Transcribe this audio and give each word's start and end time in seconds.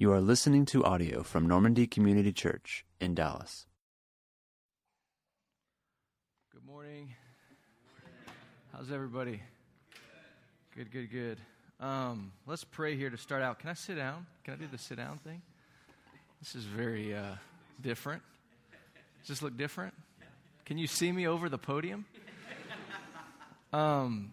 You 0.00 0.10
are 0.12 0.20
listening 0.22 0.64
to 0.64 0.82
audio 0.82 1.22
from 1.22 1.46
Normandy 1.46 1.86
Community 1.86 2.32
Church 2.32 2.86
in 3.02 3.14
Dallas. 3.14 3.66
Good 6.50 6.64
morning. 6.64 7.14
How's 8.72 8.90
everybody? 8.90 9.42
Good, 10.74 10.90
good, 10.90 11.10
good. 11.10 11.38
Um, 11.80 12.32
let's 12.46 12.64
pray 12.64 12.96
here 12.96 13.10
to 13.10 13.18
start 13.18 13.42
out. 13.42 13.58
Can 13.58 13.68
I 13.68 13.74
sit 13.74 13.96
down? 13.96 14.24
Can 14.42 14.54
I 14.54 14.56
do 14.56 14.68
the 14.72 14.78
sit 14.78 14.96
down 14.96 15.18
thing? 15.18 15.42
This 16.38 16.54
is 16.54 16.64
very 16.64 17.14
uh, 17.14 17.34
different. 17.82 18.22
Does 19.20 19.28
this 19.28 19.42
look 19.42 19.58
different? 19.58 19.92
Can 20.64 20.78
you 20.78 20.86
see 20.86 21.12
me 21.12 21.26
over 21.26 21.50
the 21.50 21.58
podium? 21.58 22.06
Um, 23.74 24.32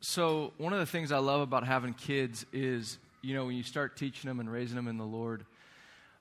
so, 0.00 0.52
one 0.58 0.74
of 0.74 0.80
the 0.80 0.86
things 0.86 1.12
I 1.12 1.18
love 1.18 1.40
about 1.40 1.66
having 1.66 1.94
kids 1.94 2.44
is 2.52 2.98
you 3.22 3.34
know, 3.34 3.46
when 3.46 3.56
you 3.56 3.62
start 3.62 3.96
teaching 3.96 4.28
them 4.28 4.40
and 4.40 4.50
raising 4.50 4.76
them 4.76 4.88
in 4.88 4.98
the 4.98 5.06
Lord, 5.06 5.44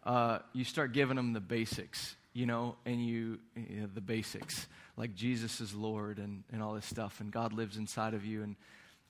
uh, 0.04 0.40
you 0.54 0.64
start 0.64 0.94
giving 0.94 1.16
them 1.16 1.34
the 1.34 1.40
basics, 1.40 2.16
you 2.34 2.46
know, 2.46 2.76
and 2.86 3.06
you, 3.06 3.40
you 3.56 3.82
know, 3.82 3.90
the 3.94 4.02
basics, 4.02 4.68
like 4.98 5.16
Jesus 5.16 5.62
is 5.62 5.74
Lord 5.74 6.20
and, 6.20 6.44
and 6.52 6.62
all 6.62 6.74
this 6.74 6.86
stuff, 6.86 7.20
and 7.20 7.32
God 7.32 7.54
lives 7.54 7.78
inside 7.78 8.14
of 8.14 8.24
you. 8.24 8.44
And 8.44 8.56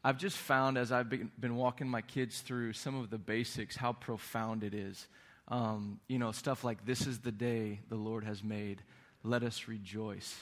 I've 0.03 0.17
just 0.17 0.37
found 0.37 0.77
as 0.77 0.91
I've 0.91 1.09
been, 1.09 1.31
been 1.39 1.55
walking 1.55 1.87
my 1.87 2.01
kids 2.01 2.41
through 2.41 2.73
some 2.73 2.97
of 2.97 3.09
the 3.09 3.17
basics 3.17 3.75
how 3.75 3.93
profound 3.93 4.63
it 4.63 4.73
is. 4.73 5.07
Um, 5.47 5.99
you 6.07 6.17
know, 6.17 6.31
stuff 6.31 6.63
like, 6.63 6.85
This 6.85 7.05
is 7.05 7.19
the 7.19 7.31
day 7.31 7.81
the 7.89 7.95
Lord 7.95 8.23
has 8.23 8.43
made. 8.43 8.81
Let 9.23 9.43
us 9.43 9.67
rejoice 9.67 10.33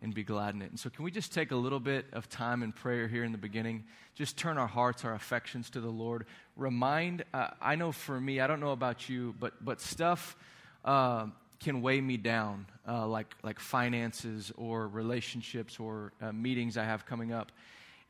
and 0.00 0.14
be 0.14 0.22
glad 0.22 0.54
in 0.54 0.62
it. 0.62 0.70
And 0.70 0.78
so, 0.78 0.90
can 0.90 1.04
we 1.04 1.10
just 1.10 1.32
take 1.32 1.50
a 1.50 1.56
little 1.56 1.80
bit 1.80 2.06
of 2.12 2.28
time 2.28 2.62
in 2.62 2.72
prayer 2.72 3.08
here 3.08 3.24
in 3.24 3.32
the 3.32 3.38
beginning? 3.38 3.84
Just 4.14 4.36
turn 4.36 4.58
our 4.58 4.66
hearts, 4.66 5.04
our 5.04 5.14
affections 5.14 5.70
to 5.70 5.80
the 5.80 5.90
Lord. 5.90 6.26
Remind, 6.58 7.24
uh, 7.32 7.48
I 7.62 7.76
know 7.76 7.90
for 7.90 8.20
me, 8.20 8.40
I 8.40 8.46
don't 8.46 8.60
know 8.60 8.72
about 8.72 9.08
you, 9.08 9.34
but, 9.40 9.64
but 9.64 9.80
stuff 9.80 10.36
uh, 10.84 11.28
can 11.60 11.80
weigh 11.80 12.00
me 12.00 12.18
down, 12.18 12.66
uh, 12.86 13.06
like, 13.06 13.34
like 13.42 13.58
finances 13.58 14.52
or 14.56 14.86
relationships 14.88 15.80
or 15.80 16.12
uh, 16.20 16.32
meetings 16.32 16.76
I 16.76 16.84
have 16.84 17.06
coming 17.06 17.32
up. 17.32 17.50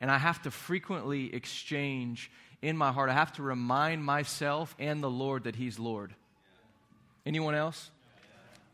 And 0.01 0.11
I 0.11 0.17
have 0.17 0.41
to 0.41 0.51
frequently 0.51 1.33
exchange 1.33 2.29
in 2.61 2.75
my 2.75 2.91
heart, 2.91 3.09
I 3.09 3.13
have 3.13 3.31
to 3.33 3.43
remind 3.43 4.03
myself 4.03 4.75
and 4.77 5.01
the 5.01 5.09
Lord 5.09 5.45
that 5.45 5.55
He's 5.55 5.79
Lord. 5.79 6.13
Anyone 7.25 7.55
else? 7.55 7.89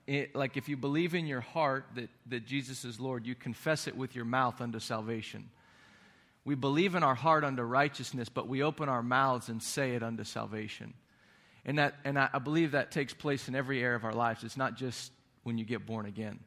it, 0.07 0.35
like 0.35 0.57
if 0.57 0.69
you 0.69 0.77
believe 0.77 1.15
in 1.15 1.25
your 1.25 1.41
heart 1.41 1.85
that, 1.95 2.09
that 2.27 2.45
Jesus 2.45 2.85
is 2.85 2.99
Lord, 2.99 3.25
you 3.25 3.35
confess 3.35 3.87
it 3.87 3.97
with 3.97 4.15
your 4.15 4.25
mouth 4.25 4.61
unto 4.61 4.79
salvation. 4.79 5.49
We 6.45 6.55
believe 6.55 6.93
in 6.95 7.03
our 7.03 7.15
heart 7.15 7.43
unto 7.43 7.63
righteousness, 7.63 8.29
but 8.29 8.47
we 8.47 8.61
open 8.61 8.87
our 8.87 9.03
mouths 9.03 9.49
and 9.49 9.61
say 9.61 9.95
it 9.95 10.03
unto 10.03 10.23
salvation. 10.23 10.93
And, 11.65 11.79
that, 11.79 11.95
and 12.05 12.19
I, 12.19 12.29
I 12.31 12.39
believe 12.39 12.71
that 12.71 12.91
takes 12.91 13.13
place 13.13 13.47
in 13.47 13.55
every 13.55 13.81
area 13.81 13.95
of 13.95 14.05
our 14.05 14.13
lives. 14.13 14.43
It's 14.43 14.55
not 14.55 14.75
just 14.75 15.11
when 15.43 15.57
you 15.57 15.65
get 15.65 15.85
born 15.85 16.05
again. 16.05 16.39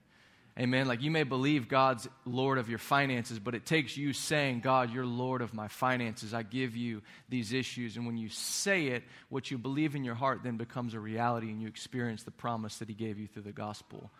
Amen. 0.58 0.88
Like 0.88 1.02
you 1.02 1.10
may 1.12 1.22
believe 1.22 1.68
God's 1.68 2.08
Lord 2.24 2.58
of 2.58 2.68
your 2.68 2.80
finances, 2.80 3.38
but 3.38 3.54
it 3.54 3.64
takes 3.64 3.96
you 3.96 4.12
saying, 4.12 4.60
God, 4.60 4.92
you're 4.92 5.06
Lord 5.06 5.40
of 5.40 5.54
my 5.54 5.68
finances. 5.68 6.34
I 6.34 6.42
give 6.42 6.76
you 6.76 7.02
these 7.28 7.52
issues. 7.52 7.96
And 7.96 8.06
when 8.06 8.16
you 8.16 8.28
say 8.28 8.88
it, 8.88 9.04
what 9.28 9.52
you 9.52 9.58
believe 9.58 9.94
in 9.94 10.02
your 10.02 10.16
heart 10.16 10.40
then 10.42 10.56
becomes 10.56 10.94
a 10.94 11.00
reality 11.00 11.48
and 11.50 11.62
you 11.62 11.68
experience 11.68 12.24
the 12.24 12.32
promise 12.32 12.78
that 12.78 12.88
He 12.88 12.94
gave 12.94 13.20
you 13.20 13.28
through 13.28 13.42
the 13.42 13.52
gospel. 13.52 14.10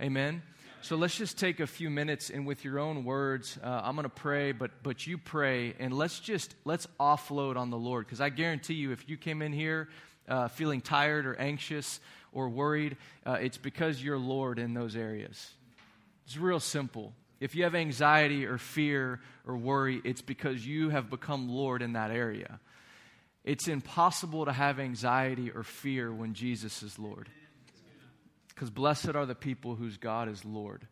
Amen. 0.00 0.42
So 0.80 0.96
let's 0.96 1.16
just 1.16 1.38
take 1.38 1.60
a 1.60 1.66
few 1.66 1.90
minutes 1.90 2.30
and 2.30 2.46
with 2.46 2.64
your 2.64 2.78
own 2.78 3.04
words, 3.04 3.58
uh, 3.62 3.80
I'm 3.84 3.94
going 3.96 4.04
to 4.04 4.08
pray, 4.08 4.52
but, 4.52 4.70
but 4.82 5.06
you 5.06 5.18
pray 5.18 5.74
and 5.78 5.92
let's 5.92 6.20
just, 6.20 6.54
let's 6.64 6.86
offload 6.98 7.56
on 7.56 7.70
the 7.70 7.76
Lord. 7.76 8.06
Because 8.06 8.20
I 8.20 8.28
guarantee 8.28 8.74
you, 8.74 8.92
if 8.92 9.08
you 9.08 9.16
came 9.16 9.42
in 9.42 9.52
here 9.52 9.88
uh, 10.28 10.48
feeling 10.48 10.80
tired 10.80 11.26
or 11.26 11.34
anxious, 11.34 12.00
or 12.32 12.48
worried, 12.48 12.96
uh, 13.26 13.38
it's 13.40 13.58
because 13.58 14.02
you're 14.02 14.18
Lord 14.18 14.58
in 14.58 14.74
those 14.74 14.96
areas. 14.96 15.52
It's 16.26 16.36
real 16.36 16.60
simple. 16.60 17.12
If 17.40 17.54
you 17.54 17.64
have 17.64 17.74
anxiety 17.74 18.46
or 18.46 18.58
fear 18.58 19.20
or 19.46 19.56
worry, 19.56 20.00
it's 20.04 20.22
because 20.22 20.66
you 20.66 20.90
have 20.90 21.08
become 21.08 21.48
Lord 21.48 21.82
in 21.82 21.94
that 21.94 22.10
area. 22.10 22.60
It's 23.44 23.68
impossible 23.68 24.44
to 24.44 24.52
have 24.52 24.78
anxiety 24.78 25.50
or 25.50 25.62
fear 25.62 26.12
when 26.12 26.34
Jesus 26.34 26.82
is 26.82 26.98
Lord. 26.98 27.28
Because 28.58 28.70
blessed 28.70 29.14
are 29.14 29.24
the 29.24 29.36
people 29.36 29.76
whose 29.76 29.98
God 29.98 30.28
is 30.28 30.44
Lord. 30.44 30.84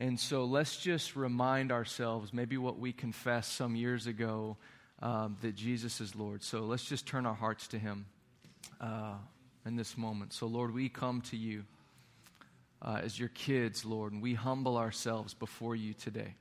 And 0.00 0.18
so 0.18 0.44
let's 0.44 0.76
just 0.76 1.14
remind 1.14 1.70
ourselves 1.70 2.32
maybe 2.32 2.56
what 2.56 2.80
we 2.80 2.92
confessed 2.92 3.52
some 3.52 3.76
years 3.76 4.08
ago 4.08 4.56
um, 5.00 5.36
that 5.42 5.54
Jesus 5.54 6.00
is 6.00 6.16
Lord. 6.16 6.42
So 6.42 6.62
let's 6.62 6.84
just 6.84 7.06
turn 7.06 7.24
our 7.24 7.34
hearts 7.34 7.68
to 7.68 7.78
Him. 7.78 8.06
Uh, 8.80 9.14
in 9.68 9.76
this 9.76 9.96
moment. 9.96 10.32
So, 10.32 10.46
Lord, 10.46 10.72
we 10.72 10.88
come 10.88 11.20
to 11.22 11.36
you 11.36 11.64
uh, 12.80 13.00
as 13.02 13.18
your 13.18 13.28
kids, 13.28 13.84
Lord, 13.84 14.12
and 14.12 14.22
we 14.22 14.34
humble 14.34 14.78
ourselves 14.78 15.34
before 15.34 15.76
you 15.76 15.92
today. 15.92 16.34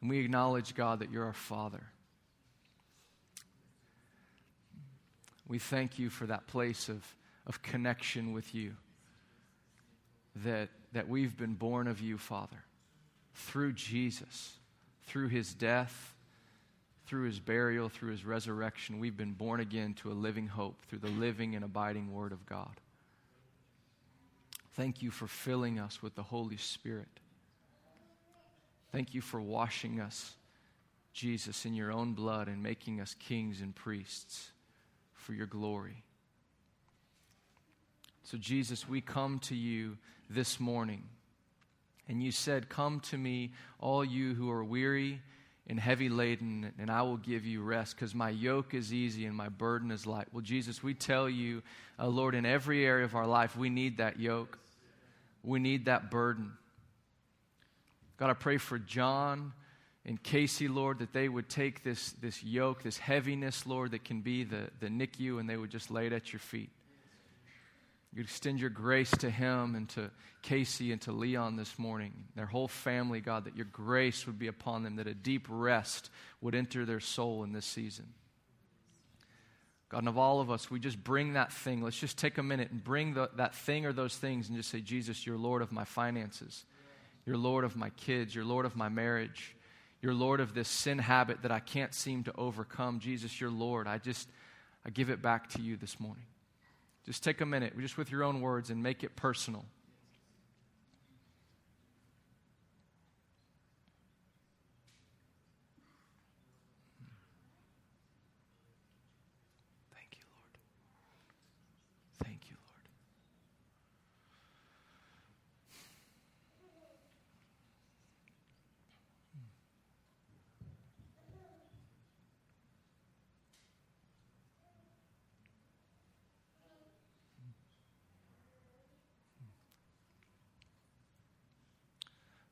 And 0.00 0.10
we 0.10 0.18
acknowledge, 0.18 0.74
God, 0.74 1.00
that 1.00 1.10
you're 1.10 1.24
our 1.24 1.32
Father. 1.32 1.82
We 5.48 5.58
thank 5.58 5.98
you 5.98 6.10
for 6.10 6.26
that 6.26 6.46
place 6.46 6.88
of, 6.90 7.02
of 7.46 7.62
connection 7.62 8.32
with 8.32 8.54
you, 8.54 8.74
that, 10.44 10.68
that 10.92 11.08
we've 11.08 11.36
been 11.36 11.54
born 11.54 11.86
of 11.86 12.00
you, 12.00 12.18
Father, 12.18 12.64
through 13.34 13.72
Jesus, 13.72 14.54
through 15.06 15.28
his 15.28 15.54
death 15.54 16.16
through 17.06 17.24
his 17.24 17.38
burial, 17.38 17.88
through 17.88 18.10
his 18.10 18.24
resurrection, 18.24 18.98
we've 18.98 19.16
been 19.16 19.32
born 19.32 19.60
again 19.60 19.94
to 19.94 20.10
a 20.10 20.12
living 20.12 20.48
hope 20.48 20.82
through 20.88 20.98
the 20.98 21.08
living 21.08 21.54
and 21.54 21.64
abiding 21.64 22.12
Word 22.12 22.32
of 22.32 22.44
God. 22.46 22.80
Thank 24.74 25.02
you 25.02 25.10
for 25.10 25.26
filling 25.26 25.78
us 25.78 26.02
with 26.02 26.16
the 26.16 26.24
Holy 26.24 26.56
Spirit. 26.56 27.08
Thank 28.92 29.14
you 29.14 29.20
for 29.20 29.40
washing 29.40 30.00
us, 30.00 30.34
Jesus, 31.12 31.64
in 31.64 31.74
your 31.74 31.92
own 31.92 32.12
blood 32.12 32.48
and 32.48 32.62
making 32.62 33.00
us 33.00 33.14
kings 33.14 33.60
and 33.60 33.74
priests 33.74 34.50
for 35.14 35.32
your 35.32 35.46
glory. 35.46 36.02
So, 38.26 38.36
Jesus, 38.36 38.88
we 38.88 39.00
come 39.00 39.38
to 39.44 39.54
you 39.54 39.98
this 40.28 40.58
morning. 40.58 41.04
And 42.08 42.20
you 42.20 42.32
said, 42.32 42.68
Come 42.68 42.98
to 43.02 43.16
me, 43.16 43.52
all 43.78 44.04
you 44.04 44.34
who 44.34 44.50
are 44.50 44.64
weary 44.64 45.20
and 45.68 45.78
heavy 45.78 46.08
laden, 46.08 46.72
and 46.76 46.90
I 46.90 47.02
will 47.02 47.18
give 47.18 47.46
you 47.46 47.62
rest 47.62 47.94
because 47.94 48.16
my 48.16 48.30
yoke 48.30 48.74
is 48.74 48.92
easy 48.92 49.26
and 49.26 49.36
my 49.36 49.48
burden 49.48 49.92
is 49.92 50.08
light. 50.08 50.26
Well, 50.32 50.40
Jesus, 50.40 50.82
we 50.82 50.92
tell 50.92 51.28
you, 51.28 51.62
uh, 52.00 52.08
Lord, 52.08 52.34
in 52.34 52.44
every 52.44 52.84
area 52.84 53.04
of 53.04 53.14
our 53.14 53.28
life, 53.28 53.56
we 53.56 53.70
need 53.70 53.98
that 53.98 54.18
yoke. 54.18 54.58
We 55.44 55.60
need 55.60 55.84
that 55.84 56.10
burden. 56.10 56.50
God, 58.16 58.30
I 58.30 58.34
pray 58.34 58.58
for 58.58 58.76
John 58.76 59.52
and 60.04 60.20
Casey, 60.20 60.66
Lord, 60.66 60.98
that 60.98 61.12
they 61.12 61.28
would 61.28 61.48
take 61.48 61.84
this, 61.84 62.10
this 62.20 62.42
yoke, 62.42 62.82
this 62.82 62.98
heaviness, 62.98 63.66
Lord, 63.66 63.92
that 63.92 64.02
can 64.02 64.20
be 64.20 64.42
the, 64.42 64.68
the 64.80 64.88
NICU, 64.88 65.38
and 65.38 65.48
they 65.48 65.56
would 65.56 65.70
just 65.70 65.92
lay 65.92 66.08
it 66.08 66.12
at 66.12 66.32
your 66.32 66.40
feet. 66.40 66.70
You 68.16 68.22
extend 68.22 68.60
your 68.60 68.70
grace 68.70 69.10
to 69.18 69.28
him 69.28 69.74
and 69.74 69.90
to 69.90 70.10
Casey 70.40 70.90
and 70.90 71.02
to 71.02 71.12
Leon 71.12 71.56
this 71.56 71.78
morning, 71.78 72.14
their 72.34 72.46
whole 72.46 72.66
family, 72.66 73.20
God, 73.20 73.44
that 73.44 73.56
your 73.56 73.66
grace 73.66 74.26
would 74.26 74.38
be 74.38 74.46
upon 74.46 74.82
them, 74.82 74.96
that 74.96 75.06
a 75.06 75.12
deep 75.12 75.46
rest 75.50 76.08
would 76.40 76.54
enter 76.54 76.86
their 76.86 76.98
soul 76.98 77.44
in 77.44 77.52
this 77.52 77.66
season. 77.66 78.06
God, 79.90 79.98
and 79.98 80.08
of 80.08 80.16
all 80.16 80.40
of 80.40 80.50
us, 80.50 80.70
we 80.70 80.80
just 80.80 81.04
bring 81.04 81.34
that 81.34 81.52
thing. 81.52 81.82
Let's 81.82 81.98
just 81.98 82.16
take 82.16 82.38
a 82.38 82.42
minute 82.42 82.70
and 82.70 82.82
bring 82.82 83.12
the, 83.12 83.28
that 83.36 83.54
thing 83.54 83.84
or 83.84 83.92
those 83.92 84.16
things 84.16 84.48
and 84.48 84.56
just 84.56 84.70
say, 84.70 84.80
Jesus, 84.80 85.26
you're 85.26 85.36
Lord 85.36 85.60
of 85.60 85.70
my 85.70 85.84
finances. 85.84 86.64
You're 87.26 87.36
Lord 87.36 87.64
of 87.64 87.76
my 87.76 87.90
kids. 87.90 88.34
You're 88.34 88.46
Lord 88.46 88.64
of 88.64 88.76
my 88.76 88.88
marriage. 88.88 89.54
You're 90.00 90.14
Lord 90.14 90.40
of 90.40 90.54
this 90.54 90.68
sin 90.68 90.98
habit 90.98 91.42
that 91.42 91.52
I 91.52 91.60
can't 91.60 91.92
seem 91.92 92.24
to 92.24 92.32
overcome. 92.38 92.98
Jesus, 92.98 93.38
you're 93.42 93.50
Lord. 93.50 93.86
I 93.86 93.98
just, 93.98 94.26
I 94.86 94.90
give 94.90 95.10
it 95.10 95.20
back 95.20 95.50
to 95.50 95.60
you 95.60 95.76
this 95.76 96.00
morning. 96.00 96.24
Just 97.06 97.22
take 97.22 97.40
a 97.40 97.46
minute, 97.46 97.78
just 97.78 97.96
with 97.96 98.10
your 98.10 98.24
own 98.24 98.40
words, 98.40 98.70
and 98.70 98.82
make 98.82 99.04
it 99.04 99.14
personal. 99.14 99.64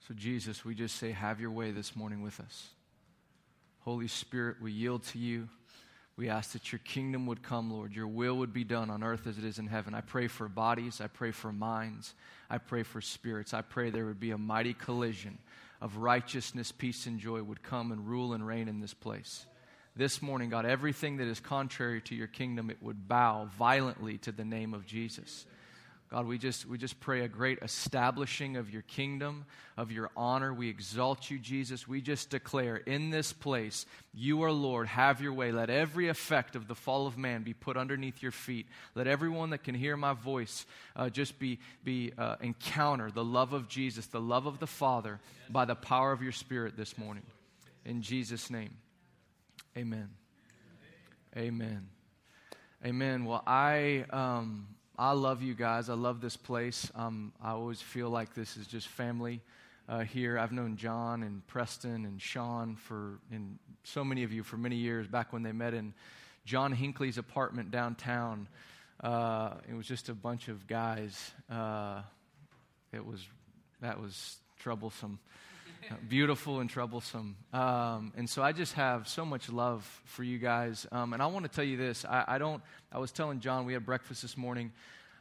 So, 0.07 0.13
Jesus, 0.15 0.67
we 0.67 0.75
just 0.75 0.97
say, 0.97 1.13
have 1.13 1.41
your 1.41 1.51
way 1.51 1.71
this 1.71 1.97
morning 1.97 2.21
with 2.21 2.39
us. 2.39 2.69
Holy 3.81 4.07
Spirit, 4.07 4.57
we 4.61 4.71
yield 4.71 5.03
to 5.05 5.19
you. 5.19 5.49
We 6.17 6.29
ask 6.29 6.53
that 6.53 6.73
your 6.73 6.81
kingdom 6.81 7.27
would 7.27 7.43
come, 7.43 7.73
Lord. 7.73 7.95
Your 7.95 8.07
will 8.07 8.37
would 8.37 8.53
be 8.53 8.65
done 8.65 8.91
on 8.91 9.03
earth 9.03 9.27
as 9.27 9.39
it 9.39 9.45
is 9.45 9.59
in 9.59 9.67
heaven. 9.67 9.95
I 9.95 10.03
pray 10.03 10.29
for 10.29 10.47
bodies. 10.47 11.01
I 11.01 11.07
pray 11.07 11.31
for 11.31 11.53
minds. 11.53 12.13
I 12.51 12.59
pray 12.59 12.83
for 12.83 13.01
spirits. 13.01 13.55
I 13.55 13.63
pray 13.63 13.89
there 13.89 14.05
would 14.05 14.21
be 14.21 14.31
a 14.31 14.39
mighty 14.39 14.75
collision 14.75 15.39
of 15.81 15.97
righteousness, 15.97 16.71
peace, 16.71 17.07
and 17.07 17.19
joy 17.19 17.43
would 17.43 17.63
come 17.63 17.91
and 17.91 18.07
rule 18.07 18.35
and 18.35 18.47
reign 18.47 18.69
in 18.69 18.81
this 18.81 18.95
place. 18.95 19.47
This 19.97 20.21
morning, 20.21 20.51
God, 20.51 20.67
everything 20.67 21.17
that 21.17 21.29
is 21.29 21.41
contrary 21.41 22.03
to 22.03 22.15
your 22.15 22.27
kingdom, 22.27 22.69
it 22.69 22.83
would 22.83 23.09
bow 23.09 23.49
violently 23.59 24.19
to 24.19 24.33
the 24.33 24.45
name 24.45 24.75
of 24.75 24.87
Jesus. 24.87 25.47
God, 26.15 26.29
we 26.29 26.39
just, 26.39 26.65
we 26.65 26.79
just 26.79 27.01
pray 27.01 27.23
a 27.23 27.29
great 27.29 27.59
establishing 27.61 28.57
of 28.57 28.71
your 28.71 28.83
kingdom, 28.83 29.47
of 29.77 29.91
your 29.91 30.13
honor. 30.17 30.55
We 30.55 30.69
exalt 30.69 31.29
you, 31.29 31.41
Jesus. 31.41 31.89
We 31.89 32.01
just 32.01 32.31
declare 32.31 32.77
in 32.77 33.11
this 33.11 33.33
place, 33.33 33.85
you 34.13 34.45
are 34.45 34.53
Lord. 34.53 34.87
Have 34.87 35.21
your 35.21 35.33
way. 35.33 35.51
Let 35.51 35.71
every 35.71 36.07
effect 36.07 36.55
of 36.55 36.69
the 36.69 36.77
fall 36.77 37.09
of 37.09 37.19
man 37.19 37.43
be 37.43 37.53
put 37.53 37.77
underneath 37.77 38.23
your 38.23 38.31
feet. 38.31 38.69
Let 38.95 39.09
everyone 39.09 39.51
that 39.51 39.65
can 39.65 39.75
hear 39.75 39.97
my 39.97 40.13
voice 40.13 40.67
uh, 40.95 41.11
just 41.11 41.41
be, 41.41 41.59
be 41.83 42.13
uh, 42.17 42.37
encounter 42.41 43.11
the 43.11 43.25
love 43.25 43.53
of 43.53 43.67
Jesus, 43.67 44.07
the 44.07 44.21
love 44.21 44.47
of 44.47 44.61
the 44.61 44.69
Father 44.69 45.19
by 45.51 45.65
the 45.65 45.75
power 45.75 46.13
of 46.13 46.23
your 46.23 46.31
Spirit 46.31 46.77
this 46.77 46.97
morning. 46.97 47.25
In 47.85 48.03
Jesus' 48.03 48.51
name, 48.51 48.77
amen. 49.77 50.11
Amen. 51.37 51.89
Amen. 52.87 53.25
Well, 53.25 53.43
I. 53.49 54.05
Um, 54.11 54.69
I 54.97 55.11
love 55.11 55.43
you 55.43 55.55
guys. 55.55 55.91
I 55.91 55.95
love 55.95 56.21
this 56.21 56.37
place. 56.37 56.89
Um, 56.95 57.33
I 57.43 57.51
always 57.51 57.83
feel 57.83 58.11
like 58.11 58.33
this 58.35 58.57
is 58.57 58.69
just 58.69 58.87
family 58.87 59.41
uh, 59.89 60.01
here. 60.01 60.39
I've 60.39 60.53
known 60.53 60.77
John 60.77 61.25
and 61.25 61.45
Preston 61.49 62.05
and 62.05 62.23
Sean 62.23 62.77
for, 62.77 63.19
and 63.33 63.59
so 63.83 64.05
many 64.05 64.23
of 64.23 64.33
you 64.33 64.45
for 64.45 64.57
many 64.57 64.77
years 64.77 65.09
back 65.09 65.33
when 65.33 65.43
they 65.43 65.51
met 65.51 65.75
in 65.75 65.95
John 66.45 66.71
Hinckley's 66.71 67.19
apartment 67.19 67.73
downtown. 67.73 68.47
Uh, 69.03 69.55
it 69.69 69.75
was 69.75 69.89
just 69.89 70.11
a 70.11 70.15
bunch 70.15 70.47
of 70.47 70.69
guys. 70.69 71.33
Uh, 71.51 72.03
it 72.93 73.05
was, 73.05 73.27
that 73.81 74.01
was 74.01 74.37
troublesome. 74.61 75.19
beautiful 76.09 76.61
and 76.61 76.71
troublesome. 76.71 77.37
Um, 77.53 78.13
and 78.17 78.29
so 78.29 78.43
I 78.43 78.53
just 78.53 78.75
have 78.75 79.09
so 79.09 79.25
much 79.25 79.49
love 79.49 79.85
for 80.05 80.23
you 80.23 80.39
guys. 80.39 80.87
Um, 80.93 81.13
and 81.13 81.23
I 81.23 81.27
want 81.27 81.45
to 81.45 81.51
tell 81.51 81.65
you 81.65 81.77
this. 81.77 82.05
I, 82.05 82.25
I, 82.29 82.39
don't, 82.39 82.63
I 82.93 82.99
was 82.99 83.13
telling 83.13 83.41
John, 83.41 83.67
we 83.67 83.73
had 83.73 83.85
breakfast 83.85 84.23
this 84.23 84.37
morning. 84.37 84.73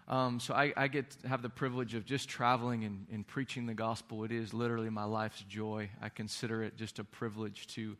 Um, 0.07 0.39
so 0.39 0.54
I, 0.54 0.74
I, 0.75 0.88
get 0.89 1.12
to 1.21 1.30
have 1.30 1.42
the 1.42 1.50
privilege 1.50 1.94
of 1.95 2.06
just 2.06 2.27
traveling 2.27 2.83
and, 2.83 3.06
and, 3.10 3.25
preaching 3.25 3.65
the 3.65 3.74
gospel. 3.74 4.25
It 4.25 4.33
is 4.33 4.54
literally 4.54 4.89
my 4.89 5.06
life's 5.06 5.42
joy. 5.48 5.89
I 6.01 6.10
consider 6.10 6.62
it 6.62 6.75
just 6.75 7.00
a 7.00 7.06
privilege 7.06 7.68
to, 7.68 7.95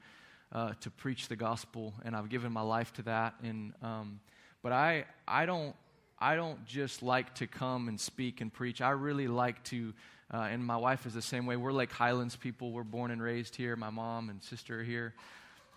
uh, 0.52 0.74
to 0.82 0.92
preach 0.92 1.30
the 1.30 1.38
gospel. 1.38 1.94
And 2.04 2.14
I've 2.14 2.28
given 2.28 2.52
my 2.52 2.62
life 2.62 2.92
to 2.94 3.04
that. 3.04 3.36
And, 3.42 3.74
um, 3.82 4.20
but 4.62 4.74
I, 4.74 5.06
I 5.26 5.46
don't, 5.46 5.76
I 6.20 6.36
don't 6.36 6.66
just 6.66 7.04
like 7.04 7.36
to 7.36 7.48
come 7.48 7.88
and 7.88 7.98
speak 7.98 8.42
and 8.42 8.52
preach. 8.52 8.82
I 8.82 8.90
really 8.90 9.28
like 9.28 9.64
to 9.66 9.94
uh, 10.34 10.48
and 10.50 10.66
my 10.66 10.78
wife 10.78 11.06
is 11.06 11.14
the 11.14 11.22
same 11.22 11.46
way. 11.46 11.56
We're 11.56 11.72
like 11.72 11.92
Highlands 11.92 12.36
people. 12.36 12.72
We're 12.72 12.84
born 12.84 13.12
and 13.12 13.22
raised 13.22 13.56
here. 13.56 13.76
My 13.76 13.92
mom 13.92 14.30
and 14.30 14.42
sister 14.42 14.80
are 14.80 14.84
here. 14.84 15.14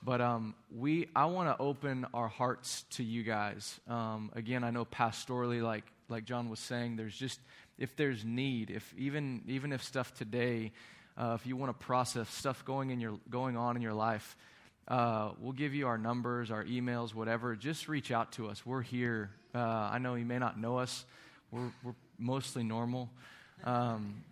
But 0.02 0.20
um, 0.20 0.54
we, 0.74 1.08
I 1.14 1.26
want 1.26 1.54
to 1.54 1.62
open 1.62 2.06
our 2.14 2.28
hearts 2.28 2.84
to 2.92 3.04
you 3.04 3.22
guys. 3.22 3.78
Um, 3.88 4.30
again, 4.34 4.64
I 4.64 4.70
know 4.70 4.84
pastorally, 4.84 5.62
like 5.62 5.84
like 6.08 6.24
John 6.24 6.48
was 6.48 6.60
saying, 6.60 6.96
there's 6.96 7.16
just 7.16 7.40
if 7.78 7.96
there's 7.96 8.24
need, 8.24 8.70
if 8.70 8.94
even 8.96 9.42
even 9.46 9.72
if 9.72 9.82
stuff 9.82 10.14
today, 10.14 10.72
uh, 11.18 11.36
if 11.38 11.46
you 11.46 11.56
want 11.56 11.78
to 11.78 11.84
process 11.84 12.30
stuff 12.30 12.64
going 12.64 12.90
in 12.90 13.00
your 13.00 13.18
going 13.28 13.56
on 13.56 13.76
in 13.76 13.82
your 13.82 13.94
life, 13.94 14.36
uh, 14.88 15.32
we'll 15.40 15.52
give 15.52 15.74
you 15.74 15.86
our 15.86 15.98
numbers, 15.98 16.50
our 16.50 16.64
emails, 16.64 17.14
whatever. 17.14 17.56
Just 17.56 17.88
reach 17.88 18.10
out 18.10 18.32
to 18.32 18.48
us. 18.48 18.64
We're 18.64 18.82
here. 18.82 19.30
Uh, 19.54 19.58
I 19.58 19.98
know 19.98 20.14
you 20.14 20.24
may 20.24 20.38
not 20.38 20.58
know 20.58 20.78
us. 20.78 21.04
We're 21.50 21.72
we're 21.82 21.94
mostly 22.18 22.62
normal. 22.62 23.10
Um, 23.64 24.22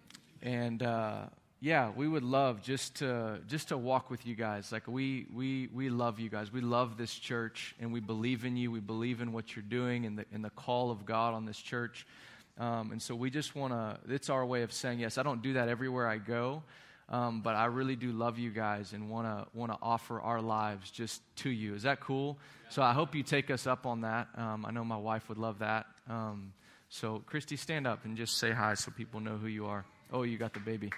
and 0.44 0.82
uh, 0.82 1.22
yeah, 1.60 1.90
we 1.96 2.06
would 2.06 2.22
love 2.22 2.62
just 2.62 2.96
to 2.96 3.40
just 3.48 3.68
to 3.68 3.78
walk 3.78 4.10
with 4.10 4.26
you 4.26 4.34
guys. 4.34 4.70
Like 4.70 4.86
we 4.86 5.26
we 5.34 5.68
we 5.72 5.88
love 5.88 6.20
you 6.20 6.28
guys. 6.28 6.52
We 6.52 6.60
love 6.60 6.98
this 6.98 7.14
church, 7.14 7.74
and 7.80 7.90
we 7.90 8.00
believe 8.00 8.44
in 8.44 8.56
you. 8.56 8.70
We 8.70 8.80
believe 8.80 9.22
in 9.22 9.32
what 9.32 9.56
you're 9.56 9.64
doing 9.64 10.04
and 10.04 10.18
the 10.18 10.26
in 10.30 10.42
the 10.42 10.50
call 10.50 10.90
of 10.90 11.06
God 11.06 11.32
on 11.32 11.46
this 11.46 11.58
church. 11.58 12.06
Um, 12.58 12.92
and 12.92 13.02
so 13.02 13.14
we 13.14 13.30
just 13.30 13.56
want 13.56 13.72
to. 13.72 13.98
It's 14.12 14.28
our 14.28 14.44
way 14.44 14.62
of 14.62 14.72
saying 14.72 15.00
yes. 15.00 15.16
I 15.16 15.22
don't 15.22 15.42
do 15.42 15.54
that 15.54 15.68
everywhere 15.68 16.06
I 16.06 16.18
go. 16.18 16.62
Um, 17.08 17.42
but 17.42 17.54
I 17.54 17.66
really 17.66 17.96
do 17.96 18.12
love 18.12 18.38
you 18.38 18.50
guys 18.50 18.92
and 18.92 19.10
want 19.10 19.26
to 19.26 19.46
want 19.58 19.72
to 19.72 19.78
offer 19.82 20.20
our 20.20 20.42
lives 20.42 20.90
just 20.90 21.22
to 21.36 21.50
you. 21.50 21.74
Is 21.74 21.82
that 21.82 22.00
cool? 22.00 22.38
So 22.68 22.82
I 22.82 22.92
hope 22.92 23.14
you 23.14 23.22
take 23.22 23.50
us 23.50 23.66
up 23.66 23.86
on 23.86 24.02
that. 24.02 24.28
Um, 24.36 24.66
I 24.66 24.70
know 24.70 24.84
my 24.84 24.96
wife 24.96 25.28
would 25.28 25.38
love 25.38 25.58
that. 25.60 25.86
Um, 26.08 26.52
so 26.88 27.22
Christy, 27.26 27.56
stand 27.56 27.86
up 27.86 28.04
and 28.04 28.16
just 28.16 28.36
say 28.38 28.52
hi 28.52 28.74
so 28.74 28.90
people 28.90 29.20
know 29.20 29.36
who 29.36 29.48
you 29.48 29.66
are. 29.66 29.84
Oh, 30.14 30.22
you 30.22 30.38
got 30.38 30.52
the 30.52 30.60
baby. 30.60 30.92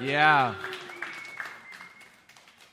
Yeah. 0.00 0.54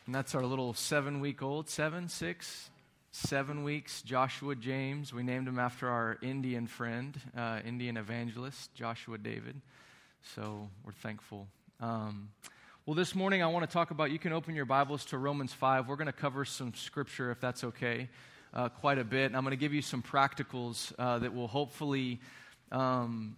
And 0.05 0.13
that's 0.13 0.35
our 0.35 0.43
little 0.43 0.75
seven 0.75 1.19
week 1.19 1.41
old, 1.41 1.67
seven, 1.67 2.07
six, 2.07 2.69
seven 3.09 3.63
weeks, 3.63 4.03
Joshua 4.03 4.53
James. 4.53 5.11
We 5.11 5.23
named 5.23 5.47
him 5.47 5.57
after 5.57 5.89
our 5.89 6.19
Indian 6.21 6.67
friend, 6.67 7.19
uh, 7.35 7.61
Indian 7.65 7.97
evangelist, 7.97 8.71
Joshua 8.75 9.17
David. 9.17 9.59
So 10.35 10.69
we're 10.83 10.91
thankful. 10.91 11.47
Um, 11.79 12.29
well, 12.85 12.93
this 12.93 13.15
morning 13.15 13.41
I 13.41 13.47
want 13.47 13.67
to 13.67 13.73
talk 13.73 13.89
about, 13.89 14.11
you 14.11 14.19
can 14.19 14.31
open 14.31 14.53
your 14.53 14.65
Bibles 14.65 15.05
to 15.05 15.17
Romans 15.17 15.53
5. 15.53 15.87
We're 15.87 15.95
going 15.95 16.05
to 16.05 16.13
cover 16.13 16.45
some 16.45 16.75
scripture, 16.75 17.31
if 17.31 17.39
that's 17.39 17.63
okay, 17.63 18.09
uh, 18.53 18.69
quite 18.69 18.99
a 18.99 19.03
bit. 19.03 19.25
And 19.25 19.35
I'm 19.35 19.41
going 19.41 19.57
to 19.57 19.57
give 19.57 19.73
you 19.73 19.81
some 19.81 20.03
practicals 20.03 20.93
uh, 20.99 21.17
that 21.17 21.33
will 21.33 21.47
hopefully 21.47 22.19
um, 22.71 23.37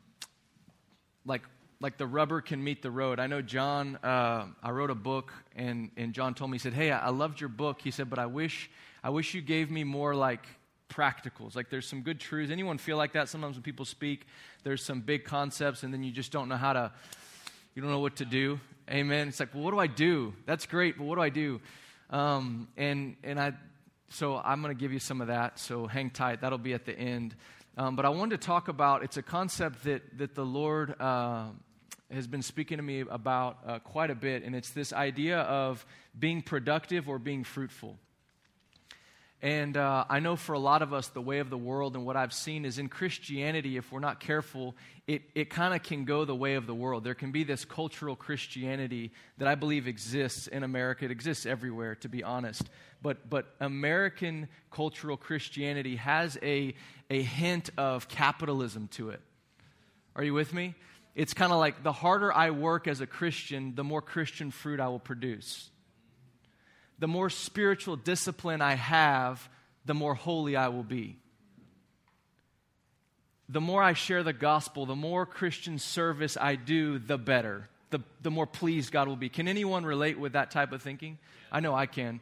like 1.27 1.43
like 1.79 1.97
the 1.97 2.07
rubber 2.07 2.41
can 2.41 2.63
meet 2.63 2.81
the 2.81 2.89
road. 2.89 3.19
I 3.19 3.27
know 3.27 3.41
John, 3.41 3.97
uh, 3.97 4.47
I 4.63 4.71
wrote 4.71 4.89
a 4.89 4.95
book, 4.95 5.31
and, 5.55 5.91
and 5.95 6.13
John 6.13 6.33
told 6.33 6.49
me, 6.49 6.55
he 6.55 6.59
said, 6.59 6.73
Hey, 6.73 6.91
I, 6.91 7.09
loved 7.09 7.39
your 7.39 7.49
book. 7.49 7.81
He 7.81 7.91
said, 7.91 8.09
But 8.09 8.19
I 8.19 8.25
wish, 8.25 8.69
I 9.03 9.09
wish 9.11 9.33
you 9.33 9.41
gave 9.41 9.69
me 9.69 9.83
more 9.83 10.15
like 10.15 10.45
practicals. 10.89 11.55
Like 11.55 11.69
there's 11.69 11.87
some 11.87 12.01
good 12.01 12.19
truths. 12.19 12.51
Anyone 12.51 12.77
feel 12.77 12.97
like 12.97 13.13
that? 13.13 13.29
Sometimes 13.29 13.55
when 13.55 13.63
people 13.63 13.85
speak, 13.85 14.25
there's 14.63 14.83
some 14.83 15.01
big 15.01 15.23
concepts, 15.23 15.83
and 15.83 15.93
then 15.93 16.03
you 16.03 16.11
just 16.11 16.31
don't 16.31 16.49
know 16.49 16.57
how 16.57 16.73
to, 16.73 16.91
you 17.75 17.81
don't 17.81 17.91
know 17.91 17.99
what 17.99 18.15
to 18.17 18.25
do. 18.25 18.59
Amen. 18.89 19.27
It's 19.27 19.39
like, 19.39 19.53
well, 19.53 19.63
what 19.63 19.71
do 19.71 19.79
I 19.79 19.87
do? 19.87 20.33
That's 20.45 20.65
great, 20.65 20.97
but 20.97 21.03
what 21.03 21.15
do 21.15 21.21
I 21.21 21.29
do? 21.29 21.61
Um, 22.09 22.69
and, 22.77 23.17
and 23.23 23.39
I, 23.39 23.53
so 24.09 24.37
I'm 24.37 24.61
going 24.61 24.75
to 24.75 24.79
give 24.79 24.93
you 24.93 24.99
some 24.99 25.21
of 25.21 25.27
that. 25.27 25.59
So 25.59 25.85
hang 25.85 26.09
tight. 26.09 26.41
That'll 26.41 26.57
be 26.57 26.73
at 26.73 26.85
the 26.85 26.97
end. 26.97 27.35
Um, 27.77 27.95
but 27.95 28.05
I 28.05 28.09
wanted 28.09 28.41
to 28.41 28.47
talk 28.47 28.69
about 28.69 29.03
it's 29.03 29.17
a 29.17 29.21
concept 29.21 29.83
that, 29.83 30.17
that 30.17 30.33
the 30.33 30.43
Lord 30.43 30.99
uh, 30.99 31.49
has 32.09 32.25
been 32.25 32.41
speaking 32.41 32.77
to 32.77 32.83
me 32.83 33.01
about 33.01 33.59
uh, 33.67 33.77
quite 33.77 34.09
a 34.09 34.15
bit, 34.15 34.43
and 34.43 34.55
it's 34.55 34.71
this 34.71 34.91
idea 34.91 35.41
of 35.41 35.85
being 36.17 36.41
productive 36.41 37.07
or 37.07 37.19
being 37.19 37.43
fruitful. 37.43 37.99
And 39.41 39.77
uh, 39.77 40.05
I 40.09 40.19
know 40.19 40.35
for 40.35 40.53
a 40.53 40.59
lot 40.59 40.81
of 40.81 40.93
us, 40.93 41.09
the 41.09 41.21
way 41.21 41.39
of 41.39 41.51
the 41.51 41.57
world 41.57 41.95
and 41.95 42.05
what 42.05 42.15
I've 42.15 42.33
seen 42.33 42.65
is 42.65 42.79
in 42.79 42.89
Christianity, 42.89 43.77
if 43.77 43.91
we're 43.91 43.99
not 43.99 44.19
careful, 44.19 44.75
it, 45.05 45.21
it 45.35 45.51
kind 45.51 45.75
of 45.75 45.83
can 45.83 46.05
go 46.05 46.25
the 46.25 46.35
way 46.35 46.55
of 46.55 46.65
the 46.65 46.73
world. 46.73 47.03
There 47.03 47.13
can 47.13 47.31
be 47.31 47.43
this 47.43 47.63
cultural 47.63 48.15
Christianity 48.15 49.11
that 49.37 49.47
I 49.47 49.53
believe 49.53 49.87
exists 49.87 50.47
in 50.47 50.63
America. 50.63 51.05
It 51.05 51.11
exists 51.11 51.45
everywhere, 51.45 51.93
to 51.95 52.09
be 52.09 52.23
honest. 52.23 52.63
But, 53.03 53.29
but 53.29 53.45
American 53.59 54.47
cultural 54.71 55.17
Christianity 55.17 55.97
has 55.97 56.39
a, 56.41 56.73
a 57.11 57.21
hint 57.21 57.69
of 57.77 58.07
capitalism 58.07 58.87
to 58.93 59.11
it. 59.11 59.21
Are 60.15 60.23
you 60.23 60.33
with 60.33 60.51
me? 60.51 60.73
It's 61.13 61.35
kind 61.35 61.51
of 61.51 61.59
like 61.59 61.83
the 61.83 61.91
harder 61.91 62.33
I 62.33 62.49
work 62.49 62.87
as 62.87 63.01
a 63.01 63.07
Christian, 63.07 63.75
the 63.75 63.83
more 63.83 64.01
Christian 64.01 64.49
fruit 64.49 64.79
I 64.79 64.87
will 64.87 64.99
produce 64.99 65.69
the 66.99 67.07
more 67.07 67.29
spiritual 67.29 67.95
discipline 67.95 68.61
I 68.61 68.75
have, 68.75 69.47
the 69.85 69.93
more 69.93 70.15
holy 70.15 70.55
I 70.55 70.69
will 70.69 70.83
be. 70.83 71.17
The 73.49 73.61
more 73.61 73.81
I 73.81 73.93
share 73.93 74.23
the 74.23 74.33
gospel, 74.33 74.85
the 74.85 74.95
more 74.95 75.25
Christian 75.25 75.79
service 75.79 76.37
I 76.39 76.55
do, 76.55 76.99
the 76.99 77.17
better. 77.17 77.69
The, 77.91 77.99
the 78.21 78.31
more 78.31 78.45
pleased 78.45 78.91
God 78.91 79.07
will 79.07 79.15
be. 79.15 79.29
Can 79.29 79.47
anyone 79.47 79.85
relate 79.85 80.19
with 80.19 80.33
that 80.33 80.51
type 80.51 80.73
of 80.73 80.81
thinking? 80.81 81.17
I 81.51 81.61
know 81.61 81.73
I 81.73 81.85
can 81.85 82.19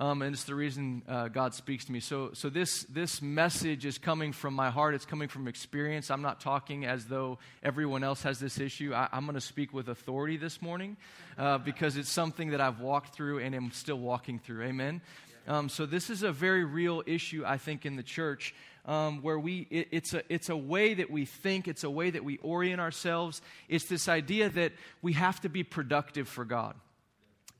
um, 0.00 0.22
and 0.22 0.32
it's 0.32 0.44
the 0.44 0.54
reason 0.54 1.02
uh, 1.08 1.26
God 1.26 1.54
speaks 1.54 1.84
to 1.86 1.92
me. 1.92 1.98
So, 1.98 2.30
so 2.32 2.48
this, 2.48 2.84
this 2.84 3.20
message 3.20 3.84
is 3.84 3.98
coming 3.98 4.32
from 4.32 4.54
my 4.54 4.70
heart. 4.70 4.94
It's 4.94 5.04
coming 5.04 5.26
from 5.26 5.48
experience. 5.48 6.08
I'm 6.08 6.22
not 6.22 6.40
talking 6.40 6.86
as 6.86 7.06
though 7.06 7.38
everyone 7.64 8.04
else 8.04 8.22
has 8.22 8.38
this 8.38 8.60
issue. 8.60 8.94
I, 8.94 9.08
am 9.12 9.24
going 9.24 9.34
to 9.34 9.40
speak 9.40 9.74
with 9.74 9.88
authority 9.88 10.36
this 10.36 10.62
morning 10.62 10.96
uh, 11.36 11.58
because 11.58 11.96
it's 11.96 12.12
something 12.12 12.50
that 12.50 12.60
I've 12.60 12.78
walked 12.78 13.12
through 13.16 13.40
and 13.40 13.56
am 13.56 13.72
still 13.72 13.98
walking 13.98 14.38
through. 14.38 14.62
Amen. 14.62 15.00
Um, 15.48 15.68
so 15.68 15.84
this 15.84 16.10
is 16.10 16.22
a 16.22 16.30
very 16.30 16.64
real 16.64 17.02
issue, 17.04 17.42
I 17.44 17.58
think, 17.58 17.84
in 17.84 17.96
the 17.96 18.04
church. 18.04 18.54
Um, 18.84 19.20
where 19.20 19.38
we 19.38 19.66
it, 19.70 19.88
it's 19.90 20.14
a 20.14 20.22
it's 20.32 20.48
a 20.48 20.56
way 20.56 20.94
that 20.94 21.10
we 21.10 21.26
think 21.26 21.68
it's 21.68 21.84
a 21.84 21.90
way 21.90 22.08
that 22.08 22.24
we 22.24 22.38
orient 22.38 22.80
ourselves 22.80 23.42
it's 23.68 23.84
this 23.84 24.08
idea 24.08 24.48
that 24.48 24.72
we 25.02 25.12
have 25.12 25.38
to 25.42 25.50
be 25.50 25.62
productive 25.62 26.26
for 26.26 26.46
god 26.46 26.74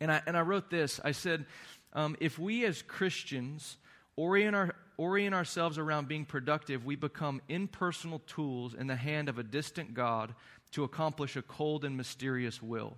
and 0.00 0.10
i 0.10 0.22
and 0.26 0.38
i 0.38 0.40
wrote 0.40 0.70
this 0.70 1.00
i 1.04 1.12
said 1.12 1.44
um, 1.92 2.16
if 2.20 2.38
we 2.38 2.64
as 2.64 2.82
Christians 2.82 3.76
orient, 4.16 4.54
our, 4.54 4.74
orient 4.96 5.34
ourselves 5.34 5.78
around 5.78 6.08
being 6.08 6.24
productive, 6.24 6.84
we 6.84 6.96
become 6.96 7.40
impersonal 7.48 8.20
tools 8.26 8.74
in 8.74 8.86
the 8.86 8.96
hand 8.96 9.28
of 9.28 9.38
a 9.38 9.42
distant 9.42 9.94
God 9.94 10.34
to 10.72 10.84
accomplish 10.84 11.36
a 11.36 11.42
cold 11.42 11.84
and 11.84 11.96
mysterious 11.96 12.62
will. 12.62 12.96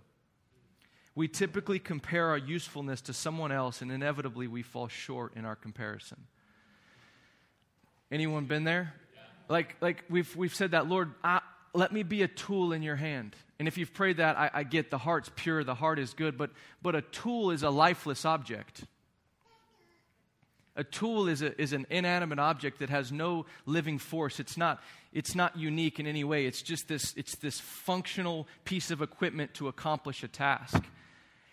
We 1.15 1.29
typically 1.29 1.79
compare 1.79 2.29
our 2.29 2.39
usefulness 2.39 3.01
to 3.03 3.13
someone 3.13 3.53
else, 3.53 3.83
and 3.83 3.93
inevitably 3.93 4.47
we 4.47 4.63
fall 4.63 4.89
short 4.89 5.35
in 5.37 5.45
our 5.45 5.57
comparison. 5.57 6.19
Anyone 8.11 8.47
been 8.47 8.65
there? 8.65 8.95
Like, 9.49 9.77
like 9.81 10.05
we've, 10.09 10.35
we've 10.37 10.55
said 10.55 10.71
that, 10.73 10.89
Lord, 10.89 11.13
I, 11.23 11.41
let 11.75 11.93
me 11.93 12.03
be 12.03 12.23
a 12.23 12.29
tool 12.29 12.73
in 12.73 12.83
your 12.83 12.97
hand. 12.97 13.37
And 13.61 13.69
if 13.69 13.77
you've 13.77 13.93
prayed 13.93 14.17
that, 14.17 14.39
I, 14.39 14.51
I 14.55 14.63
get 14.63 14.91
the 14.91 14.97
heart's 14.97 15.31
pure, 15.37 15.63
the 15.65 15.75
heart 15.75 15.99
is 15.99 16.15
good, 16.15 16.39
but, 16.39 16.49
but 16.81 16.95
a 16.95 17.03
tool 17.03 17.51
is 17.51 17.63
a 17.63 17.69
lifeless 17.69 18.25
object. 18.25 18.85
A 20.77 20.83
tool 20.83 21.29
is, 21.29 21.43
a, 21.43 21.61
is 21.61 21.75
an 21.75 21.87
inanimate 21.91 22.39
object 22.39 22.79
that 22.79 22.89
has 22.89 23.13
no 23.13 23.45
living 23.67 23.99
force. 23.99 24.41
It's 24.41 24.57
not, 24.57 24.83
it's 25.13 25.35
not 25.35 25.59
unique 25.59 26.01
in 26.01 26.07
any 26.07 26.25
way. 26.25 26.47
It's 26.47 26.63
just 26.63 26.89
this, 26.89 27.13
it's 27.19 27.37
this 27.37 27.61
functional 27.61 28.49
piece 28.65 28.91
of 28.91 29.03
equipment 29.03 29.53
to 29.55 29.69
accomplish 29.69 30.23
a 30.23 30.29
task. 30.29 30.83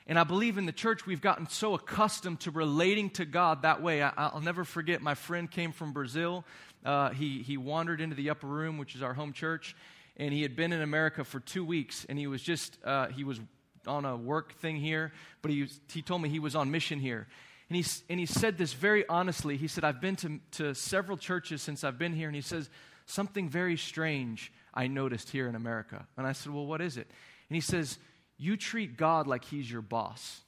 And 0.07 0.17
I 0.17 0.23
believe 0.23 0.57
in 0.57 0.65
the 0.65 0.71
church 0.71 1.05
we've 1.05 1.19
gotten 1.19 1.49
so 1.49 1.73
accustomed 1.73 2.39
to 2.41 2.51
relating 2.51 3.09
to 3.11 3.25
God 3.25 3.63
that 3.63 3.81
way. 3.81 4.01
I, 4.01 4.31
will 4.33 4.39
never 4.39 4.63
forget 4.63 5.01
my 5.01 5.15
friend 5.15 5.51
came 5.51 5.73
from 5.73 5.91
Brazil. 5.91 6.45
Uh, 6.85 7.09
he, 7.09 7.43
he 7.43 7.57
wandered 7.57 7.99
into 7.99 8.15
the 8.15 8.29
upper 8.29 8.47
room, 8.47 8.77
which 8.77 8.95
is 8.95 9.01
our 9.01 9.13
home 9.13 9.33
church, 9.33 9.75
and 10.17 10.33
he 10.33 10.41
had 10.41 10.55
been 10.55 10.74
in 10.74 10.81
America 10.81 11.24
for 11.24 11.39
two 11.39 11.63
weeks, 11.63 12.05
and 12.09 12.19
he 12.19 12.27
was 12.27 12.41
just, 12.41 12.77
uh, 12.83 13.07
he 13.07 13.24
was 13.24 13.39
on 13.86 14.03
a 14.03 14.17
work 14.17 14.53
thing 14.55 14.75
here, 14.75 15.13
but 15.41 15.51
he, 15.51 15.62
was, 15.62 15.79
he 15.91 16.01
told 16.01 16.21
me 16.21 16.29
he 16.29 16.39
was 16.39 16.55
on 16.55 16.71
mission 16.71 17.00
here. 17.00 17.27
And 17.69 17.75
he, 17.77 17.86
and 18.09 18.19
he 18.19 18.25
said 18.25 18.57
this 18.57 18.74
very 18.74 19.07
honestly. 19.07 19.57
He 19.57 19.67
said, 19.67 19.83
I've 19.83 20.01
been 20.01 20.15
to, 20.17 20.39
to 20.51 20.74
several 20.74 21.17
churches 21.17 21.62
since 21.62 21.83
I've 21.83 21.97
been 21.97 22.13
here, 22.13 22.27
and 22.27 22.36
he 22.36 22.41
says, 22.41 22.69
something 23.05 23.50
very 23.50 23.77
strange 23.77 24.51
I 24.74 24.88
noticed 24.88 25.31
here 25.31 25.47
in 25.47 25.55
America. 25.55 26.05
And 26.17 26.27
I 26.27 26.33
said, 26.33 26.53
Well, 26.53 26.65
what 26.65 26.81
is 26.81 26.97
it? 26.97 27.07
And 27.50 27.55
he 27.55 27.62
says, 27.62 27.97
you 28.38 28.55
treat 28.55 28.97
God 28.97 29.25
like 29.25 29.43
he's 29.45 29.69
your 29.69 29.81
boss. 29.81 30.41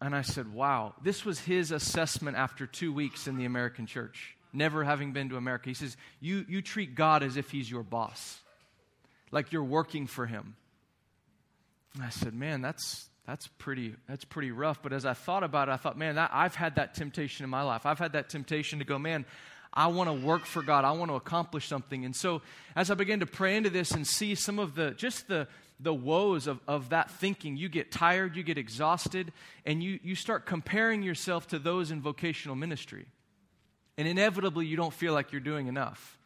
And 0.00 0.14
I 0.14 0.22
said, 0.22 0.52
Wow. 0.52 0.94
This 1.02 1.24
was 1.24 1.40
his 1.40 1.70
assessment 1.70 2.36
after 2.36 2.66
two 2.66 2.92
weeks 2.92 3.26
in 3.26 3.36
the 3.36 3.44
American 3.44 3.86
church, 3.86 4.36
never 4.52 4.84
having 4.84 5.12
been 5.12 5.28
to 5.30 5.36
America. 5.36 5.68
He 5.68 5.74
says, 5.74 5.96
You, 6.20 6.44
you 6.48 6.62
treat 6.62 6.94
God 6.94 7.22
as 7.22 7.36
if 7.36 7.50
he's 7.50 7.70
your 7.70 7.82
boss, 7.82 8.38
like 9.30 9.52
you're 9.52 9.64
working 9.64 10.06
for 10.06 10.26
him. 10.26 10.56
And 11.94 12.04
I 12.04 12.10
said, 12.10 12.34
Man, 12.34 12.62
that's, 12.62 13.08
that's, 13.26 13.46
pretty, 13.46 13.94
that's 14.08 14.24
pretty 14.24 14.50
rough. 14.50 14.82
But 14.82 14.92
as 14.92 15.04
I 15.04 15.14
thought 15.14 15.42
about 15.42 15.68
it, 15.68 15.72
I 15.72 15.76
thought, 15.76 15.98
Man, 15.98 16.16
that, 16.16 16.30
I've 16.32 16.54
had 16.54 16.76
that 16.76 16.94
temptation 16.94 17.44
in 17.44 17.50
my 17.50 17.62
life. 17.62 17.86
I've 17.86 17.98
had 17.98 18.12
that 18.12 18.28
temptation 18.28 18.78
to 18.78 18.84
go, 18.84 18.98
Man, 18.98 19.24
I 19.72 19.86
want 19.86 20.08
to 20.08 20.26
work 20.26 20.46
for 20.46 20.62
God. 20.62 20.84
I 20.84 20.92
want 20.92 21.10
to 21.10 21.14
accomplish 21.14 21.68
something. 21.68 22.04
And 22.04 22.14
so, 22.14 22.42
as 22.74 22.90
I 22.90 22.94
began 22.94 23.20
to 23.20 23.26
pray 23.26 23.56
into 23.56 23.70
this 23.70 23.92
and 23.92 24.06
see 24.06 24.34
some 24.34 24.58
of 24.58 24.74
the 24.74 24.90
just 24.92 25.28
the 25.28 25.46
the 25.82 25.94
woes 25.94 26.46
of, 26.46 26.60
of 26.68 26.90
that 26.90 27.10
thinking, 27.10 27.56
you 27.56 27.68
get 27.68 27.90
tired, 27.90 28.36
you 28.36 28.42
get 28.42 28.58
exhausted, 28.58 29.32
and 29.64 29.82
you, 29.82 29.98
you 30.02 30.14
start 30.14 30.44
comparing 30.46 31.02
yourself 31.02 31.48
to 31.48 31.58
those 31.58 31.90
in 31.90 32.02
vocational 32.02 32.54
ministry. 32.54 33.06
And 34.00 34.08
inevitably, 34.08 34.64
you 34.64 34.78
don't 34.78 34.94
feel 34.94 35.12
like 35.12 35.30
you're 35.30 35.42
doing 35.42 35.66
enough. 35.66 36.18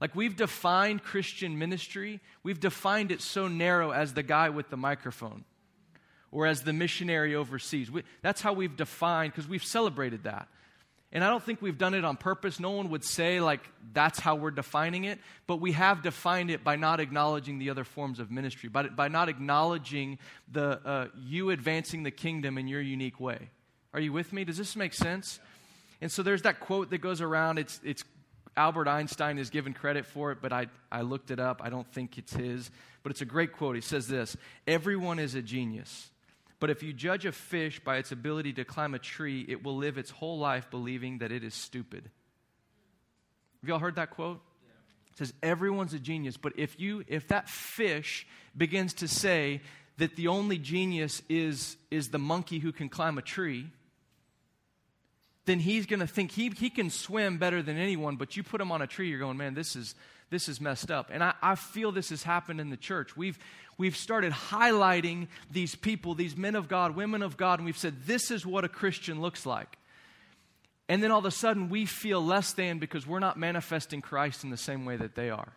Like 0.00 0.14
we've 0.14 0.36
defined 0.36 1.02
Christian 1.02 1.58
ministry, 1.58 2.20
we've 2.44 2.60
defined 2.60 3.10
it 3.10 3.20
so 3.20 3.48
narrow 3.48 3.90
as 3.90 4.14
the 4.14 4.22
guy 4.22 4.50
with 4.50 4.70
the 4.70 4.76
microphone 4.76 5.44
or 6.30 6.46
as 6.46 6.62
the 6.62 6.72
missionary 6.72 7.34
overseas. 7.34 7.90
We, 7.90 8.04
that's 8.22 8.40
how 8.40 8.52
we've 8.52 8.76
defined, 8.76 9.32
because 9.32 9.48
we've 9.48 9.64
celebrated 9.64 10.22
that. 10.22 10.46
And 11.10 11.24
I 11.24 11.28
don't 11.28 11.42
think 11.42 11.60
we've 11.60 11.76
done 11.76 11.94
it 11.94 12.04
on 12.04 12.16
purpose. 12.16 12.60
No 12.60 12.70
one 12.70 12.90
would 12.90 13.02
say, 13.02 13.40
like, 13.40 13.68
that's 13.92 14.20
how 14.20 14.36
we're 14.36 14.52
defining 14.52 15.02
it. 15.02 15.18
But 15.48 15.56
we 15.56 15.72
have 15.72 16.04
defined 16.04 16.52
it 16.52 16.62
by 16.62 16.76
not 16.76 17.00
acknowledging 17.00 17.58
the 17.58 17.70
other 17.70 17.82
forms 17.82 18.20
of 18.20 18.30
ministry, 18.30 18.68
by, 18.68 18.84
by 18.84 19.08
not 19.08 19.28
acknowledging 19.28 20.20
the, 20.52 20.80
uh, 20.86 21.08
you 21.18 21.50
advancing 21.50 22.04
the 22.04 22.12
kingdom 22.12 22.56
in 22.56 22.68
your 22.68 22.80
unique 22.80 23.18
way. 23.18 23.50
Are 23.92 24.00
you 24.00 24.12
with 24.12 24.32
me? 24.32 24.44
Does 24.44 24.58
this 24.58 24.76
make 24.76 24.94
sense? 24.94 25.40
And 26.00 26.10
so 26.10 26.22
there's 26.22 26.42
that 26.42 26.60
quote 26.60 26.90
that 26.90 26.98
goes 26.98 27.20
around. 27.20 27.58
It's, 27.58 27.80
it's 27.84 28.04
Albert 28.56 28.88
Einstein 28.88 29.38
is 29.38 29.50
given 29.50 29.74
credit 29.74 30.06
for 30.06 30.32
it, 30.32 30.38
but 30.40 30.52
I, 30.52 30.66
I 30.90 31.02
looked 31.02 31.30
it 31.30 31.38
up. 31.38 31.60
I 31.62 31.70
don't 31.70 31.90
think 31.92 32.18
it's 32.18 32.32
his. 32.32 32.70
But 33.02 33.12
it's 33.12 33.20
a 33.20 33.26
great 33.26 33.52
quote. 33.52 33.76
He 33.76 33.82
says 33.82 34.08
this 34.08 34.36
Everyone 34.66 35.18
is 35.18 35.34
a 35.34 35.42
genius. 35.42 36.10
But 36.58 36.70
if 36.70 36.82
you 36.82 36.92
judge 36.92 37.26
a 37.26 37.32
fish 37.32 37.80
by 37.80 37.98
its 37.98 38.12
ability 38.12 38.54
to 38.54 38.64
climb 38.64 38.94
a 38.94 38.98
tree, 38.98 39.44
it 39.46 39.62
will 39.62 39.76
live 39.76 39.98
its 39.98 40.10
whole 40.10 40.38
life 40.38 40.70
believing 40.70 41.18
that 41.18 41.30
it 41.30 41.44
is 41.44 41.54
stupid. 41.54 42.10
Have 43.60 43.68
y'all 43.68 43.78
heard 43.78 43.96
that 43.96 44.10
quote? 44.10 44.40
It 45.12 45.18
says 45.18 45.34
everyone's 45.42 45.92
a 45.92 45.98
genius, 45.98 46.36
but 46.36 46.54
if 46.56 46.78
you 46.80 47.04
if 47.06 47.28
that 47.28 47.48
fish 47.48 48.26
begins 48.56 48.94
to 48.94 49.08
say 49.08 49.60
that 49.98 50.16
the 50.16 50.28
only 50.28 50.58
genius 50.58 51.22
is 51.28 51.76
is 51.90 52.08
the 52.08 52.18
monkey 52.18 52.58
who 52.58 52.72
can 52.72 52.88
climb 52.88 53.18
a 53.18 53.22
tree, 53.22 53.70
then 55.46 55.60
he's 55.60 55.86
going 55.86 56.00
to 56.00 56.06
think 56.06 56.32
he, 56.32 56.50
he 56.50 56.70
can 56.70 56.90
swim 56.90 57.38
better 57.38 57.62
than 57.62 57.76
anyone, 57.76 58.16
but 58.16 58.36
you 58.36 58.42
put 58.42 58.60
him 58.60 58.70
on 58.70 58.82
a 58.82 58.86
tree, 58.86 59.08
you're 59.08 59.20
going, 59.20 59.36
man, 59.36 59.54
this 59.54 59.76
is, 59.76 59.94
this 60.28 60.48
is 60.48 60.60
messed 60.60 60.90
up. 60.90 61.10
And 61.12 61.22
I, 61.22 61.34
I 61.40 61.54
feel 61.54 61.92
this 61.92 62.10
has 62.10 62.24
happened 62.24 62.60
in 62.60 62.68
the 62.68 62.76
church. 62.76 63.16
We've, 63.16 63.38
we've 63.78 63.96
started 63.96 64.32
highlighting 64.32 65.28
these 65.50 65.74
people, 65.74 66.14
these 66.14 66.36
men 66.36 66.56
of 66.56 66.68
God, 66.68 66.96
women 66.96 67.22
of 67.22 67.36
God, 67.36 67.60
and 67.60 67.66
we've 67.66 67.78
said, 67.78 68.06
this 68.06 68.30
is 68.30 68.44
what 68.44 68.64
a 68.64 68.68
Christian 68.68 69.20
looks 69.20 69.46
like. 69.46 69.78
And 70.88 71.02
then 71.02 71.10
all 71.10 71.18
of 71.20 71.24
a 71.24 71.30
sudden, 71.30 71.68
we 71.68 71.86
feel 71.86 72.24
less 72.24 72.52
than 72.52 72.78
because 72.78 73.06
we're 73.06 73.18
not 73.18 73.36
manifesting 73.36 74.00
Christ 74.00 74.44
in 74.44 74.50
the 74.50 74.56
same 74.56 74.84
way 74.84 74.96
that 74.96 75.14
they 75.14 75.30
are. 75.30 75.52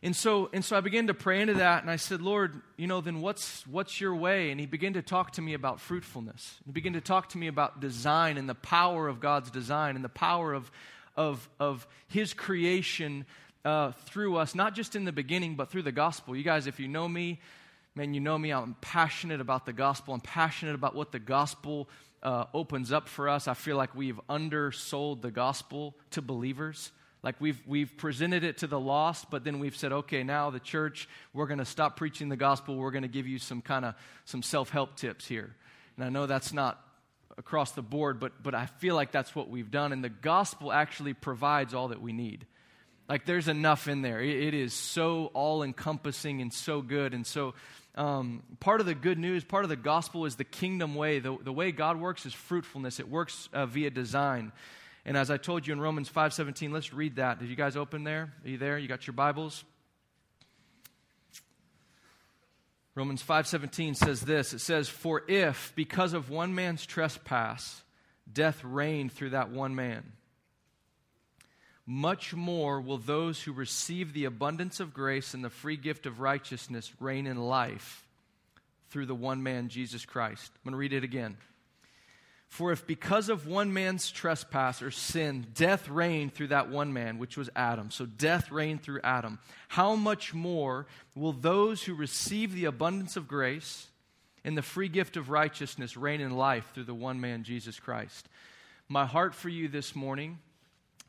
And 0.00 0.14
so, 0.14 0.48
and 0.52 0.64
so 0.64 0.76
I 0.76 0.80
began 0.80 1.08
to 1.08 1.14
pray 1.14 1.40
into 1.40 1.54
that, 1.54 1.82
and 1.82 1.90
I 1.90 1.96
said, 1.96 2.22
Lord, 2.22 2.62
you 2.76 2.86
know, 2.86 3.00
then 3.00 3.20
what's, 3.20 3.66
what's 3.66 4.00
your 4.00 4.14
way? 4.14 4.52
And 4.52 4.60
he 4.60 4.66
began 4.66 4.92
to 4.92 5.02
talk 5.02 5.32
to 5.32 5.42
me 5.42 5.54
about 5.54 5.80
fruitfulness. 5.80 6.56
He 6.64 6.70
began 6.70 6.92
to 6.92 7.00
talk 7.00 7.30
to 7.30 7.38
me 7.38 7.48
about 7.48 7.80
design 7.80 8.38
and 8.38 8.48
the 8.48 8.54
power 8.54 9.08
of 9.08 9.18
God's 9.18 9.50
design 9.50 9.96
and 9.96 10.04
the 10.04 10.08
power 10.08 10.54
of, 10.54 10.70
of, 11.16 11.48
of 11.58 11.86
his 12.06 12.32
creation 12.32 13.26
uh, 13.64 13.90
through 14.06 14.36
us, 14.36 14.54
not 14.54 14.76
just 14.76 14.94
in 14.94 15.04
the 15.04 15.12
beginning, 15.12 15.56
but 15.56 15.68
through 15.68 15.82
the 15.82 15.92
gospel. 15.92 16.36
You 16.36 16.44
guys, 16.44 16.68
if 16.68 16.78
you 16.78 16.86
know 16.86 17.08
me, 17.08 17.40
man, 17.96 18.14
you 18.14 18.20
know 18.20 18.38
me, 18.38 18.52
I'm 18.52 18.76
passionate 18.80 19.40
about 19.40 19.66
the 19.66 19.72
gospel. 19.72 20.14
I'm 20.14 20.20
passionate 20.20 20.76
about 20.76 20.94
what 20.94 21.10
the 21.10 21.18
gospel 21.18 21.88
uh, 22.22 22.44
opens 22.54 22.92
up 22.92 23.08
for 23.08 23.28
us. 23.28 23.48
I 23.48 23.54
feel 23.54 23.76
like 23.76 23.96
we've 23.96 24.20
undersold 24.28 25.22
the 25.22 25.32
gospel 25.32 25.96
to 26.12 26.22
believers. 26.22 26.92
Like 27.22 27.40
we've, 27.40 27.60
we've 27.66 27.96
presented 27.96 28.44
it 28.44 28.58
to 28.58 28.66
the 28.66 28.78
lost, 28.78 29.30
but 29.30 29.42
then 29.42 29.58
we've 29.58 29.76
said, 29.76 29.92
okay, 29.92 30.22
now 30.22 30.50
the 30.50 30.60
church, 30.60 31.08
we're 31.32 31.46
going 31.46 31.58
to 31.58 31.64
stop 31.64 31.96
preaching 31.96 32.28
the 32.28 32.36
gospel. 32.36 32.76
We're 32.76 32.92
going 32.92 33.02
to 33.02 33.08
give 33.08 33.26
you 33.26 33.38
some 33.38 33.60
kind 33.60 33.84
of 33.84 33.94
some 34.24 34.42
self-help 34.42 34.96
tips 34.96 35.26
here. 35.26 35.54
And 35.96 36.04
I 36.04 36.10
know 36.10 36.26
that's 36.26 36.52
not 36.52 36.80
across 37.36 37.72
the 37.72 37.82
board, 37.82 38.20
but, 38.20 38.42
but 38.42 38.54
I 38.54 38.66
feel 38.66 38.94
like 38.94 39.10
that's 39.10 39.34
what 39.34 39.48
we've 39.48 39.70
done. 39.70 39.92
And 39.92 40.02
the 40.02 40.08
gospel 40.08 40.72
actually 40.72 41.12
provides 41.12 41.74
all 41.74 41.88
that 41.88 42.00
we 42.00 42.12
need. 42.12 42.46
Like 43.08 43.24
there's 43.24 43.48
enough 43.48 43.88
in 43.88 44.02
there. 44.02 44.20
it, 44.20 44.48
it 44.48 44.54
is 44.54 44.72
so 44.72 45.30
all 45.34 45.62
encompassing 45.62 46.40
and 46.40 46.52
so 46.52 46.82
good. 46.82 47.14
And 47.14 47.26
so 47.26 47.54
um, 47.94 48.44
part 48.60 48.80
of 48.80 48.86
the 48.86 48.94
good 48.94 49.18
news, 49.18 49.42
part 49.42 49.64
of 49.64 49.70
the 49.70 49.76
gospel 49.76 50.24
is 50.24 50.36
the 50.36 50.44
kingdom 50.44 50.94
way. 50.94 51.18
The, 51.18 51.36
the 51.42 51.52
way 51.52 51.72
God 51.72 51.98
works 51.98 52.26
is 52.26 52.32
fruitfulness, 52.32 53.00
it 53.00 53.08
works 53.08 53.48
uh, 53.52 53.66
via 53.66 53.90
design. 53.90 54.52
And 55.08 55.16
as 55.16 55.30
I 55.30 55.38
told 55.38 55.66
you 55.66 55.72
in 55.72 55.80
Romans 55.80 56.10
5:17, 56.10 56.70
let's 56.70 56.92
read 56.92 57.16
that. 57.16 57.38
Did 57.38 57.48
you 57.48 57.56
guys 57.56 57.76
open 57.76 58.04
there? 58.04 58.30
Are 58.44 58.48
you 58.48 58.58
there? 58.58 58.76
You 58.76 58.88
got 58.88 59.06
your 59.06 59.14
Bibles? 59.14 59.64
Romans 62.94 63.22
5:17 63.22 63.94
says 63.94 64.20
this. 64.20 64.52
It 64.52 64.58
says, 64.58 64.90
"For 64.90 65.24
if 65.26 65.72
because 65.74 66.12
of 66.12 66.28
one 66.28 66.54
man's 66.54 66.84
trespass 66.84 67.82
death 68.30 68.62
reigned 68.62 69.10
through 69.10 69.30
that 69.30 69.48
one 69.48 69.74
man, 69.74 70.12
much 71.86 72.34
more 72.34 72.78
will 72.78 72.98
those 72.98 73.44
who 73.44 73.52
receive 73.54 74.12
the 74.12 74.26
abundance 74.26 74.78
of 74.78 74.92
grace 74.92 75.32
and 75.32 75.42
the 75.42 75.48
free 75.48 75.78
gift 75.78 76.04
of 76.04 76.20
righteousness 76.20 76.92
reign 77.00 77.26
in 77.26 77.38
life 77.38 78.06
through 78.90 79.06
the 79.06 79.14
one 79.14 79.42
man 79.42 79.70
Jesus 79.70 80.04
Christ." 80.04 80.52
I'm 80.56 80.64
going 80.64 80.72
to 80.72 80.76
read 80.76 80.92
it 80.92 81.02
again. 81.02 81.38
For 82.48 82.72
if 82.72 82.86
because 82.86 83.28
of 83.28 83.46
one 83.46 83.72
man's 83.72 84.10
trespass 84.10 84.80
or 84.80 84.90
sin, 84.90 85.46
death 85.54 85.88
reigned 85.88 86.34
through 86.34 86.48
that 86.48 86.70
one 86.70 86.92
man, 86.92 87.18
which 87.18 87.36
was 87.36 87.50
Adam, 87.54 87.90
so 87.90 88.06
death 88.06 88.50
reigned 88.50 88.82
through 88.82 89.00
Adam, 89.04 89.38
how 89.68 89.94
much 89.94 90.32
more 90.32 90.86
will 91.14 91.32
those 91.32 91.82
who 91.82 91.94
receive 91.94 92.54
the 92.54 92.64
abundance 92.64 93.16
of 93.16 93.28
grace 93.28 93.88
and 94.44 94.56
the 94.56 94.62
free 94.62 94.88
gift 94.88 95.18
of 95.18 95.28
righteousness 95.28 95.96
reign 95.96 96.22
in 96.22 96.30
life 96.30 96.70
through 96.72 96.84
the 96.84 96.94
one 96.94 97.20
man, 97.20 97.44
Jesus 97.44 97.78
Christ? 97.78 98.28
My 98.88 99.04
heart 99.04 99.34
for 99.34 99.50
you 99.50 99.68
this 99.68 99.94
morning 99.94 100.38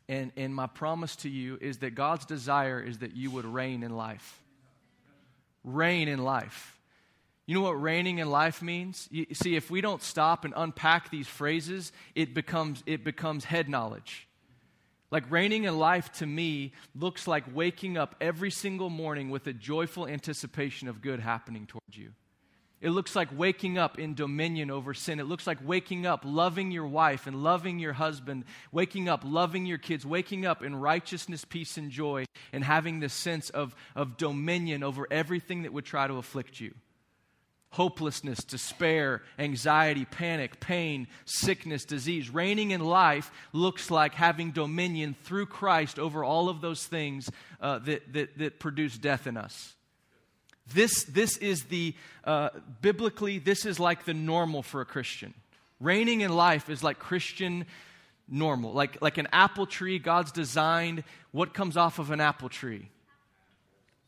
and, 0.09 0.33
and 0.35 0.53
my 0.53 0.67
promise 0.67 1.15
to 1.17 1.29
you 1.29 1.57
is 1.61 1.77
that 1.77 1.95
God's 1.95 2.25
desire 2.25 2.81
is 2.81 2.97
that 2.97 3.15
you 3.15 3.31
would 3.31 3.45
reign 3.45 3.83
in 3.83 3.95
life. 3.95 4.41
Reign 5.63 6.09
in 6.09 6.19
life. 6.19 6.78
You 7.49 7.55
know 7.55 7.61
what 7.61 7.81
reigning 7.81 8.19
in 8.19 8.29
life 8.29 8.61
means? 8.61 9.07
You, 9.09 9.25
see, 9.33 9.55
if 9.55 9.71
we 9.71 9.81
don't 9.81 10.03
stop 10.03 10.45
and 10.45 10.53
unpack 10.55 11.09
these 11.09 11.25
phrases, 11.25 11.91
it 12.13 12.35
becomes, 12.35 12.83
it 12.85 13.03
becomes 13.03 13.43
head 13.43 13.67
knowledge. 13.67 14.27
Like 15.09 15.23
reigning 15.31 15.63
in 15.63 15.79
life 15.79 16.11
to 16.19 16.27
me 16.27 16.73
looks 16.93 17.27
like 17.27 17.45
waking 17.51 17.97
up 17.97 18.13
every 18.21 18.51
single 18.51 18.91
morning 18.91 19.31
with 19.31 19.47
a 19.47 19.53
joyful 19.53 20.05
anticipation 20.05 20.87
of 20.87 21.01
good 21.01 21.19
happening 21.19 21.65
towards 21.65 21.97
you. 21.97 22.11
It 22.81 22.91
looks 22.91 23.15
like 23.15 23.29
waking 23.35 23.79
up 23.79 23.97
in 23.97 24.13
dominion 24.13 24.69
over 24.69 24.93
sin. 24.93 25.19
It 25.19 25.25
looks 25.25 25.47
like 25.47 25.57
waking 25.65 26.05
up 26.05 26.21
loving 26.25 26.69
your 26.69 26.85
wife 26.85 27.25
and 27.25 27.41
loving 27.41 27.79
your 27.79 27.93
husband, 27.93 28.45
waking 28.71 29.09
up 29.09 29.23
loving 29.25 29.65
your 29.65 29.79
kids, 29.79 30.05
waking 30.05 30.45
up 30.45 30.61
in 30.61 30.75
righteousness, 30.75 31.45
peace, 31.45 31.77
and 31.77 31.89
joy, 31.89 32.25
and 32.53 32.63
having 32.63 32.99
this 32.99 33.13
sense 33.13 33.49
of, 33.49 33.75
of 33.95 34.17
dominion 34.17 34.83
over 34.83 35.07
everything 35.09 35.63
that 35.63 35.73
would 35.73 35.85
try 35.85 36.05
to 36.05 36.17
afflict 36.17 36.59
you 36.59 36.75
hopelessness, 37.71 38.39
despair, 38.43 39.21
anxiety, 39.37 40.05
panic, 40.05 40.59
pain, 40.59 41.07
sickness, 41.25 41.85
disease. 41.85 42.29
Reigning 42.29 42.71
in 42.71 42.81
life 42.81 43.31
looks 43.53 43.91
like 43.91 44.15
having 44.15 44.51
dominion 44.51 45.15
through 45.23 45.45
Christ 45.45 45.99
over 45.99 46.23
all 46.23 46.49
of 46.49 46.61
those 46.61 46.85
things 46.85 47.29
uh, 47.61 47.79
that, 47.79 48.11
that, 48.13 48.37
that 48.39 48.59
produce 48.59 48.97
death 48.97 49.27
in 49.27 49.37
us. 49.37 49.75
This, 50.73 51.03
this 51.05 51.37
is 51.37 51.65
the, 51.65 51.95
uh, 52.23 52.49
biblically, 52.81 53.39
this 53.39 53.65
is 53.65 53.79
like 53.79 54.05
the 54.05 54.13
normal 54.13 54.63
for 54.63 54.81
a 54.81 54.85
Christian. 54.85 55.33
Reigning 55.79 56.21
in 56.21 56.35
life 56.35 56.69
is 56.69 56.83
like 56.83 56.99
Christian 56.99 57.65
normal. 58.27 58.73
Like, 58.73 59.01
like 59.01 59.17
an 59.17 59.27
apple 59.31 59.65
tree, 59.65 59.99
God's 59.99 60.31
designed 60.31 61.03
what 61.31 61.53
comes 61.53 61.77
off 61.77 61.99
of 61.99 62.11
an 62.11 62.19
apple 62.19 62.49
tree? 62.49 62.89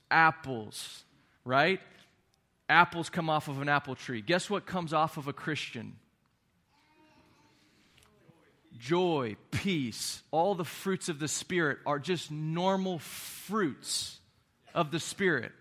Apples, 0.09 1.03
right? 1.45 1.79
Apples 2.71 3.09
come 3.09 3.29
off 3.29 3.49
of 3.49 3.61
an 3.61 3.67
apple 3.67 3.95
tree. 3.95 4.21
Guess 4.21 4.49
what 4.49 4.65
comes 4.65 4.93
off 4.93 5.17
of 5.17 5.27
a 5.27 5.33
Christian? 5.33 5.97
Joy, 8.79 9.35
peace, 9.51 10.23
all 10.31 10.55
the 10.55 10.65
fruits 10.65 11.09
of 11.09 11.19
the 11.19 11.27
Spirit 11.27 11.79
are 11.85 11.99
just 11.99 12.31
normal 12.31 12.99
fruits 12.99 14.19
of 14.73 14.89
the 14.89 14.99
Spirit. 14.99 15.51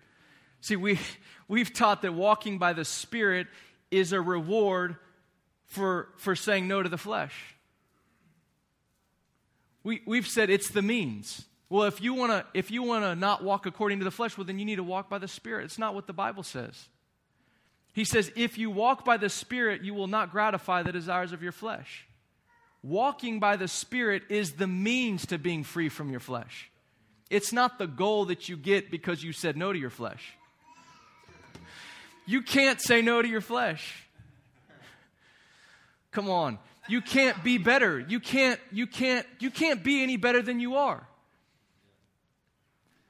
See, 0.61 0.77
we, 0.77 0.99
we've 1.49 1.73
taught 1.73 2.01
that 2.03 2.13
walking 2.13 2.57
by 2.57 2.71
the 2.71 2.85
Spirit 2.85 3.47
is 3.91 4.13
a 4.13 4.21
reward 4.21 4.95
for, 5.65 6.07
for 6.15 6.35
saying 6.35 6.67
no 6.67 6.81
to 6.81 6.89
the 6.89 6.97
flesh. 6.97 7.35
We, 9.83 10.01
we've 10.05 10.27
said 10.27 10.49
it's 10.49 10.69
the 10.69 10.81
means. 10.81 11.45
Well, 11.69 11.83
if 11.83 12.01
you 12.01 12.13
want 12.13 12.31
to 12.31 12.45
if 12.53 12.69
you 12.69 12.83
want 12.83 13.03
to 13.03 13.15
not 13.15 13.43
walk 13.43 13.65
according 13.65 13.99
to 13.99 14.05
the 14.05 14.11
flesh, 14.11 14.37
well 14.37 14.45
then 14.45 14.59
you 14.59 14.65
need 14.65 14.75
to 14.75 14.83
walk 14.83 15.09
by 15.09 15.17
the 15.17 15.27
spirit. 15.27 15.65
It's 15.65 15.79
not 15.79 15.95
what 15.95 16.05
the 16.05 16.13
Bible 16.13 16.43
says. 16.43 16.89
He 17.93 18.05
says 18.05 18.31
if 18.35 18.57
you 18.57 18.69
walk 18.69 19.03
by 19.03 19.17
the 19.17 19.29
spirit, 19.29 19.83
you 19.83 19.93
will 19.93 20.07
not 20.07 20.31
gratify 20.31 20.83
the 20.83 20.91
desires 20.91 21.33
of 21.33 21.43
your 21.43 21.51
flesh. 21.51 22.07
Walking 22.83 23.39
by 23.39 23.57
the 23.57 23.67
spirit 23.67 24.23
is 24.29 24.53
the 24.53 24.67
means 24.67 25.27
to 25.27 25.37
being 25.37 25.63
free 25.63 25.89
from 25.89 26.09
your 26.09 26.19
flesh. 26.19 26.71
It's 27.29 27.53
not 27.53 27.77
the 27.77 27.87
goal 27.87 28.25
that 28.25 28.49
you 28.49 28.57
get 28.57 28.91
because 28.91 29.23
you 29.23 29.33
said 29.33 29.55
no 29.55 29.71
to 29.71 29.79
your 29.79 29.89
flesh. 29.89 30.33
You 32.25 32.41
can't 32.41 32.81
say 32.81 33.01
no 33.01 33.21
to 33.21 33.27
your 33.27 33.41
flesh. 33.41 34.07
Come 36.11 36.29
on. 36.29 36.59
You 36.87 37.01
can't 37.01 37.41
be 37.43 37.57
better. 37.57 37.99
You 37.99 38.19
can't 38.19 38.59
you 38.71 38.87
can't 38.87 39.25
you 39.39 39.49
can't 39.51 39.83
be 39.83 40.01
any 40.01 40.17
better 40.17 40.41
than 40.41 40.59
you 40.59 40.75
are. 40.75 41.07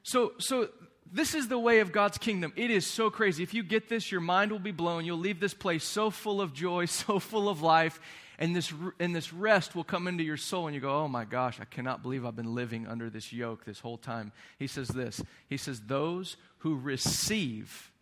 So 0.02 0.32
so 0.38 0.68
this 1.12 1.34
is 1.34 1.48
the 1.48 1.58
way 1.58 1.80
of 1.80 1.92
God's 1.92 2.16
kingdom. 2.16 2.52
It 2.56 2.70
is 2.70 2.86
so 2.86 3.10
crazy. 3.10 3.42
If 3.42 3.52
you 3.52 3.62
get 3.62 3.88
this, 3.88 4.10
your 4.10 4.22
mind 4.22 4.50
will 4.50 4.58
be 4.58 4.72
blown. 4.72 5.04
You'll 5.04 5.18
leave 5.18 5.40
this 5.40 5.52
place 5.52 5.84
so 5.84 6.08
full 6.08 6.40
of 6.40 6.54
joy, 6.54 6.84
so 6.86 7.18
full 7.18 7.48
of 7.48 7.60
life, 7.60 8.00
and 8.38 8.56
this, 8.56 8.72
and 8.98 9.14
this 9.14 9.32
rest 9.32 9.76
will 9.76 9.84
come 9.84 10.08
into 10.08 10.24
your 10.24 10.38
soul, 10.38 10.66
and 10.66 10.74
you 10.74 10.80
go, 10.80 10.90
Oh 10.90 11.08
my 11.08 11.24
gosh, 11.24 11.60
I 11.60 11.66
cannot 11.66 12.02
believe 12.02 12.24
I've 12.24 12.34
been 12.34 12.54
living 12.54 12.86
under 12.86 13.10
this 13.10 13.32
yoke 13.32 13.64
this 13.64 13.80
whole 13.80 13.98
time. 13.98 14.32
He 14.58 14.66
says 14.66 14.88
this 14.88 15.22
He 15.48 15.58
says, 15.58 15.82
Those 15.82 16.36
who 16.58 16.76
receive 16.76 17.92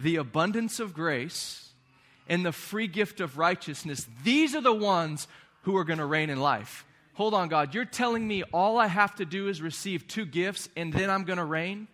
the 0.00 0.16
abundance 0.16 0.80
of 0.80 0.94
grace 0.94 1.72
and 2.28 2.44
the 2.44 2.52
free 2.52 2.88
gift 2.88 3.20
of 3.20 3.38
righteousness, 3.38 4.06
these 4.24 4.54
are 4.54 4.60
the 4.60 4.74
ones 4.74 5.28
who 5.62 5.76
are 5.76 5.84
going 5.84 5.98
to 5.98 6.06
reign 6.06 6.28
in 6.28 6.40
life. 6.40 6.84
Hold 7.18 7.34
on, 7.34 7.48
God, 7.48 7.74
you're 7.74 7.84
telling 7.84 8.28
me 8.28 8.44
all 8.52 8.78
I 8.78 8.86
have 8.86 9.16
to 9.16 9.24
do 9.24 9.48
is 9.48 9.60
receive 9.60 10.06
two 10.06 10.24
gifts 10.24 10.68
and 10.76 10.92
then 10.92 11.10
I'm 11.10 11.24
going 11.24 11.40
to 11.40 11.44
reign? 11.44 11.88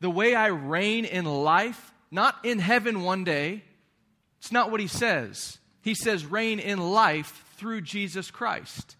The 0.00 0.10
way 0.10 0.34
I 0.34 0.48
reign 0.48 1.04
in 1.04 1.24
life, 1.24 1.94
not 2.10 2.34
in 2.42 2.58
heaven 2.58 3.02
one 3.02 3.22
day, 3.22 3.62
it's 4.40 4.50
not 4.50 4.72
what 4.72 4.80
he 4.80 4.88
says. 4.88 5.58
He 5.82 5.94
says, 5.94 6.26
reign 6.26 6.58
in 6.58 6.80
life 6.80 7.44
through 7.58 7.82
Jesus 7.82 8.28
Christ. 8.32 8.96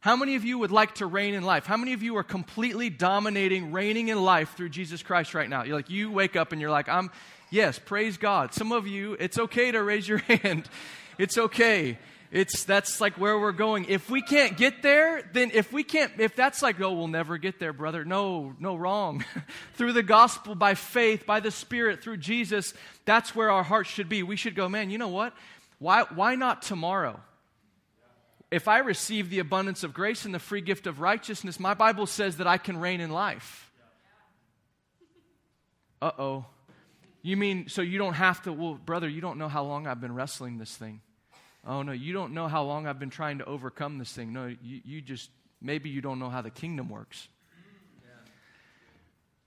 How 0.00 0.16
many 0.16 0.34
of 0.34 0.44
you 0.44 0.58
would 0.58 0.72
like 0.72 0.96
to 0.96 1.06
reign 1.06 1.34
in 1.34 1.44
life? 1.44 1.64
How 1.64 1.76
many 1.76 1.92
of 1.92 2.02
you 2.02 2.16
are 2.16 2.24
completely 2.24 2.90
dominating, 2.90 3.70
reigning 3.70 4.08
in 4.08 4.20
life 4.20 4.56
through 4.56 4.70
Jesus 4.70 5.00
Christ 5.00 5.32
right 5.32 5.48
now? 5.48 5.62
You're 5.62 5.76
like, 5.76 5.90
you 5.90 6.10
wake 6.10 6.34
up 6.34 6.50
and 6.50 6.60
you're 6.60 6.72
like, 6.72 6.88
I'm, 6.88 7.08
yes, 7.52 7.78
praise 7.78 8.16
God. 8.16 8.52
Some 8.52 8.72
of 8.72 8.88
you, 8.88 9.16
it's 9.20 9.38
okay 9.38 9.70
to 9.70 9.80
raise 9.80 10.08
your 10.08 10.18
hand. 10.26 10.68
It's 11.18 11.38
okay. 11.38 11.98
It's 12.30 12.64
that's 12.64 13.00
like 13.00 13.14
where 13.14 13.38
we're 13.38 13.52
going. 13.52 13.86
If 13.86 14.10
we 14.10 14.20
can't 14.20 14.56
get 14.56 14.82
there, 14.82 15.22
then 15.32 15.50
if 15.54 15.72
we 15.72 15.82
can't, 15.82 16.12
if 16.18 16.36
that's 16.36 16.60
like, 16.62 16.80
oh, 16.80 16.92
we'll 16.92 17.08
never 17.08 17.38
get 17.38 17.58
there, 17.58 17.72
brother. 17.72 18.04
No, 18.04 18.54
no, 18.58 18.76
wrong. 18.76 19.24
through 19.74 19.94
the 19.94 20.02
gospel, 20.02 20.54
by 20.54 20.74
faith, 20.74 21.24
by 21.24 21.40
the 21.40 21.50
Spirit, 21.50 22.02
through 22.02 22.18
Jesus, 22.18 22.74
that's 23.06 23.34
where 23.34 23.50
our 23.50 23.62
hearts 23.62 23.88
should 23.88 24.08
be. 24.08 24.22
We 24.22 24.36
should 24.36 24.54
go, 24.54 24.68
man, 24.68 24.90
you 24.90 24.98
know 24.98 25.08
what? 25.08 25.32
Why, 25.78 26.02
why 26.02 26.34
not 26.34 26.62
tomorrow? 26.62 27.20
if 28.50 28.66
I 28.66 28.78
receive 28.78 29.30
the 29.30 29.40
abundance 29.40 29.84
of 29.84 29.92
grace 29.92 30.24
and 30.24 30.34
the 30.34 30.38
free 30.38 30.60
gift 30.60 30.86
of 30.86 31.00
righteousness, 31.00 31.60
my 31.60 31.74
Bible 31.74 32.06
says 32.06 32.38
that 32.38 32.46
I 32.46 32.56
can 32.56 32.78
reign 32.78 33.00
in 33.00 33.10
life. 33.10 33.70
Uh 36.00 36.12
oh. 36.18 36.46
You 37.20 37.36
mean, 37.36 37.68
so 37.68 37.82
you 37.82 37.98
don't 37.98 38.14
have 38.14 38.42
to, 38.42 38.52
well, 38.52 38.74
brother, 38.74 39.08
you 39.08 39.20
don't 39.20 39.38
know 39.38 39.48
how 39.48 39.64
long 39.64 39.86
I've 39.86 40.00
been 40.00 40.14
wrestling 40.14 40.58
this 40.58 40.74
thing. 40.74 41.00
Oh, 41.66 41.82
no, 41.82 41.92
you 41.92 42.12
don't 42.12 42.32
know 42.32 42.48
how 42.48 42.62
long 42.62 42.86
I've 42.86 42.98
been 42.98 43.10
trying 43.10 43.38
to 43.38 43.44
overcome 43.44 43.98
this 43.98 44.12
thing. 44.12 44.32
No, 44.32 44.46
you, 44.46 44.80
you 44.84 45.00
just, 45.00 45.30
maybe 45.60 45.90
you 45.90 46.00
don't 46.00 46.18
know 46.18 46.30
how 46.30 46.42
the 46.42 46.50
kingdom 46.50 46.88
works. 46.88 47.28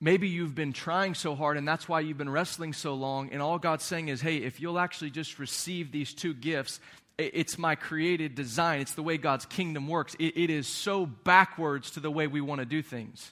Maybe 0.03 0.27
you've 0.27 0.55
been 0.55 0.73
trying 0.73 1.13
so 1.13 1.35
hard 1.35 1.57
and 1.57 1.67
that's 1.67 1.87
why 1.87 1.99
you've 1.99 2.17
been 2.17 2.29
wrestling 2.29 2.73
so 2.73 2.95
long. 2.95 3.29
And 3.31 3.39
all 3.39 3.59
God's 3.59 3.83
saying 3.83 4.07
is, 4.07 4.19
hey, 4.19 4.37
if 4.37 4.59
you'll 4.59 4.79
actually 4.79 5.11
just 5.11 5.37
receive 5.37 5.91
these 5.91 6.11
two 6.13 6.33
gifts, 6.33 6.79
it's 7.19 7.59
my 7.59 7.75
created 7.75 8.33
design. 8.33 8.81
It's 8.81 8.95
the 8.95 9.03
way 9.03 9.17
God's 9.17 9.45
kingdom 9.45 9.87
works. 9.87 10.15
It, 10.15 10.35
it 10.37 10.49
is 10.49 10.67
so 10.67 11.05
backwards 11.05 11.91
to 11.91 11.99
the 11.99 12.09
way 12.09 12.25
we 12.25 12.41
want 12.41 12.59
to 12.59 12.65
do 12.65 12.81
things. 12.81 13.31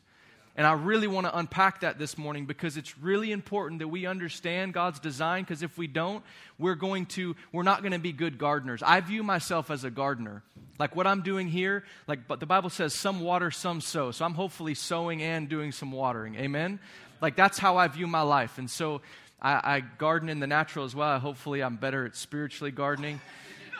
And 0.59 0.67
I 0.67 0.73
really 0.73 1.07
want 1.07 1.25
to 1.25 1.37
unpack 1.37 1.79
that 1.79 1.97
this 1.97 2.17
morning 2.17 2.45
because 2.45 2.75
it's 2.75 2.97
really 2.97 3.31
important 3.31 3.79
that 3.79 3.87
we 3.87 4.05
understand 4.05 4.73
God's 4.73 4.99
design 4.99 5.43
because 5.43 5.63
if 5.63 5.77
we 5.77 5.87
don't, 5.87 6.21
we're 6.57 6.75
going 6.75 7.05
to 7.05 7.37
we're 7.53 7.63
not 7.63 7.81
going 7.81 7.93
to 7.93 7.97
be 7.97 8.11
good 8.11 8.37
gardeners. 8.37 8.83
I 8.83 8.99
view 8.99 9.23
myself 9.23 9.71
as 9.71 9.85
a 9.85 9.89
gardener. 9.89 10.43
Like 10.77 10.97
what 10.97 11.07
I'm 11.07 11.21
doing 11.21 11.47
here, 11.47 11.85
like 12.07 12.27
but 12.27 12.41
the 12.41 12.45
Bible 12.45 12.69
says 12.69 12.93
some 12.93 13.21
water, 13.21 13.51
some 13.51 13.79
sow. 13.79 14.11
So 14.11 14.25
I'm 14.25 14.33
hopefully 14.33 14.73
sowing 14.73 15.23
and 15.23 15.47
doing 15.47 15.71
some 15.71 15.93
watering. 15.93 16.35
Amen. 16.35 16.81
Like 17.21 17.37
that's 17.37 17.57
how 17.57 17.77
I 17.77 17.87
view 17.87 18.05
my 18.05 18.23
life. 18.23 18.57
And 18.57 18.69
so 18.69 18.99
I, 19.41 19.77
I 19.77 19.79
garden 19.79 20.27
in 20.27 20.41
the 20.41 20.47
natural 20.47 20.83
as 20.83 20.93
well. 20.93 21.17
Hopefully 21.19 21.63
I'm 21.63 21.77
better 21.77 22.05
at 22.05 22.17
spiritually 22.17 22.71
gardening. 22.71 23.21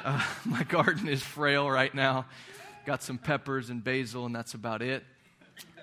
Uh, 0.01 0.23
my 0.45 0.63
garden 0.63 1.09
is 1.09 1.21
frail 1.21 1.69
right 1.69 1.93
now. 1.93 2.25
Got 2.85 3.03
some 3.03 3.17
peppers 3.17 3.69
and 3.69 3.83
basil, 3.83 4.25
and 4.25 4.33
that's 4.33 4.53
about 4.53 4.81
it. 4.81 5.03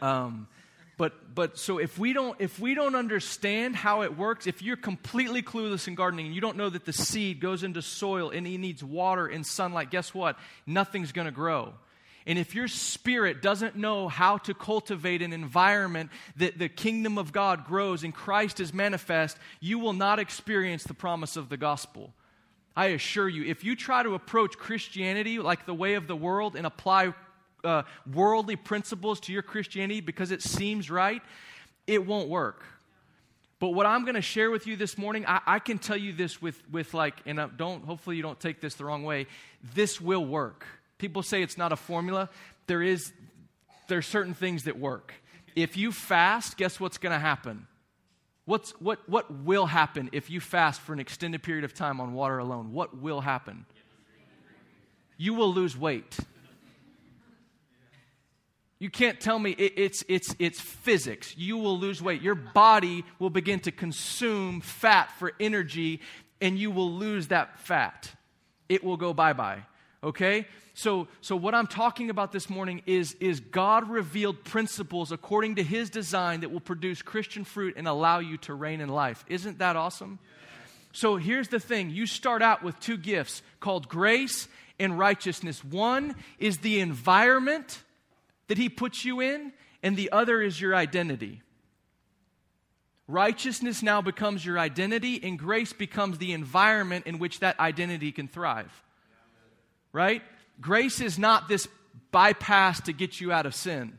Um, 0.00 0.48
but 0.96 1.34
but 1.34 1.58
so 1.58 1.78
if 1.78 1.98
we 1.98 2.12
don't 2.12 2.40
if 2.40 2.58
we 2.58 2.74
don't 2.74 2.94
understand 2.94 3.76
how 3.76 4.02
it 4.02 4.16
works, 4.16 4.46
if 4.46 4.62
you're 4.62 4.76
completely 4.76 5.42
clueless 5.42 5.88
in 5.88 5.94
gardening 5.94 6.26
and 6.26 6.34
you 6.34 6.40
don't 6.40 6.56
know 6.56 6.70
that 6.70 6.86
the 6.86 6.92
seed 6.92 7.40
goes 7.40 7.62
into 7.62 7.82
soil 7.82 8.30
and 8.30 8.46
it 8.46 8.58
needs 8.58 8.82
water 8.82 9.26
and 9.26 9.46
sunlight, 9.46 9.90
guess 9.90 10.14
what? 10.14 10.38
Nothing's 10.66 11.12
going 11.12 11.26
to 11.26 11.32
grow. 11.32 11.74
And 12.26 12.38
if 12.40 12.54
your 12.54 12.66
spirit 12.66 13.40
doesn't 13.40 13.76
know 13.76 14.08
how 14.08 14.38
to 14.38 14.54
cultivate 14.54 15.22
an 15.22 15.32
environment 15.32 16.10
that 16.36 16.58
the 16.58 16.68
kingdom 16.68 17.18
of 17.18 17.30
God 17.32 17.64
grows 17.64 18.02
and 18.02 18.12
Christ 18.12 18.58
is 18.58 18.74
manifest, 18.74 19.36
you 19.60 19.78
will 19.78 19.92
not 19.92 20.18
experience 20.18 20.82
the 20.82 20.94
promise 20.94 21.36
of 21.36 21.48
the 21.48 21.56
gospel. 21.56 22.12
I 22.74 22.86
assure 22.86 23.28
you, 23.28 23.44
if 23.44 23.64
you 23.64 23.76
try 23.76 24.02
to 24.02 24.14
approach 24.14 24.58
Christianity 24.58 25.38
like 25.38 25.66
the 25.66 25.74
way 25.74 25.94
of 25.94 26.08
the 26.08 26.16
world 26.16 26.56
and 26.56 26.66
apply 26.66 27.14
uh, 27.64 27.82
worldly 28.12 28.56
principles 28.56 29.20
to 29.20 29.32
your 29.32 29.42
Christianity 29.42 30.00
because 30.00 30.30
it 30.30 30.42
seems 30.42 30.90
right, 30.90 31.22
it 31.86 32.06
won't 32.06 32.28
work. 32.28 32.64
But 33.58 33.70
what 33.70 33.86
I'm 33.86 34.02
going 34.02 34.16
to 34.16 34.22
share 34.22 34.50
with 34.50 34.66
you 34.66 34.76
this 34.76 34.98
morning, 34.98 35.24
I, 35.26 35.40
I, 35.46 35.58
can 35.60 35.78
tell 35.78 35.96
you 35.96 36.12
this 36.12 36.42
with, 36.42 36.62
with 36.70 36.92
like, 36.92 37.22
and 37.24 37.40
don't, 37.56 37.84
hopefully 37.84 38.16
you 38.16 38.22
don't 38.22 38.38
take 38.38 38.60
this 38.60 38.74
the 38.74 38.84
wrong 38.84 39.02
way. 39.02 39.26
This 39.74 39.98
will 40.00 40.24
work. 40.24 40.66
People 40.98 41.22
say 41.22 41.42
it's 41.42 41.56
not 41.56 41.72
a 41.72 41.76
formula. 41.76 42.28
There 42.66 42.82
is, 42.82 43.12
there 43.88 43.98
are 43.98 44.02
certain 44.02 44.34
things 44.34 44.64
that 44.64 44.78
work. 44.78 45.14
If 45.54 45.76
you 45.78 45.90
fast, 45.90 46.58
guess 46.58 46.78
what's 46.78 46.98
going 46.98 47.14
to 47.14 47.18
happen? 47.18 47.66
What's, 48.44 48.72
what, 48.72 49.08
what 49.08 49.30
will 49.32 49.66
happen 49.66 50.10
if 50.12 50.28
you 50.28 50.38
fast 50.38 50.80
for 50.82 50.92
an 50.92 51.00
extended 51.00 51.42
period 51.42 51.64
of 51.64 51.72
time 51.72 52.00
on 52.00 52.12
water 52.12 52.38
alone? 52.38 52.72
What 52.72 52.98
will 52.98 53.22
happen? 53.22 53.64
You 55.16 55.32
will 55.32 55.52
lose 55.52 55.76
weight. 55.76 56.18
You 58.78 58.90
can't 58.90 59.18
tell 59.18 59.38
me 59.38 59.52
it, 59.52 59.72
it's, 59.76 60.04
it's, 60.08 60.34
it's 60.38 60.60
physics. 60.60 61.34
You 61.36 61.56
will 61.56 61.78
lose 61.78 62.02
weight. 62.02 62.20
Your 62.20 62.34
body 62.34 63.04
will 63.18 63.30
begin 63.30 63.60
to 63.60 63.72
consume 63.72 64.60
fat 64.60 65.10
for 65.18 65.32
energy, 65.40 66.00
and 66.40 66.58
you 66.58 66.70
will 66.70 66.92
lose 66.92 67.28
that 67.28 67.58
fat. 67.60 68.10
It 68.68 68.84
will 68.84 68.96
go 68.96 69.14
bye 69.14 69.32
bye. 69.32 69.62
Okay? 70.02 70.46
So, 70.74 71.08
so 71.22 71.36
what 71.36 71.54
I'm 71.54 71.66
talking 71.66 72.10
about 72.10 72.32
this 72.32 72.50
morning 72.50 72.82
is, 72.84 73.14
is 73.14 73.40
God 73.40 73.88
revealed 73.88 74.44
principles 74.44 75.10
according 75.10 75.54
to 75.54 75.62
his 75.62 75.88
design 75.88 76.40
that 76.40 76.50
will 76.50 76.60
produce 76.60 77.00
Christian 77.00 77.44
fruit 77.44 77.74
and 77.78 77.88
allow 77.88 78.18
you 78.18 78.36
to 78.38 78.52
reign 78.52 78.82
in 78.82 78.90
life. 78.90 79.24
Isn't 79.26 79.58
that 79.60 79.76
awesome? 79.76 80.18
So 80.92 81.16
here's 81.16 81.48
the 81.48 81.60
thing 81.60 81.88
you 81.90 82.06
start 82.06 82.42
out 82.42 82.62
with 82.62 82.78
two 82.78 82.98
gifts 82.98 83.42
called 83.58 83.88
grace 83.88 84.48
and 84.78 84.98
righteousness. 84.98 85.64
One 85.64 86.14
is 86.38 86.58
the 86.58 86.80
environment 86.80 87.82
that 88.48 88.58
he 88.58 88.68
puts 88.68 89.04
you 89.04 89.20
in, 89.20 89.52
and 89.82 89.96
the 89.96 90.10
other 90.12 90.40
is 90.40 90.60
your 90.60 90.74
identity. 90.74 91.42
Righteousness 93.08 93.82
now 93.82 94.02
becomes 94.02 94.44
your 94.44 94.58
identity, 94.58 95.20
and 95.22 95.38
grace 95.38 95.72
becomes 95.72 96.18
the 96.18 96.32
environment 96.32 97.06
in 97.06 97.18
which 97.18 97.40
that 97.40 97.58
identity 97.60 98.10
can 98.10 98.26
thrive. 98.26 98.72
Right? 99.92 100.22
Grace 100.60 101.00
is 101.00 101.18
not 101.18 101.48
this 101.48 101.68
bypass 102.10 102.80
to 102.82 102.92
get 102.92 103.20
you 103.20 103.32
out 103.32 103.46
of 103.46 103.54
sin. 103.54 103.98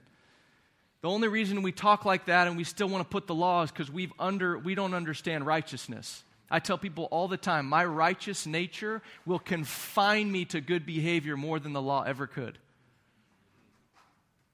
The 1.01 1.10
only 1.10 1.27
reason 1.27 1.62
we 1.62 1.71
talk 1.71 2.05
like 2.05 2.25
that 2.25 2.47
and 2.47 2.57
we 2.57 2.63
still 2.63 2.89
want 2.89 3.03
to 3.03 3.10
put 3.10 3.27
the 3.27 3.36
law 3.36 3.63
is 3.63 3.71
because 3.71 3.91
we've 3.91 4.12
under, 4.19 4.57
we 4.57 4.75
don't 4.75 4.93
understand 4.93 5.45
righteousness. 5.45 6.23
I 6.49 6.60
tell 6.60 6.77
people 6.77 7.05
all 7.12 7.27
the 7.27 7.38
time 7.38 7.67
my 7.67 7.86
righteous 7.86 8.45
nature 8.45 9.01
will 9.25 9.39
confine 9.39 10.31
me 10.31 10.45
to 10.45 10.62
good 10.62 10.86
behavior 10.86 11.38
more 11.38 11.60
than 11.60 11.73
the 11.73 11.81
law 11.81 12.03
ever 12.03 12.25
could. 12.25 12.57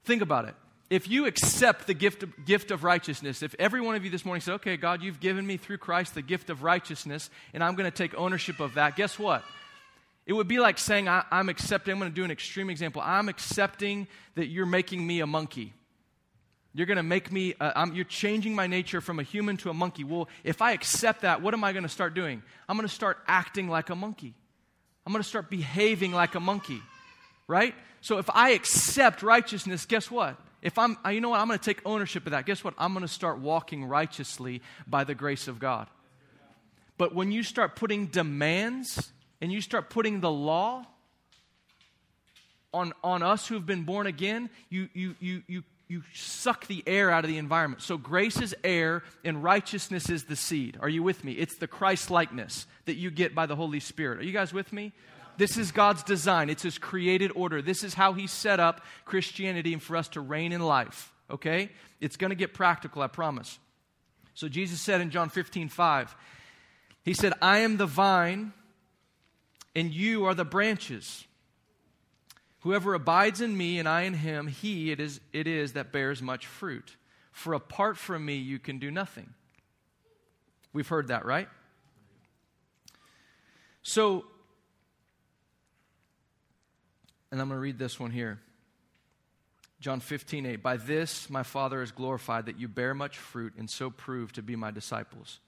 Think 0.04 0.22
about 0.22 0.46
it. 0.46 0.54
If 0.90 1.08
you 1.08 1.26
accept 1.26 1.86
the 1.86 1.94
gift 1.94 2.22
of, 2.22 2.44
gift 2.44 2.70
of 2.70 2.84
righteousness, 2.84 3.42
if 3.42 3.54
every 3.58 3.80
one 3.80 3.96
of 3.96 4.04
you 4.04 4.10
this 4.10 4.24
morning 4.24 4.42
said, 4.42 4.54
okay, 4.54 4.76
God, 4.76 5.02
you've 5.02 5.18
given 5.18 5.46
me 5.46 5.56
through 5.56 5.78
Christ 5.78 6.14
the 6.14 6.22
gift 6.22 6.50
of 6.50 6.62
righteousness, 6.62 7.30
and 7.52 7.64
I'm 7.64 7.74
going 7.74 7.90
to 7.90 7.96
take 7.96 8.14
ownership 8.14 8.60
of 8.60 8.74
that, 8.74 8.94
guess 8.94 9.18
what? 9.18 9.42
It 10.26 10.32
would 10.32 10.48
be 10.48 10.58
like 10.58 10.78
saying, 10.78 11.08
I, 11.08 11.24
am 11.30 11.48
accepting, 11.48 11.92
I'm 11.92 11.98
going 11.98 12.10
to 12.10 12.14
do 12.14 12.24
an 12.24 12.30
extreme 12.30 12.70
example. 12.70 13.02
I'm 13.04 13.28
accepting 13.28 14.08
that 14.36 14.46
you're 14.46 14.66
making 14.66 15.06
me 15.06 15.20
a 15.20 15.26
monkey. 15.26 15.72
You're 16.74 16.86
going 16.86 16.96
to 16.96 17.02
make 17.02 17.30
me, 17.30 17.54
uh, 17.60 17.86
you're 17.92 18.04
changing 18.04 18.54
my 18.54 18.66
nature 18.66 19.00
from 19.00 19.20
a 19.20 19.22
human 19.22 19.56
to 19.58 19.70
a 19.70 19.74
monkey. 19.74 20.02
Well, 20.02 20.28
if 20.42 20.60
I 20.60 20.72
accept 20.72 21.22
that, 21.22 21.40
what 21.40 21.54
am 21.54 21.62
I 21.62 21.72
going 21.72 21.84
to 21.84 21.88
start 21.88 22.14
doing? 22.14 22.42
I'm 22.68 22.76
going 22.76 22.88
to 22.88 22.94
start 22.94 23.18
acting 23.28 23.68
like 23.68 23.90
a 23.90 23.94
monkey. 23.94 24.34
I'm 25.06 25.12
going 25.12 25.22
to 25.22 25.28
start 25.28 25.50
behaving 25.50 26.12
like 26.12 26.34
a 26.34 26.40
monkey, 26.40 26.82
right? 27.46 27.74
So 28.00 28.18
if 28.18 28.28
I 28.30 28.50
accept 28.50 29.22
righteousness, 29.22 29.86
guess 29.86 30.10
what? 30.10 30.36
If 30.62 30.78
I'm, 30.78 30.96
you 31.10 31.20
know 31.20 31.30
what, 31.30 31.40
I'm 31.40 31.46
going 31.46 31.58
to 31.58 31.64
take 31.64 31.82
ownership 31.84 32.24
of 32.26 32.32
that. 32.32 32.46
Guess 32.46 32.64
what? 32.64 32.74
I'm 32.78 32.94
going 32.94 33.06
to 33.06 33.12
start 33.12 33.38
walking 33.38 33.84
righteously 33.84 34.62
by 34.86 35.04
the 35.04 35.14
grace 35.14 35.46
of 35.46 35.58
God. 35.58 35.88
But 36.96 37.14
when 37.14 37.32
you 37.32 37.42
start 37.42 37.76
putting 37.76 38.06
demands 38.06 39.12
and 39.40 39.52
you 39.52 39.60
start 39.60 39.90
putting 39.90 40.20
the 40.20 40.30
law 40.30 40.86
on, 42.72 42.92
on 43.02 43.22
us 43.22 43.46
who've 43.46 43.64
been 43.64 43.82
born 43.82 44.06
again, 44.06 44.48
you, 44.70 44.88
you, 44.94 45.14
you, 45.20 45.42
you, 45.46 45.62
you 45.86 46.02
suck 46.14 46.66
the 46.66 46.82
air 46.86 47.10
out 47.10 47.24
of 47.24 47.30
the 47.30 47.38
environment. 47.38 47.82
So 47.82 47.98
grace 47.98 48.40
is 48.40 48.54
air 48.64 49.02
and 49.24 49.42
righteousness 49.42 50.08
is 50.08 50.24
the 50.24 50.36
seed. 50.36 50.78
Are 50.80 50.88
you 50.88 51.02
with 51.02 51.24
me? 51.24 51.32
It's 51.32 51.56
the 51.56 51.66
Christ 51.66 52.10
likeness 52.10 52.66
that 52.86 52.94
you 52.94 53.10
get 53.10 53.34
by 53.34 53.46
the 53.46 53.56
Holy 53.56 53.80
Spirit. 53.80 54.18
Are 54.18 54.24
you 54.24 54.32
guys 54.32 54.52
with 54.52 54.72
me? 54.72 54.92
This 55.36 55.56
is 55.56 55.72
God's 55.72 56.02
design. 56.02 56.50
It's 56.50 56.62
His 56.62 56.78
created 56.78 57.32
order. 57.34 57.62
This 57.62 57.84
is 57.84 57.94
how 57.94 58.12
He 58.12 58.26
set 58.26 58.60
up 58.60 58.82
Christianity 59.04 59.72
and 59.72 59.82
for 59.82 59.96
us 59.96 60.08
to 60.08 60.20
reign 60.20 60.52
in 60.52 60.60
life. 60.60 61.12
Okay? 61.30 61.70
It's 62.00 62.16
going 62.16 62.30
to 62.30 62.36
get 62.36 62.54
practical, 62.54 63.02
I 63.02 63.08
promise. 63.08 63.58
So 64.34 64.48
Jesus 64.48 64.80
said 64.80 65.00
in 65.00 65.10
John 65.10 65.28
15, 65.28 65.68
5, 65.68 66.16
He 67.02 67.14
said, 67.14 67.32
I 67.40 67.58
am 67.58 67.76
the 67.76 67.86
vine 67.86 68.52
and 69.74 69.92
you 69.92 70.24
are 70.24 70.34
the 70.34 70.44
branches. 70.44 71.24
Whoever 72.60 72.94
abides 72.94 73.40
in 73.40 73.56
me 73.56 73.78
and 73.78 73.88
I 73.88 74.02
in 74.02 74.14
him, 74.14 74.46
he 74.46 74.90
it 74.90 75.00
is, 75.00 75.20
it 75.32 75.46
is 75.46 75.72
that 75.72 75.92
bears 75.92 76.22
much 76.22 76.46
fruit. 76.46 76.96
For 77.32 77.52
apart 77.52 77.96
from 77.96 78.24
me, 78.24 78.36
you 78.36 78.58
can 78.58 78.78
do 78.78 78.90
nothing. 78.90 79.34
We've 80.72 80.88
heard 80.88 81.08
that, 81.08 81.24
right? 81.24 81.48
So, 83.82 84.24
and 87.34 87.40
I'm 87.40 87.48
going 87.48 87.56
to 87.56 87.62
read 87.62 87.80
this 87.80 87.98
one 87.98 88.12
here. 88.12 88.38
John 89.80 89.98
15, 89.98 90.46
8. 90.46 90.62
By 90.62 90.76
this 90.76 91.28
my 91.28 91.42
Father 91.42 91.82
is 91.82 91.90
glorified 91.90 92.46
that 92.46 92.60
you 92.60 92.68
bear 92.68 92.94
much 92.94 93.18
fruit 93.18 93.54
and 93.58 93.68
so 93.68 93.90
prove 93.90 94.30
to 94.34 94.42
be 94.42 94.54
my 94.54 94.70
disciples. 94.70 95.40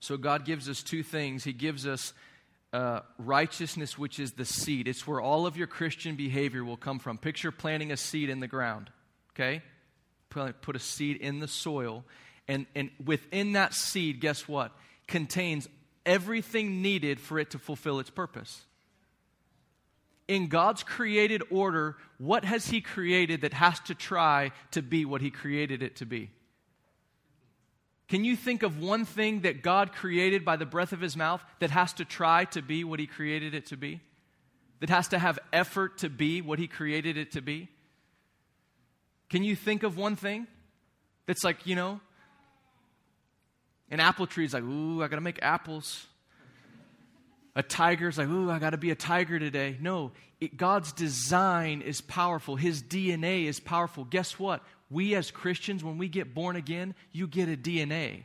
So 0.00 0.16
God 0.16 0.46
gives 0.46 0.70
us 0.70 0.82
two 0.82 1.02
things. 1.02 1.44
He 1.44 1.52
gives 1.52 1.86
us 1.86 2.14
uh, 2.72 3.00
righteousness, 3.18 3.98
which 3.98 4.18
is 4.18 4.32
the 4.32 4.46
seed. 4.46 4.88
It's 4.88 5.06
where 5.06 5.20
all 5.20 5.46
of 5.46 5.58
your 5.58 5.66
Christian 5.66 6.16
behavior 6.16 6.64
will 6.64 6.78
come 6.78 6.98
from. 6.98 7.18
Picture 7.18 7.52
planting 7.52 7.92
a 7.92 7.98
seed 7.98 8.30
in 8.30 8.40
the 8.40 8.48
ground, 8.48 8.88
okay? 9.34 9.60
Put 10.30 10.74
a 10.74 10.78
seed 10.78 11.18
in 11.18 11.40
the 11.40 11.48
soil. 11.48 12.02
And, 12.48 12.64
and 12.74 12.88
within 13.04 13.52
that 13.52 13.74
seed, 13.74 14.22
guess 14.22 14.48
what? 14.48 14.72
Contains 15.06 15.68
everything 16.06 16.80
needed 16.80 17.20
for 17.20 17.38
it 17.38 17.50
to 17.50 17.58
fulfill 17.58 18.00
its 18.00 18.08
purpose. 18.08 18.62
In 20.28 20.48
God's 20.48 20.82
created 20.82 21.42
order, 21.50 21.96
what 22.18 22.44
has 22.44 22.66
He 22.68 22.80
created 22.80 23.42
that 23.42 23.52
has 23.52 23.78
to 23.80 23.94
try 23.94 24.52
to 24.72 24.82
be 24.82 25.04
what 25.04 25.20
He 25.20 25.30
created 25.30 25.82
it 25.82 25.96
to 25.96 26.06
be? 26.06 26.30
Can 28.08 28.24
you 28.24 28.36
think 28.36 28.62
of 28.62 28.78
one 28.78 29.04
thing 29.04 29.40
that 29.40 29.62
God 29.62 29.92
created 29.92 30.44
by 30.44 30.56
the 30.56 30.66
breath 30.66 30.92
of 30.92 31.00
his 31.00 31.16
mouth 31.16 31.42
that 31.58 31.70
has 31.70 31.92
to 31.94 32.04
try 32.04 32.44
to 32.46 32.62
be 32.62 32.84
what 32.84 33.00
he 33.00 33.06
created 33.06 33.52
it 33.52 33.66
to 33.66 33.76
be? 33.76 34.00
That 34.80 34.90
has 34.90 35.08
to 35.08 35.18
have 35.18 35.38
effort 35.52 35.98
to 35.98 36.08
be 36.08 36.40
what 36.40 36.58
he 36.58 36.68
created 36.68 37.16
it 37.16 37.32
to 37.32 37.40
be? 37.40 37.68
Can 39.28 39.42
you 39.42 39.56
think 39.56 39.82
of 39.82 39.96
one 39.96 40.14
thing 40.14 40.46
that's 41.26 41.42
like, 41.42 41.66
you 41.66 41.74
know, 41.74 42.00
an 43.90 43.98
apple 43.98 44.26
tree 44.26 44.44
is 44.44 44.54
like, 44.54 44.62
ooh, 44.62 45.02
I 45.02 45.08
got 45.08 45.16
to 45.16 45.22
make 45.22 45.40
apples. 45.42 46.06
A 47.56 47.62
tiger's 47.62 48.18
like, 48.18 48.28
ooh, 48.28 48.50
I 48.50 48.60
got 48.60 48.70
to 48.70 48.76
be 48.76 48.90
a 48.90 48.94
tiger 48.94 49.38
today. 49.40 49.76
No, 49.80 50.12
it, 50.40 50.56
God's 50.56 50.92
design 50.92 51.82
is 51.82 52.00
powerful. 52.00 52.54
His 52.54 52.82
DNA 52.82 53.46
is 53.46 53.58
powerful. 53.58 54.04
Guess 54.04 54.38
what? 54.38 54.62
we 54.90 55.14
as 55.14 55.30
Christians, 55.30 55.82
when 55.82 55.98
we 55.98 56.08
get 56.08 56.34
born 56.34 56.56
again, 56.56 56.94
you 57.12 57.26
get 57.26 57.48
a 57.48 57.56
DNA. 57.56 58.22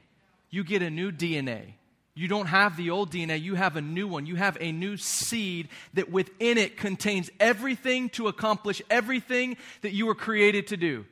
You 0.49 0.63
get 0.63 0.81
a 0.81 0.89
new 0.89 1.11
DNA. 1.11 1.73
You 2.13 2.27
don't 2.27 2.47
have 2.47 2.75
the 2.75 2.89
old 2.89 3.11
DNA, 3.11 3.41
you 3.41 3.55
have 3.55 3.77
a 3.77 3.81
new 3.81 4.07
one. 4.07 4.25
You 4.25 4.35
have 4.35 4.57
a 4.59 4.71
new 4.71 4.97
seed 4.97 5.69
that 5.93 6.11
within 6.11 6.57
it 6.57 6.77
contains 6.77 7.29
everything 7.39 8.09
to 8.09 8.27
accomplish 8.27 8.81
everything 8.89 9.57
that 9.81 9.93
you 9.93 10.05
were 10.05 10.15
created 10.15 10.67
to 10.67 10.77
do. 10.77 11.05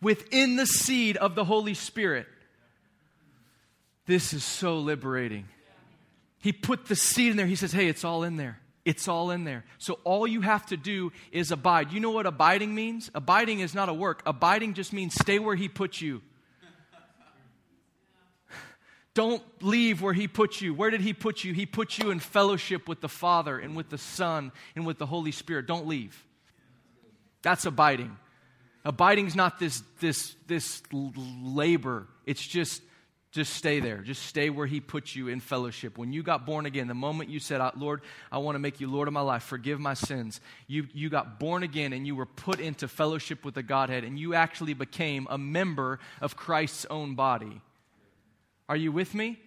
Within 0.00 0.56
the 0.56 0.66
seed 0.66 1.16
of 1.16 1.36
the 1.36 1.44
Holy 1.44 1.74
Spirit. 1.74 2.26
This 4.06 4.34
is 4.34 4.42
so 4.42 4.78
liberating. 4.80 5.46
He 6.42 6.52
put 6.52 6.86
the 6.86 6.96
seed 6.96 7.30
in 7.30 7.36
there. 7.36 7.46
He 7.46 7.54
says, 7.54 7.72
Hey, 7.72 7.86
it's 7.86 8.04
all 8.04 8.24
in 8.24 8.36
there. 8.36 8.58
It's 8.84 9.06
all 9.06 9.30
in 9.30 9.44
there. 9.44 9.64
So 9.78 10.00
all 10.02 10.26
you 10.26 10.40
have 10.40 10.66
to 10.66 10.76
do 10.76 11.12
is 11.30 11.52
abide. 11.52 11.92
You 11.92 12.00
know 12.00 12.10
what 12.10 12.26
abiding 12.26 12.74
means? 12.74 13.12
Abiding 13.14 13.60
is 13.60 13.76
not 13.76 13.88
a 13.88 13.94
work. 13.94 14.22
Abiding 14.26 14.74
just 14.74 14.92
means 14.92 15.14
stay 15.14 15.38
where 15.38 15.54
he 15.54 15.68
put 15.68 16.00
you. 16.00 16.20
Don't 19.14 19.40
leave 19.62 20.02
where 20.02 20.12
he 20.12 20.26
put 20.26 20.60
you. 20.60 20.74
Where 20.74 20.90
did 20.90 21.00
he 21.00 21.12
put 21.12 21.44
you? 21.44 21.54
He 21.54 21.64
put 21.64 21.96
you 21.96 22.10
in 22.10 22.18
fellowship 22.18 22.88
with 22.88 23.00
the 23.00 23.08
Father 23.08 23.56
and 23.56 23.76
with 23.76 23.88
the 23.88 23.98
Son 23.98 24.50
and 24.74 24.84
with 24.84 24.98
the 24.98 25.06
Holy 25.06 25.30
Spirit. 25.30 25.66
Don't 25.68 25.86
leave. 25.86 26.26
That's 27.42 27.66
abiding. 27.66 28.16
Abiding 28.84 29.28
is 29.28 29.36
not 29.36 29.60
this, 29.60 29.80
this, 30.00 30.34
this 30.48 30.82
labor. 30.92 32.08
It's 32.26 32.44
just 32.44 32.82
just 33.32 33.54
stay 33.54 33.80
there. 33.80 33.98
Just 33.98 34.26
stay 34.26 34.50
where 34.50 34.66
He 34.66 34.78
put 34.78 35.14
you 35.14 35.28
in 35.28 35.40
fellowship. 35.40 35.96
When 35.96 36.12
you 36.12 36.22
got 36.22 36.44
born 36.44 36.66
again, 36.66 36.86
the 36.86 36.94
moment 36.94 37.30
you 37.30 37.40
said, 37.40 37.62
Lord, 37.76 38.02
I 38.30 38.38
want 38.38 38.56
to 38.56 38.58
make 38.58 38.78
you 38.78 38.90
Lord 38.90 39.08
of 39.08 39.14
my 39.14 39.22
life, 39.22 39.42
forgive 39.42 39.80
my 39.80 39.94
sins, 39.94 40.40
you, 40.66 40.86
you 40.92 41.08
got 41.08 41.40
born 41.40 41.62
again 41.62 41.94
and 41.94 42.06
you 42.06 42.14
were 42.14 42.26
put 42.26 42.60
into 42.60 42.86
fellowship 42.86 43.42
with 43.42 43.54
the 43.54 43.62
Godhead 43.62 44.04
and 44.04 44.18
you 44.18 44.34
actually 44.34 44.74
became 44.74 45.26
a 45.30 45.38
member 45.38 45.98
of 46.20 46.36
Christ's 46.36 46.84
own 46.90 47.14
body. 47.14 47.62
Are 48.68 48.76
you 48.76 48.92
with 48.92 49.14
me? 49.14 49.38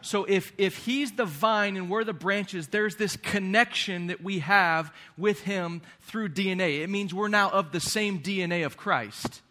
So 0.00 0.24
if, 0.24 0.52
if 0.56 0.78
He's 0.78 1.12
the 1.12 1.26
vine 1.26 1.76
and 1.76 1.90
we're 1.90 2.04
the 2.04 2.14
branches, 2.14 2.68
there's 2.68 2.96
this 2.96 3.14
connection 3.16 4.06
that 4.06 4.22
we 4.22 4.38
have 4.38 4.90
with 5.18 5.40
Him 5.40 5.82
through 6.00 6.30
DNA. 6.30 6.82
It 6.82 6.88
means 6.88 7.12
we're 7.12 7.28
now 7.28 7.50
of 7.50 7.72
the 7.72 7.80
same 7.80 8.20
DNA 8.20 8.64
of 8.64 8.78
Christ. 8.78 9.42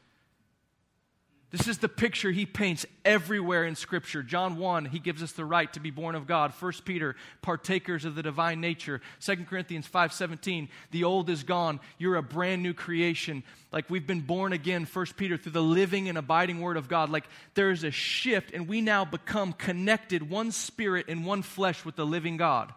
This 1.53 1.67
is 1.67 1.77
the 1.77 1.87
picture 1.87 2.31
he 2.31 2.47
paints 2.47 2.83
everywhere 3.05 3.63
in 3.63 3.75
Scripture. 3.75 4.23
John 4.23 4.57
1, 4.57 4.85
he 4.85 4.97
gives 4.97 5.21
us 5.21 5.33
the 5.33 5.45
right 5.45 5.71
to 5.73 5.79
be 5.79 5.91
born 5.91 6.15
of 6.15 6.25
God. 6.25 6.51
1 6.51 6.71
Peter, 6.83 7.15
partakers 7.43 8.05
of 8.05 8.15
the 8.15 8.23
divine 8.23 8.59
nature. 8.59 9.01
2 9.21 9.35
Corinthians 9.47 9.87
5.17, 9.87 10.69
the 10.89 11.03
old 11.03 11.29
is 11.29 11.43
gone. 11.43 11.79
You're 11.99 12.15
a 12.15 12.23
brand 12.23 12.63
new 12.63 12.73
creation. 12.73 13.43
Like 13.71 13.87
we've 13.87 14.07
been 14.07 14.21
born 14.21 14.51
again, 14.51 14.87
1 14.91 15.05
Peter, 15.15 15.37
through 15.37 15.51
the 15.51 15.61
living 15.61 16.09
and 16.09 16.17
abiding 16.17 16.59
word 16.59 16.75
of 16.75 16.87
God. 16.87 17.11
Like 17.11 17.25
there 17.53 17.69
is 17.69 17.83
a 17.83 17.91
shift, 17.91 18.49
and 18.51 18.67
we 18.67 18.81
now 18.81 19.05
become 19.05 19.53
connected, 19.53 20.31
one 20.31 20.51
spirit 20.51 21.05
and 21.07 21.23
one 21.23 21.43
flesh 21.43 21.85
with 21.85 21.95
the 21.95 22.05
living 22.05 22.35
God. 22.35 22.73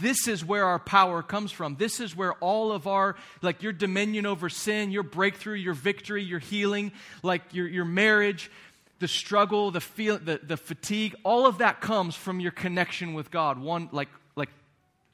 This 0.00 0.28
is 0.28 0.44
where 0.44 0.64
our 0.64 0.78
power 0.78 1.22
comes 1.22 1.52
from. 1.52 1.76
This 1.76 2.00
is 2.00 2.16
where 2.16 2.32
all 2.34 2.72
of 2.72 2.86
our, 2.86 3.16
like 3.42 3.62
your 3.62 3.72
dominion 3.72 4.24
over 4.24 4.48
sin, 4.48 4.90
your 4.90 5.02
breakthrough, 5.02 5.56
your 5.56 5.74
victory, 5.74 6.22
your 6.22 6.38
healing, 6.38 6.90
like 7.22 7.42
your, 7.52 7.68
your 7.68 7.84
marriage, 7.84 8.50
the 8.98 9.08
struggle, 9.08 9.70
the 9.70 9.80
feel, 9.80 10.18
the, 10.18 10.40
the 10.42 10.56
fatigue, 10.56 11.14
all 11.22 11.46
of 11.46 11.58
that 11.58 11.82
comes 11.82 12.14
from 12.14 12.40
your 12.40 12.52
connection 12.52 13.12
with 13.12 13.30
God. 13.30 13.58
One, 13.58 13.90
like, 13.92 14.08
like 14.36 14.48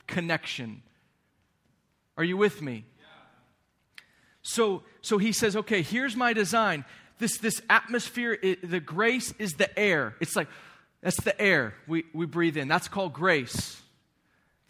connection. 0.07 0.83
Are 2.17 2.25
you 2.25 2.37
with 2.37 2.63
me? 2.63 2.85
So, 4.43 4.83
so 5.03 5.19
he 5.19 5.33
says, 5.33 5.57
okay, 5.57 5.83
here's 5.83 6.15
my 6.15 6.33
design. 6.33 6.85
This, 7.19 7.39
this 7.39 7.61
atmosphere, 7.69 8.39
it, 8.41 8.71
the 8.71 8.81
grace 8.81 9.35
is 9.39 9.55
the 9.55 9.77
air. 9.79 10.15
It's 10.21 10.37
like, 10.37 10.49
that's 11.03 11.21
the 11.23 11.39
air 11.41 11.75
we, 11.87 12.05
we 12.15 12.27
breathe 12.27 12.57
in. 12.57 12.69
That's 12.69 12.89
called 12.89 13.13
grace. 13.13 13.83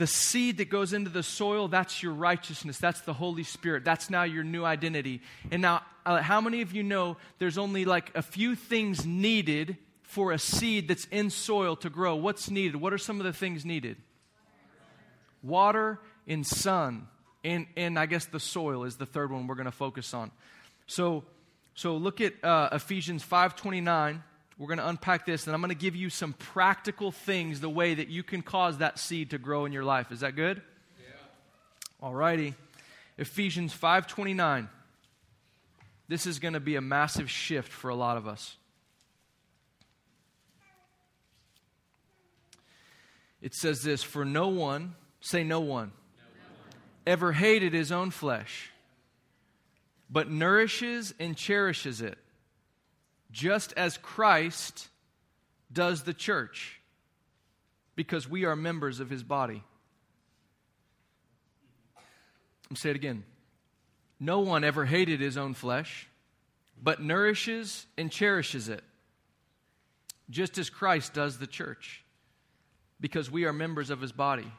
The 0.00 0.06
seed 0.06 0.56
that 0.56 0.70
goes 0.70 0.94
into 0.94 1.10
the 1.10 1.22
soil, 1.22 1.68
that's 1.68 2.02
your 2.02 2.14
righteousness. 2.14 2.78
That's 2.78 3.02
the 3.02 3.12
Holy 3.12 3.42
Spirit. 3.42 3.84
That's 3.84 4.08
now 4.08 4.22
your 4.22 4.42
new 4.42 4.64
identity. 4.64 5.20
And 5.50 5.60
now, 5.60 5.82
uh, 6.06 6.22
how 6.22 6.40
many 6.40 6.62
of 6.62 6.72
you 6.72 6.82
know 6.82 7.18
there's 7.38 7.58
only 7.58 7.84
like 7.84 8.10
a 8.14 8.22
few 8.22 8.54
things 8.54 9.04
needed 9.04 9.76
for 10.00 10.32
a 10.32 10.38
seed 10.38 10.88
that's 10.88 11.04
in 11.10 11.28
soil 11.28 11.76
to 11.76 11.90
grow? 11.90 12.16
What's 12.16 12.48
needed? 12.48 12.76
What 12.76 12.94
are 12.94 12.98
some 12.98 13.20
of 13.20 13.24
the 13.24 13.34
things 13.34 13.66
needed? 13.66 13.98
Water 15.42 16.00
and 16.26 16.46
sun. 16.46 17.06
And, 17.44 17.66
and 17.76 17.98
I 17.98 18.06
guess 18.06 18.24
the 18.24 18.40
soil 18.40 18.84
is 18.84 18.96
the 18.96 19.04
third 19.04 19.30
one 19.30 19.48
we're 19.48 19.54
going 19.54 19.66
to 19.66 19.70
focus 19.70 20.14
on. 20.14 20.30
So, 20.86 21.24
so 21.74 21.98
look 21.98 22.22
at 22.22 22.42
uh, 22.42 22.70
Ephesians 22.72 23.22
5.29. 23.22 24.22
We're 24.60 24.66
going 24.66 24.78
to 24.78 24.88
unpack 24.88 25.24
this, 25.24 25.46
and 25.46 25.54
I'm 25.54 25.62
going 25.62 25.70
to 25.70 25.74
give 25.74 25.96
you 25.96 26.10
some 26.10 26.34
practical 26.34 27.12
things, 27.12 27.60
the 27.60 27.70
way 27.70 27.94
that 27.94 28.08
you 28.08 28.22
can 28.22 28.42
cause 28.42 28.76
that 28.76 28.98
seed 28.98 29.30
to 29.30 29.38
grow 29.38 29.64
in 29.64 29.72
your 29.72 29.84
life. 29.84 30.12
Is 30.12 30.20
that 30.20 30.36
good? 30.36 30.60
Yeah. 31.00 31.14
All 32.02 32.14
righty. 32.14 32.54
Ephesians 33.16 33.74
5.29. 33.74 34.68
This 36.08 36.26
is 36.26 36.38
going 36.38 36.52
to 36.52 36.60
be 36.60 36.76
a 36.76 36.82
massive 36.82 37.30
shift 37.30 37.72
for 37.72 37.88
a 37.88 37.94
lot 37.94 38.18
of 38.18 38.28
us. 38.28 38.58
It 43.40 43.54
says 43.54 43.80
this 43.80 44.02
For 44.02 44.26
no 44.26 44.48
one, 44.48 44.94
say 45.22 45.42
no 45.42 45.60
one, 45.60 45.68
no 45.68 45.72
one, 45.78 45.92
ever 47.06 47.32
hated 47.32 47.72
his 47.72 47.90
own 47.90 48.10
flesh, 48.10 48.70
but 50.10 50.30
nourishes 50.30 51.14
and 51.18 51.34
cherishes 51.34 52.02
it 52.02 52.18
just 53.32 53.72
as 53.76 53.96
Christ 53.98 54.88
does 55.72 56.02
the 56.02 56.14
church, 56.14 56.80
because 57.94 58.28
we 58.28 58.44
are 58.44 58.56
members 58.56 59.00
of 59.00 59.10
his 59.10 59.22
body. 59.22 59.62
I'll 62.70 62.76
say 62.76 62.90
it 62.90 62.96
again. 62.96 63.24
No 64.18 64.40
one 64.40 64.64
ever 64.64 64.84
hated 64.84 65.20
his 65.20 65.36
own 65.36 65.54
flesh, 65.54 66.08
but 66.82 67.02
nourishes 67.02 67.86
and 67.96 68.10
cherishes 68.10 68.68
it, 68.68 68.82
just 70.28 70.58
as 70.58 70.70
Christ 70.70 71.14
does 71.14 71.38
the 71.38 71.46
church, 71.46 72.04
because 73.00 73.30
we 73.30 73.44
are 73.44 73.52
members 73.52 73.90
of 73.90 74.00
his 74.00 74.12
body. 74.12 74.50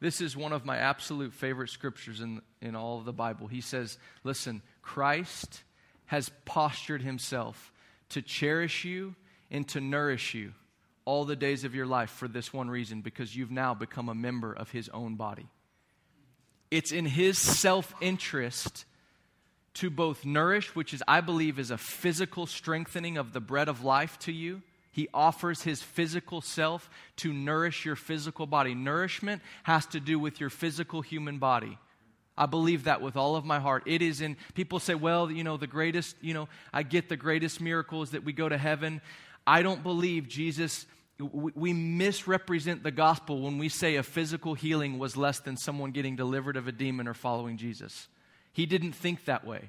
This 0.00 0.22
is 0.22 0.34
one 0.34 0.52
of 0.52 0.64
my 0.64 0.78
absolute 0.78 1.34
favorite 1.34 1.68
scriptures 1.68 2.20
in, 2.20 2.40
in 2.62 2.74
all 2.74 2.98
of 2.98 3.04
the 3.04 3.12
Bible. 3.12 3.48
He 3.48 3.60
says, 3.60 3.98
Listen, 4.24 4.62
Christ 4.80 5.62
has 6.06 6.30
postured 6.46 7.02
himself 7.02 7.70
to 8.10 8.22
cherish 8.22 8.84
you 8.84 9.14
and 9.50 9.66
to 9.68 9.80
nourish 9.80 10.34
you 10.34 10.52
all 11.04 11.24
the 11.24 11.36
days 11.36 11.64
of 11.64 11.74
your 11.74 11.86
life 11.86 12.10
for 12.10 12.28
this 12.28 12.52
one 12.52 12.70
reason 12.70 13.00
because 13.00 13.34
you've 13.34 13.50
now 13.50 13.74
become 13.74 14.08
a 14.08 14.14
member 14.14 14.52
of 14.52 14.70
his 14.70 14.88
own 14.90 15.16
body. 15.16 15.48
It's 16.70 16.92
in 16.92 17.04
his 17.04 17.38
self 17.38 17.92
interest 18.00 18.84
to 19.74 19.90
both 19.90 20.24
nourish, 20.24 20.74
which 20.74 20.94
is, 20.94 21.02
I 21.08 21.20
believe, 21.20 21.58
is 21.58 21.70
a 21.70 21.78
physical 21.78 22.46
strengthening 22.46 23.16
of 23.16 23.32
the 23.32 23.40
bread 23.40 23.68
of 23.68 23.82
life 23.82 24.18
to 24.20 24.32
you. 24.32 24.62
He 24.92 25.08
offers 25.14 25.62
his 25.62 25.82
physical 25.82 26.40
self 26.40 26.90
to 27.16 27.32
nourish 27.32 27.84
your 27.84 27.96
physical 27.96 28.46
body. 28.46 28.74
Nourishment 28.74 29.42
has 29.62 29.86
to 29.86 30.00
do 30.00 30.18
with 30.18 30.40
your 30.40 30.50
physical 30.50 31.00
human 31.00 31.38
body. 31.38 31.78
I 32.40 32.46
believe 32.46 32.84
that 32.84 33.02
with 33.02 33.18
all 33.18 33.36
of 33.36 33.44
my 33.44 33.60
heart. 33.60 33.82
It 33.84 34.00
is 34.00 34.22
in, 34.22 34.38
people 34.54 34.78
say, 34.78 34.94
well, 34.94 35.30
you 35.30 35.44
know, 35.44 35.58
the 35.58 35.66
greatest, 35.66 36.16
you 36.22 36.32
know, 36.32 36.48
I 36.72 36.84
get 36.84 37.10
the 37.10 37.16
greatest 37.18 37.60
miracle 37.60 38.02
is 38.02 38.12
that 38.12 38.24
we 38.24 38.32
go 38.32 38.48
to 38.48 38.56
heaven. 38.56 39.02
I 39.46 39.60
don't 39.60 39.82
believe 39.82 40.26
Jesus, 40.26 40.86
we 41.18 41.74
misrepresent 41.74 42.82
the 42.82 42.90
gospel 42.90 43.42
when 43.42 43.58
we 43.58 43.68
say 43.68 43.96
a 43.96 44.02
physical 44.02 44.54
healing 44.54 44.98
was 44.98 45.18
less 45.18 45.40
than 45.40 45.58
someone 45.58 45.90
getting 45.90 46.16
delivered 46.16 46.56
of 46.56 46.66
a 46.66 46.72
demon 46.72 47.06
or 47.06 47.12
following 47.12 47.58
Jesus. 47.58 48.08
He 48.54 48.64
didn't 48.64 48.92
think 48.92 49.26
that 49.26 49.46
way. 49.46 49.68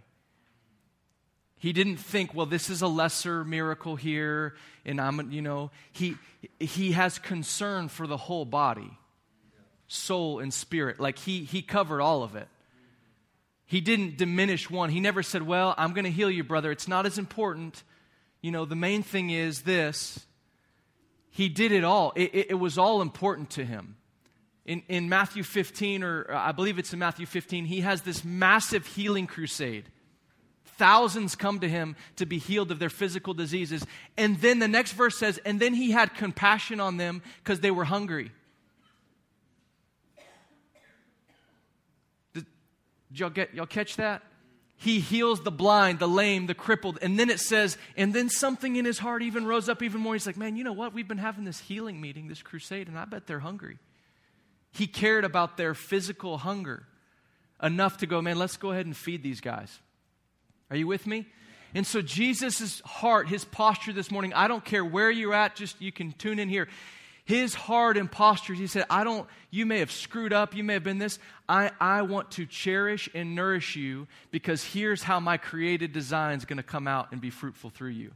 He 1.58 1.74
didn't 1.74 1.98
think, 1.98 2.34
well, 2.34 2.46
this 2.46 2.70
is 2.70 2.82
a 2.82 2.88
lesser 2.88 3.44
miracle 3.44 3.98
here, 3.98 4.56
and 4.86 5.02
I'm, 5.02 5.30
you 5.30 5.42
know, 5.42 5.72
he, 5.92 6.16
he 6.58 6.94
has 6.94 7.20
concern 7.20 7.90
for 7.90 8.08
the 8.08 8.16
whole 8.16 8.46
body, 8.46 8.98
soul, 9.90 10.40
and 10.40 10.54
spirit. 10.54 11.02
Like 11.02 11.20
he, 11.20 11.44
he 11.44 11.62
covered 11.62 12.00
all 12.00 12.24
of 12.24 12.38
it. 12.38 12.48
He 13.72 13.80
didn't 13.80 14.18
diminish 14.18 14.70
one. 14.70 14.90
He 14.90 15.00
never 15.00 15.24
said, 15.24 15.44
Well, 15.44 15.74
I'm 15.78 15.94
going 15.94 16.04
to 16.04 16.12
heal 16.12 16.30
you, 16.30 16.44
brother. 16.44 16.72
It's 16.72 16.90
not 16.90 17.06
as 17.06 17.18
important. 17.18 17.84
You 18.42 18.52
know, 18.52 18.66
the 18.66 18.76
main 18.76 19.02
thing 19.02 19.30
is 19.30 19.62
this. 19.62 20.28
He 21.30 21.48
did 21.48 21.72
it 21.72 21.86
all, 21.86 22.12
it, 22.18 22.32
it, 22.34 22.48
it 22.50 22.56
was 22.56 22.78
all 22.78 23.02
important 23.02 23.52
to 23.52 23.64
him. 23.64 23.96
In, 24.66 24.84
in 24.90 25.08
Matthew 25.08 25.42
15, 25.44 26.04
or 26.04 26.30
uh, 26.30 26.38
I 26.38 26.52
believe 26.52 26.80
it's 26.80 26.92
in 26.92 27.00
Matthew 27.00 27.26
15, 27.26 27.64
he 27.64 27.80
has 27.80 28.02
this 28.02 28.26
massive 28.26 28.86
healing 28.88 29.26
crusade. 29.26 29.86
Thousands 30.66 31.38
come 31.38 31.62
to 31.62 31.70
him 31.70 31.96
to 32.18 32.26
be 32.26 32.40
healed 32.40 32.72
of 32.72 32.80
their 32.80 32.90
physical 32.90 33.34
diseases. 33.34 33.86
And 34.18 34.38
then 34.42 34.60
the 34.60 34.68
next 34.68 34.92
verse 34.92 35.18
says, 35.18 35.40
And 35.46 35.62
then 35.62 35.74
he 35.74 35.92
had 35.92 36.14
compassion 36.14 36.82
on 36.82 36.98
them 36.98 37.22
because 37.42 37.62
they 37.62 37.72
were 37.72 37.86
hungry. 37.86 38.34
Did 43.12 43.20
y'all, 43.20 43.30
get, 43.30 43.54
y'all 43.54 43.66
catch 43.66 43.98
that? 43.98 44.24
He 44.78 45.00
heals 45.00 45.44
the 45.44 45.52
blind, 45.52 46.00
the 46.00 46.08
lame, 46.08 46.48
the 46.48 46.56
crippled. 46.56 46.98
And 47.02 47.20
then 47.20 47.30
it 47.30 47.40
says, 47.40 47.78
and 47.96 48.14
then 48.14 48.30
something 48.30 48.78
in 48.78 48.86
his 48.86 48.98
heart 48.98 49.22
even 49.22 49.46
rose 49.46 49.70
up 49.70 49.84
even 49.84 50.02
more. 50.02 50.14
He's 50.14 50.26
like, 50.26 50.38
man, 50.38 50.56
you 50.56 50.64
know 50.64 50.74
what? 50.74 50.94
We've 50.94 51.08
been 51.08 51.20
having 51.20 51.44
this 51.44 51.60
healing 51.60 52.02
meeting, 52.02 52.28
this 52.28 52.42
crusade, 52.42 52.88
and 52.88 52.98
I 52.98 53.06
bet 53.06 53.28
they're 53.28 53.40
hungry. 53.40 53.78
He 54.72 54.88
cared 54.88 55.24
about 55.24 55.58
their 55.58 55.74
physical 55.74 56.40
hunger 56.40 56.88
enough 57.62 57.98
to 57.98 58.08
go, 58.08 58.22
man, 58.22 58.40
let's 58.40 58.58
go 58.58 58.72
ahead 58.72 58.88
and 58.88 58.98
feed 58.98 59.22
these 59.22 59.42
guys. 59.42 59.80
Are 60.72 60.78
you 60.78 60.88
with 60.88 61.06
me? 61.06 61.28
And 61.76 61.86
so 61.86 62.02
Jesus' 62.02 62.82
heart, 62.82 63.28
his 63.28 63.46
posture 63.46 63.94
this 63.94 64.10
morning, 64.10 64.34
I 64.34 64.48
don't 64.48 64.66
care 64.66 64.84
where 64.84 65.12
you're 65.12 65.34
at, 65.34 65.56
just 65.56 65.80
you 65.80 65.92
can 65.92 66.12
tune 66.14 66.40
in 66.40 66.50
here 66.50 66.68
his 67.32 67.56
heart 67.56 67.98
and 67.98 68.10
he 68.12 68.68
said, 68.68 68.86
I 68.90 69.06
don't, 69.06 69.26
you 69.50 69.66
may 69.66 69.80
have 69.80 69.92
screwed 69.92 70.34
up, 70.34 70.54
you 70.54 70.64
may 70.64 70.74
have 70.74 70.84
been 70.84 70.98
this. 70.98 71.18
I, 71.48 71.72
I 71.80 72.02
want 72.02 72.32
to 72.32 72.46
cherish 72.46 73.10
and 73.16 73.36
nourish 73.36 73.78
you 73.78 74.08
because 74.32 74.64
here's 74.64 75.02
how 75.02 75.20
my 75.20 75.38
created 75.38 75.94
design 75.94 76.38
is 76.38 76.46
going 76.46 76.58
to 76.58 76.64
come 76.64 76.88
out 76.88 77.14
and 77.14 77.22
be 77.22 77.30
fruitful 77.30 77.70
through 77.70 77.92
you. 77.92 78.12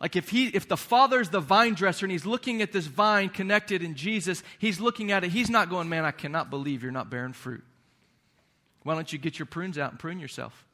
Like 0.00 0.16
if 0.16 0.28
he 0.28 0.48
if 0.48 0.68
the 0.68 0.76
father's 0.76 1.30
the 1.30 1.40
vine 1.40 1.74
dresser 1.74 2.04
and 2.04 2.12
he's 2.12 2.26
looking 2.26 2.60
at 2.60 2.72
this 2.72 2.86
vine 2.86 3.28
connected 3.28 3.82
in 3.82 3.94
Jesus, 3.94 4.42
he's 4.58 4.78
looking 4.78 5.10
at 5.10 5.24
it, 5.24 5.30
he's 5.30 5.48
not 5.48 5.70
going, 5.70 5.88
Man, 5.88 6.04
I 6.04 6.10
cannot 6.10 6.50
believe 6.50 6.82
you're 6.82 6.92
not 6.92 7.08
bearing 7.08 7.32
fruit. 7.32 7.64
Why 8.82 8.94
don't 8.94 9.10
you 9.10 9.18
get 9.18 9.38
your 9.38 9.46
prunes 9.46 9.78
out 9.78 9.92
and 9.92 9.98
prune 9.98 10.18
yourself? 10.18 10.66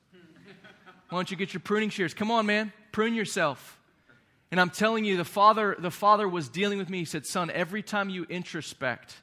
Why 1.08 1.18
don't 1.18 1.30
you 1.30 1.36
get 1.36 1.52
your 1.52 1.60
pruning 1.60 1.90
shears? 1.90 2.14
Come 2.14 2.30
on, 2.30 2.46
man, 2.46 2.72
prune 2.90 3.14
yourself. 3.14 3.78
And 4.52 4.60
I'm 4.60 4.68
telling 4.68 5.06
you, 5.06 5.16
the 5.16 5.24
father, 5.24 5.74
the 5.78 5.90
father 5.90 6.28
was 6.28 6.50
dealing 6.50 6.76
with 6.76 6.90
me. 6.90 6.98
He 6.98 7.04
said, 7.06 7.24
Son, 7.24 7.50
every 7.50 7.82
time 7.82 8.10
you 8.10 8.26
introspect, 8.26 9.14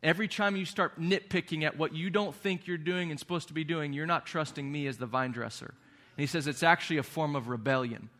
every 0.00 0.28
time 0.28 0.54
you 0.54 0.64
start 0.64 1.00
nitpicking 1.00 1.64
at 1.64 1.76
what 1.76 1.92
you 1.92 2.08
don't 2.08 2.36
think 2.36 2.68
you're 2.68 2.78
doing 2.78 3.10
and 3.10 3.18
supposed 3.18 3.48
to 3.48 3.54
be 3.54 3.64
doing, 3.64 3.92
you're 3.92 4.06
not 4.06 4.26
trusting 4.26 4.70
me 4.70 4.86
as 4.86 4.96
the 4.96 5.06
vine 5.06 5.32
dresser. 5.32 5.74
And 6.16 6.22
he 6.22 6.26
says 6.28 6.46
it's 6.46 6.62
actually 6.62 6.98
a 6.98 7.02
form 7.02 7.34
of 7.34 7.48
rebellion. 7.48 8.10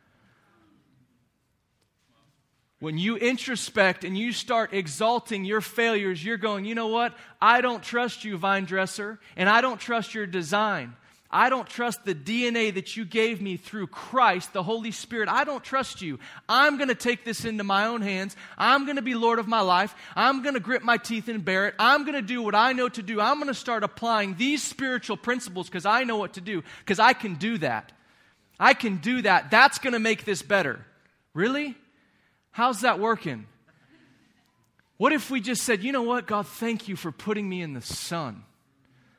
When 2.80 2.98
you 2.98 3.16
introspect 3.16 4.02
and 4.02 4.18
you 4.18 4.32
start 4.32 4.74
exalting 4.74 5.44
your 5.44 5.60
failures, 5.60 6.24
you're 6.24 6.36
going, 6.36 6.64
you 6.64 6.74
know 6.74 6.88
what? 6.88 7.14
I 7.40 7.60
don't 7.60 7.82
trust 7.82 8.24
you, 8.24 8.36
vine 8.36 8.64
dresser, 8.64 9.20
and 9.36 9.48
I 9.48 9.60
don't 9.60 9.78
trust 9.78 10.14
your 10.14 10.26
design. 10.26 10.96
I 11.32 11.48
don't 11.48 11.68
trust 11.68 12.04
the 12.04 12.14
DNA 12.14 12.74
that 12.74 12.96
you 12.96 13.04
gave 13.04 13.40
me 13.40 13.56
through 13.56 13.86
Christ, 13.86 14.52
the 14.52 14.64
Holy 14.64 14.90
Spirit. 14.90 15.28
I 15.28 15.44
don't 15.44 15.62
trust 15.62 16.02
you. 16.02 16.18
I'm 16.48 16.76
going 16.76 16.88
to 16.88 16.94
take 16.96 17.24
this 17.24 17.44
into 17.44 17.62
my 17.62 17.86
own 17.86 18.02
hands. 18.02 18.34
I'm 18.58 18.84
going 18.84 18.96
to 18.96 19.02
be 19.02 19.14
Lord 19.14 19.38
of 19.38 19.46
my 19.46 19.60
life. 19.60 19.94
I'm 20.16 20.42
going 20.42 20.54
to 20.54 20.60
grit 20.60 20.82
my 20.82 20.96
teeth 20.96 21.28
and 21.28 21.44
bear 21.44 21.68
it. 21.68 21.74
I'm 21.78 22.02
going 22.02 22.16
to 22.16 22.22
do 22.22 22.42
what 22.42 22.56
I 22.56 22.72
know 22.72 22.88
to 22.88 23.02
do. 23.02 23.20
I'm 23.20 23.36
going 23.36 23.46
to 23.46 23.54
start 23.54 23.84
applying 23.84 24.34
these 24.34 24.60
spiritual 24.60 25.16
principles 25.16 25.68
because 25.68 25.86
I 25.86 26.02
know 26.02 26.16
what 26.16 26.34
to 26.34 26.40
do, 26.40 26.64
because 26.80 26.98
I 26.98 27.12
can 27.12 27.36
do 27.36 27.58
that. 27.58 27.92
I 28.58 28.74
can 28.74 28.96
do 28.96 29.22
that. 29.22 29.52
That's 29.52 29.78
going 29.78 29.92
to 29.92 30.00
make 30.00 30.24
this 30.24 30.42
better. 30.42 30.84
Really? 31.32 31.76
How's 32.50 32.80
that 32.80 32.98
working? 32.98 33.46
What 34.96 35.12
if 35.12 35.30
we 35.30 35.40
just 35.40 35.62
said, 35.62 35.82
you 35.84 35.92
know 35.92 36.02
what, 36.02 36.26
God, 36.26 36.46
thank 36.46 36.88
you 36.88 36.96
for 36.96 37.12
putting 37.12 37.48
me 37.48 37.62
in 37.62 37.72
the 37.72 37.80
Son? 37.80 38.42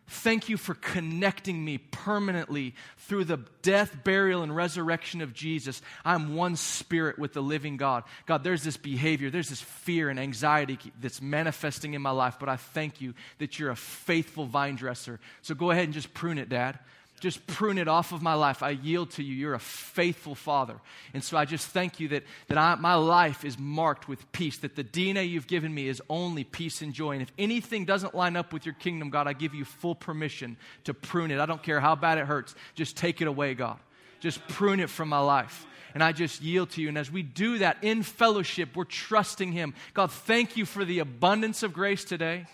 Thank 0.08 0.50
you 0.50 0.58
for 0.58 0.74
connecting 0.74 1.64
me 1.64 1.78
permanently 1.78 2.76
through 2.98 3.26
the 3.26 3.40
death, 3.62 4.04
burial, 4.04 4.44
and 4.44 4.54
resurrection 4.54 5.22
of 5.22 5.34
Jesus. 5.34 5.82
I'm 6.04 6.36
one 6.36 6.58
spirit 6.58 7.18
with 7.18 7.34
the 7.34 7.42
living 7.42 7.78
God. 7.78 8.04
God, 8.26 8.44
there's 8.44 8.64
this 8.64 8.78
behavior, 8.78 9.30
there's 9.30 9.50
this 9.50 9.62
fear 9.62 10.10
and 10.10 10.20
anxiety 10.20 10.78
that's 11.00 11.22
manifesting 11.22 11.94
in 11.94 12.02
my 12.02 12.12
life, 12.12 12.38
but 12.40 12.50
I 12.50 12.58
thank 12.58 13.00
you 13.00 13.14
that 13.38 13.58
you're 13.58 13.72
a 13.72 13.76
faithful 13.76 14.46
vine 14.46 14.76
dresser. 14.76 15.20
So 15.42 15.56
go 15.56 15.72
ahead 15.72 15.86
and 15.86 15.94
just 15.94 16.14
prune 16.14 16.38
it, 16.38 16.50
Dad 16.50 16.80
just 17.22 17.46
prune 17.46 17.78
it 17.78 17.88
off 17.88 18.12
of 18.12 18.24
my 18.24 18.34
life. 18.34 18.64
I 18.64 18.72
yield 18.72 19.12
to 19.12 19.24
you. 19.24 19.36
You're 19.36 19.54
a 19.54 19.60
faithful 19.60 20.34
father. 20.34 20.76
And 21.14 21.24
so 21.24 21.38
I 21.38 21.46
just 21.46 21.68
thank 21.68 22.00
you 22.00 22.08
that, 22.10 22.24
that 22.48 22.58
I, 22.58 22.74
my 22.76 22.96
life 22.96 23.46
is 23.46 23.60
marked 23.60 24.08
with 24.08 24.30
peace, 24.32 24.58
that 24.58 24.76
the 24.76 24.84
DNA 24.84 25.30
you've 25.30 25.48
given 25.48 25.72
me 25.74 25.88
is 25.88 26.02
only 26.10 26.44
peace 26.44 26.82
and 26.82 26.94
joy. 26.94 27.12
And 27.12 27.22
if 27.22 27.32
anything 27.38 27.86
doesn't 27.86 28.16
line 28.16 28.36
up 28.36 28.52
with 28.52 28.66
your 28.66 28.74
kingdom, 28.74 29.12
God, 29.12 29.28
I 29.28 29.34
give 29.34 29.54
you 29.54 29.64
full 29.64 29.94
permission 29.94 30.58
to 30.86 30.96
prune 30.96 31.30
it. 31.30 31.40
I 31.40 31.46
don't 31.46 31.62
care 31.62 31.80
how 31.80 31.96
bad 31.96 32.18
it 32.18 32.26
hurts. 32.26 32.56
Just 32.74 32.98
take 32.98 33.22
it 33.22 33.28
away, 33.28 33.54
God. 33.54 33.78
Just 34.20 34.46
prune 34.48 34.80
it 34.80 34.90
from 34.90 35.08
my 35.08 35.20
life 35.20 35.68
and 35.94 36.04
I 36.04 36.12
just 36.12 36.42
yield 36.42 36.72
to 36.72 36.82
you. 36.82 36.88
And 36.88 36.98
as 36.98 37.12
we 37.12 37.22
do 37.22 37.60
that 37.60 37.78
in 37.82 38.02
fellowship, 38.02 38.76
we're 38.76 38.86
trusting 38.86 39.52
Him. 39.52 39.74
God, 39.94 40.12
thank 40.12 40.58
you 40.58 40.66
for 40.66 40.86
the 40.86 41.00
abundance 41.00 41.64
of 41.64 41.74
grace 41.74 42.04
today. 42.04 42.46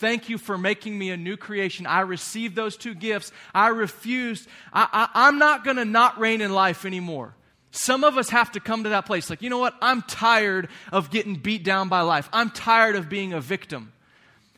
Thank 0.00 0.30
you 0.30 0.38
for 0.38 0.56
making 0.56 0.98
me 0.98 1.10
a 1.10 1.16
new 1.18 1.36
creation. 1.36 1.86
I 1.86 2.00
received 2.00 2.56
those 2.56 2.78
two 2.78 2.94
gifts. 2.94 3.32
I 3.54 3.68
refused. 3.68 4.48
I, 4.72 4.88
I, 4.90 5.26
I'm 5.26 5.38
not 5.38 5.62
going 5.62 5.76
to 5.76 5.84
not 5.84 6.18
reign 6.18 6.40
in 6.40 6.54
life 6.54 6.86
anymore. 6.86 7.34
Some 7.70 8.02
of 8.02 8.16
us 8.16 8.30
have 8.30 8.50
to 8.52 8.60
come 8.60 8.84
to 8.84 8.88
that 8.88 9.04
place. 9.04 9.28
Like, 9.28 9.42
you 9.42 9.50
know 9.50 9.58
what? 9.58 9.74
I'm 9.82 10.00
tired 10.00 10.70
of 10.90 11.10
getting 11.10 11.34
beat 11.34 11.64
down 11.64 11.90
by 11.90 12.00
life. 12.00 12.30
I'm 12.32 12.48
tired 12.48 12.96
of 12.96 13.10
being 13.10 13.34
a 13.34 13.42
victim. 13.42 13.92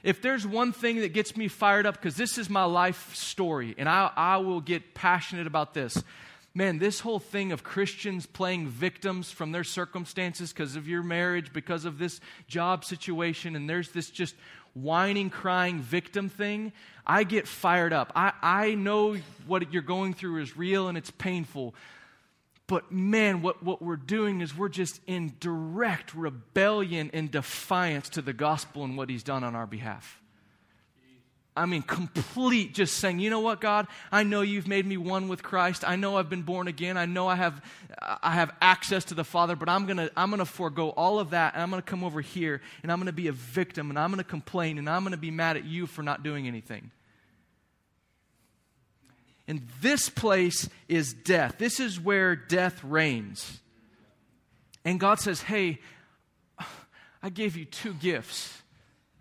If 0.05 0.22
there's 0.22 0.46
one 0.46 0.72
thing 0.72 1.00
that 1.00 1.12
gets 1.12 1.37
me 1.37 1.48
fired 1.48 1.87
up, 1.87 1.94
because 1.94 2.16
this 2.16 2.38
is 2.38 2.48
my 2.48 2.64
life 2.64 3.12
story, 3.16 3.74
and 3.76 3.88
I, 3.88 4.12
I 4.16 4.37
will 4.37 4.61
get 4.61 4.94
passionate 4.94 5.48
about 5.48 5.74
this. 5.74 6.00
Man, 6.55 6.78
this 6.78 7.00
whole 7.00 7.18
thing 7.18 7.50
of 7.50 7.64
Christians 7.64 8.26
playing 8.26 8.68
victims 8.68 9.33
from 9.33 9.52
their 9.52 9.64
circumstances 9.64 10.52
because 10.52 10.76
of 10.76 10.87
your 10.87 11.02
marriage, 11.02 11.52
because 11.52 11.85
of 11.85 11.98
this 11.98 12.20
job 12.46 12.85
situation, 12.85 13.57
and 13.57 13.68
there's 13.68 13.90
this 13.90 14.11
just 14.11 14.35
whining, 14.74 15.30
crying 15.30 15.80
victim 15.80 16.28
thing, 16.28 16.72
I 17.06 17.24
get 17.24 17.46
fired 17.46 17.92
up. 17.92 18.12
I, 18.14 18.32
I 18.40 18.74
know 18.74 19.16
what 19.46 19.72
you're 19.72 19.82
going 19.82 20.14
through 20.14 20.42
is 20.42 20.56
real 20.56 20.88
and 20.88 20.96
it's 20.96 21.11
painful. 21.11 21.74
But 22.66 22.90
man, 22.90 23.42
what, 23.42 23.62
what 23.62 23.82
we're 23.82 23.96
doing 23.96 24.40
is 24.40 24.56
we're 24.56 24.68
just 24.68 25.00
in 25.06 25.35
direct 25.40 26.14
rebellion 26.14 27.11
and 27.12 27.30
defiance 27.30 28.08
to 28.11 28.22
the 28.22 28.32
gospel 28.32 28.85
and 28.85 28.96
what 28.96 29.11
he's 29.11 29.22
done 29.22 29.44
on 29.44 29.54
our 29.54 29.66
behalf. 29.66 30.21
I 31.54 31.66
mean, 31.66 31.82
complete 31.82 32.72
just 32.72 32.96
saying, 32.96 33.18
you 33.18 33.28
know 33.28 33.40
what, 33.40 33.60
God, 33.60 33.86
I 34.10 34.22
know 34.22 34.40
you've 34.40 34.66
made 34.66 34.86
me 34.86 34.96
one 34.96 35.28
with 35.28 35.42
Christ. 35.42 35.86
I 35.86 35.96
know 35.96 36.16
I've 36.16 36.30
been 36.30 36.42
born 36.42 36.66
again. 36.66 36.96
I 36.96 37.04
know 37.04 37.28
I 37.28 37.34
have, 37.34 37.62
I 38.00 38.32
have 38.32 38.54
access 38.62 39.04
to 39.06 39.14
the 39.14 39.24
Father, 39.24 39.54
but 39.54 39.68
I'm 39.68 39.84
going 39.84 39.98
to 39.98 40.10
I'm 40.16 40.30
to 40.30 40.46
forego 40.46 40.88
all 40.88 41.18
of 41.18 41.30
that 41.30 41.52
and 41.52 41.62
I'm 41.62 41.68
going 41.68 41.82
to 41.82 41.86
come 41.88 42.04
over 42.04 42.22
here 42.22 42.62
and 42.82 42.90
I'm 42.90 42.98
going 42.98 43.06
to 43.06 43.12
be 43.12 43.28
a 43.28 43.32
victim 43.32 43.90
and 43.90 43.98
I'm 43.98 44.10
going 44.10 44.18
to 44.18 44.24
complain 44.24 44.78
and 44.78 44.88
I'm 44.88 45.02
going 45.02 45.12
to 45.12 45.18
be 45.18 45.30
mad 45.30 45.58
at 45.58 45.66
you 45.66 45.86
for 45.86 46.02
not 46.02 46.22
doing 46.22 46.48
anything. 46.48 46.90
And 49.46 49.68
this 49.82 50.08
place 50.08 50.70
is 50.88 51.12
death. 51.12 51.56
This 51.58 51.80
is 51.80 52.00
where 52.00 52.34
death 52.34 52.82
reigns. 52.82 53.60
And 54.86 54.98
God 54.98 55.20
says, 55.20 55.42
hey, 55.42 55.80
I 57.22 57.28
gave 57.28 57.56
you 57.56 57.66
two 57.66 57.92
gifts. 57.92 58.62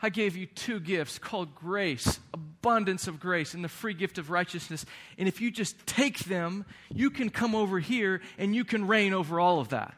I 0.01 0.09
gave 0.09 0.35
you 0.35 0.47
two 0.47 0.79
gifts 0.79 1.19
called 1.19 1.53
grace, 1.53 2.19
abundance 2.33 3.07
of 3.07 3.19
grace, 3.19 3.53
and 3.53 3.63
the 3.63 3.69
free 3.69 3.93
gift 3.93 4.17
of 4.17 4.29
righteousness. 4.29 4.85
And 5.17 5.27
if 5.27 5.41
you 5.41 5.51
just 5.51 5.85
take 5.85 6.19
them, 6.19 6.65
you 6.93 7.11
can 7.11 7.29
come 7.29 7.55
over 7.55 7.79
here 7.79 8.21
and 8.37 8.55
you 8.55 8.65
can 8.65 8.87
reign 8.87 9.13
over 9.13 9.39
all 9.39 9.59
of 9.59 9.69
that. 9.69 9.93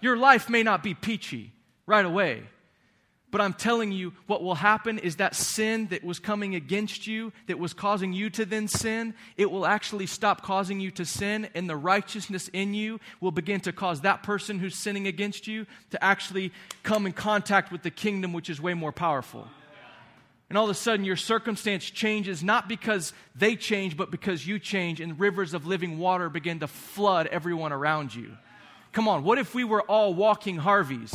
Your 0.00 0.16
life 0.16 0.48
may 0.48 0.62
not 0.62 0.82
be 0.82 0.94
peachy 0.94 1.52
right 1.86 2.04
away, 2.04 2.42
but 3.30 3.40
I'm 3.40 3.54
telling 3.54 3.92
you, 3.92 4.12
what 4.26 4.42
will 4.42 4.56
happen 4.56 4.98
is 4.98 5.16
that 5.16 5.34
sin 5.34 5.86
that 5.88 6.02
was 6.02 6.18
coming 6.18 6.54
against 6.54 7.06
you, 7.06 7.32
that 7.46 7.58
was 7.58 7.72
causing 7.72 8.12
you 8.12 8.28
to 8.30 8.44
then 8.44 8.66
sin, 8.66 9.14
it 9.36 9.50
will 9.50 9.66
actually 9.66 10.06
stop 10.06 10.42
causing 10.42 10.80
you 10.80 10.90
to 10.92 11.04
sin, 11.04 11.48
and 11.54 11.68
the 11.68 11.76
righteousness 11.76 12.48
in 12.52 12.74
you 12.74 12.98
will 13.20 13.30
begin 13.30 13.60
to 13.60 13.72
cause 13.72 14.00
that 14.00 14.22
person 14.22 14.58
who's 14.58 14.74
sinning 14.74 15.06
against 15.06 15.46
you 15.46 15.66
to 15.90 16.02
actually 16.02 16.52
come 16.82 17.06
in 17.06 17.12
contact 17.12 17.70
with 17.70 17.82
the 17.82 17.90
kingdom, 17.90 18.32
which 18.32 18.50
is 18.50 18.60
way 18.60 18.74
more 18.74 18.92
powerful. 18.92 19.46
And 20.48 20.58
all 20.58 20.64
of 20.64 20.70
a 20.70 20.74
sudden, 20.74 21.04
your 21.04 21.16
circumstance 21.16 21.84
changes 21.84 22.42
not 22.42 22.68
because 22.68 23.12
they 23.36 23.54
change, 23.54 23.96
but 23.96 24.10
because 24.10 24.44
you 24.44 24.58
change, 24.58 25.00
and 25.00 25.18
rivers 25.20 25.54
of 25.54 25.64
living 25.64 25.98
water 25.98 26.28
begin 26.28 26.58
to 26.58 26.66
flood 26.66 27.28
everyone 27.28 27.72
around 27.72 28.12
you. 28.12 28.36
Come 28.90 29.06
on, 29.06 29.22
what 29.22 29.38
if 29.38 29.54
we 29.54 29.62
were 29.62 29.82
all 29.82 30.12
walking 30.12 30.56
Harveys? 30.56 31.14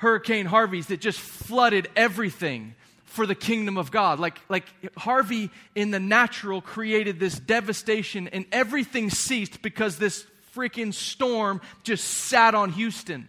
Hurricane 0.00 0.46
Harveys 0.46 0.86
that 0.86 0.98
just 0.98 1.20
flooded 1.20 1.86
everything 1.94 2.74
for 3.04 3.26
the 3.26 3.34
kingdom 3.34 3.76
of 3.76 3.90
God. 3.90 4.18
Like, 4.18 4.40
like 4.48 4.64
Harvey 4.96 5.50
in 5.74 5.90
the 5.90 6.00
natural 6.00 6.62
created 6.62 7.20
this 7.20 7.38
devastation 7.38 8.26
and 8.28 8.46
everything 8.50 9.10
ceased 9.10 9.60
because 9.60 9.98
this 9.98 10.24
freaking 10.56 10.94
storm 10.94 11.60
just 11.82 12.04
sat 12.04 12.54
on 12.54 12.72
Houston. 12.72 13.28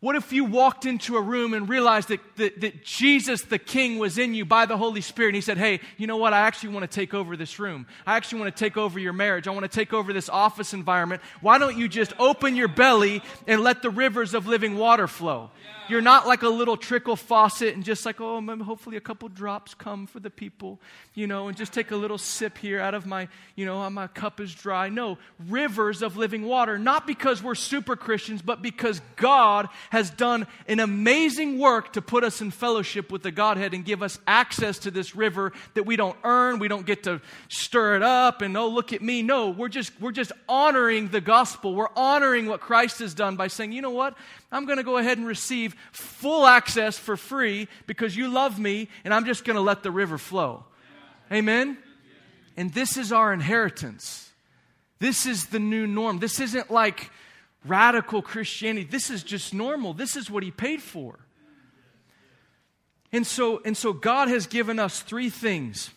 What 0.00 0.14
if 0.14 0.32
you 0.32 0.44
walked 0.44 0.86
into 0.86 1.16
a 1.16 1.20
room 1.20 1.54
and 1.54 1.68
realized 1.68 2.08
that, 2.10 2.20
that, 2.36 2.60
that, 2.60 2.84
Jesus 2.84 3.42
the 3.42 3.58
King 3.58 3.98
was 3.98 4.16
in 4.16 4.32
you 4.32 4.44
by 4.44 4.64
the 4.64 4.76
Holy 4.76 5.00
Spirit? 5.00 5.30
And 5.30 5.34
He 5.34 5.40
said, 5.40 5.58
Hey, 5.58 5.80
you 5.96 6.06
know 6.06 6.18
what? 6.18 6.32
I 6.32 6.38
actually 6.38 6.68
want 6.68 6.88
to 6.88 6.94
take 6.94 7.14
over 7.14 7.36
this 7.36 7.58
room. 7.58 7.84
I 8.06 8.16
actually 8.16 8.42
want 8.42 8.54
to 8.54 8.60
take 8.64 8.76
over 8.76 9.00
your 9.00 9.12
marriage. 9.12 9.48
I 9.48 9.50
want 9.50 9.64
to 9.64 9.68
take 9.68 9.92
over 9.92 10.12
this 10.12 10.28
office 10.28 10.72
environment. 10.72 11.20
Why 11.40 11.58
don't 11.58 11.76
you 11.76 11.88
just 11.88 12.12
open 12.20 12.54
your 12.54 12.68
belly 12.68 13.22
and 13.48 13.60
let 13.60 13.82
the 13.82 13.90
rivers 13.90 14.34
of 14.34 14.46
living 14.46 14.78
water 14.78 15.08
flow? 15.08 15.50
You're 15.88 16.02
not 16.02 16.26
like 16.26 16.42
a 16.42 16.48
little 16.48 16.76
trickle 16.76 17.16
faucet 17.16 17.74
and 17.74 17.82
just 17.82 18.04
like, 18.04 18.20
oh, 18.20 18.40
hopefully 18.62 18.98
a 18.98 19.00
couple 19.00 19.28
drops 19.30 19.72
come 19.72 20.06
for 20.06 20.20
the 20.20 20.28
people, 20.28 20.78
you 21.14 21.26
know, 21.26 21.48
and 21.48 21.56
just 21.56 21.72
take 21.72 21.90
a 21.90 21.96
little 21.96 22.18
sip 22.18 22.58
here 22.58 22.78
out 22.78 22.94
of 22.94 23.06
my, 23.06 23.28
you 23.56 23.64
know, 23.64 23.88
my 23.88 24.06
cup 24.06 24.38
is 24.38 24.54
dry. 24.54 24.90
No, 24.90 25.16
rivers 25.48 26.02
of 26.02 26.18
living 26.18 26.44
water, 26.44 26.78
not 26.78 27.06
because 27.06 27.42
we're 27.42 27.54
super 27.54 27.96
Christians, 27.96 28.42
but 28.42 28.60
because 28.60 29.00
God 29.16 29.68
has 29.90 30.10
done 30.10 30.46
an 30.66 30.80
amazing 30.80 31.58
work 31.58 31.92
to 31.94 32.02
put 32.02 32.24
us 32.24 32.40
in 32.40 32.50
fellowship 32.50 33.10
with 33.10 33.22
the 33.22 33.30
Godhead 33.30 33.74
and 33.74 33.84
give 33.84 34.02
us 34.02 34.18
access 34.26 34.78
to 34.80 34.90
this 34.90 35.16
river 35.16 35.52
that 35.74 35.84
we 35.84 35.96
don't 35.96 36.16
earn. 36.24 36.58
We 36.58 36.68
don't 36.68 36.86
get 36.86 37.04
to 37.04 37.20
stir 37.48 37.96
it 37.96 38.02
up 38.02 38.42
and, 38.42 38.56
oh, 38.56 38.68
look 38.68 38.92
at 38.92 39.02
me. 39.02 39.22
No, 39.22 39.50
we're 39.50 39.68
just, 39.68 39.92
we're 40.00 40.12
just 40.12 40.32
honoring 40.48 41.08
the 41.08 41.20
gospel. 41.20 41.74
We're 41.74 41.88
honoring 41.96 42.46
what 42.46 42.60
Christ 42.60 42.98
has 43.00 43.14
done 43.14 43.36
by 43.36 43.48
saying, 43.48 43.72
you 43.72 43.82
know 43.82 43.90
what? 43.90 44.16
I'm 44.50 44.66
going 44.66 44.78
to 44.78 44.84
go 44.84 44.98
ahead 44.98 45.18
and 45.18 45.26
receive 45.26 45.74
full 45.92 46.46
access 46.46 46.98
for 46.98 47.16
free 47.16 47.68
because 47.86 48.16
you 48.16 48.28
love 48.28 48.58
me, 48.58 48.88
and 49.04 49.12
I'm 49.12 49.24
just 49.24 49.44
going 49.44 49.56
to 49.56 49.62
let 49.62 49.82
the 49.82 49.90
river 49.90 50.18
flow. 50.18 50.64
Amen? 51.32 51.78
And 52.56 52.72
this 52.72 52.96
is 52.96 53.12
our 53.12 53.32
inheritance. 53.32 54.30
This 54.98 55.26
is 55.26 55.46
the 55.46 55.60
new 55.60 55.86
norm. 55.86 56.18
This 56.18 56.40
isn't 56.40 56.70
like 56.70 57.10
radical 57.64 58.22
Christianity. 58.22 58.86
This 58.88 59.10
is 59.10 59.22
just 59.22 59.52
normal. 59.52 59.94
This 59.94 60.16
is 60.16 60.30
what 60.30 60.42
he 60.42 60.50
paid 60.50 60.82
for. 60.82 61.18
And 63.12 63.26
so, 63.26 63.60
and 63.64 63.76
so 63.76 63.92
God 63.92 64.28
has 64.28 64.46
given 64.46 64.78
us 64.78 65.00
three 65.00 65.30
things. 65.30 65.90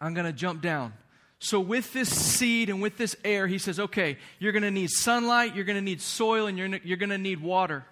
I'm 0.00 0.14
going 0.14 0.26
to 0.26 0.32
jump 0.32 0.62
down. 0.62 0.92
So, 1.40 1.60
with 1.60 1.92
this 1.92 2.08
seed 2.08 2.68
and 2.68 2.82
with 2.82 2.96
this 2.96 3.16
air, 3.24 3.46
he 3.46 3.58
says, 3.58 3.78
okay, 3.78 4.18
you're 4.38 4.52
going 4.52 4.64
to 4.64 4.70
need 4.70 4.90
sunlight, 4.90 5.54
you're 5.54 5.64
going 5.64 5.76
to 5.76 5.82
need 5.82 6.00
soil, 6.00 6.46
and 6.46 6.58
you're, 6.58 6.66
you're 6.66 6.96
going 6.96 7.10
to 7.10 7.18
need 7.18 7.40
water. 7.40 7.84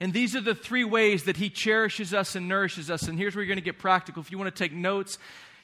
And 0.00 0.12
these 0.12 0.34
are 0.34 0.40
the 0.40 0.54
three 0.54 0.82
ways 0.82 1.24
that 1.24 1.36
he 1.36 1.50
cherishes 1.50 2.12
us 2.14 2.34
and 2.34 2.48
nourishes 2.48 2.90
us. 2.90 3.02
And 3.02 3.18
here's 3.18 3.36
where 3.36 3.44
you're 3.44 3.54
going 3.54 3.62
to 3.62 3.64
get 3.64 3.78
practical. 3.78 4.20
If 4.20 4.32
you 4.32 4.38
want 4.38 4.52
to 4.54 4.58
take 4.58 4.72
notes, 4.72 5.18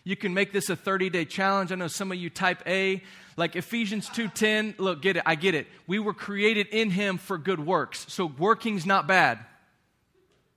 you 0.04 0.16
can 0.16 0.32
make 0.32 0.52
this 0.52 0.70
a 0.70 0.76
30-day 0.76 1.24
challenge. 1.24 1.72
I 1.72 1.74
know 1.74 1.88
some 1.88 2.12
of 2.12 2.18
you 2.18 2.30
type 2.30 2.62
A, 2.66 3.02
like 3.38 3.54
Ephesians 3.54 4.08
2:10, 4.10 4.74
look, 4.78 5.00
get 5.00 5.16
it, 5.16 5.22
I 5.24 5.36
get 5.36 5.54
it. 5.54 5.68
We 5.86 5.98
were 5.98 6.12
created 6.12 6.66
in 6.68 6.90
him 6.90 7.18
for 7.18 7.38
good 7.38 7.64
works. 7.64 8.04
So 8.08 8.26
working's 8.26 8.84
not 8.84 9.06
bad. 9.06 9.38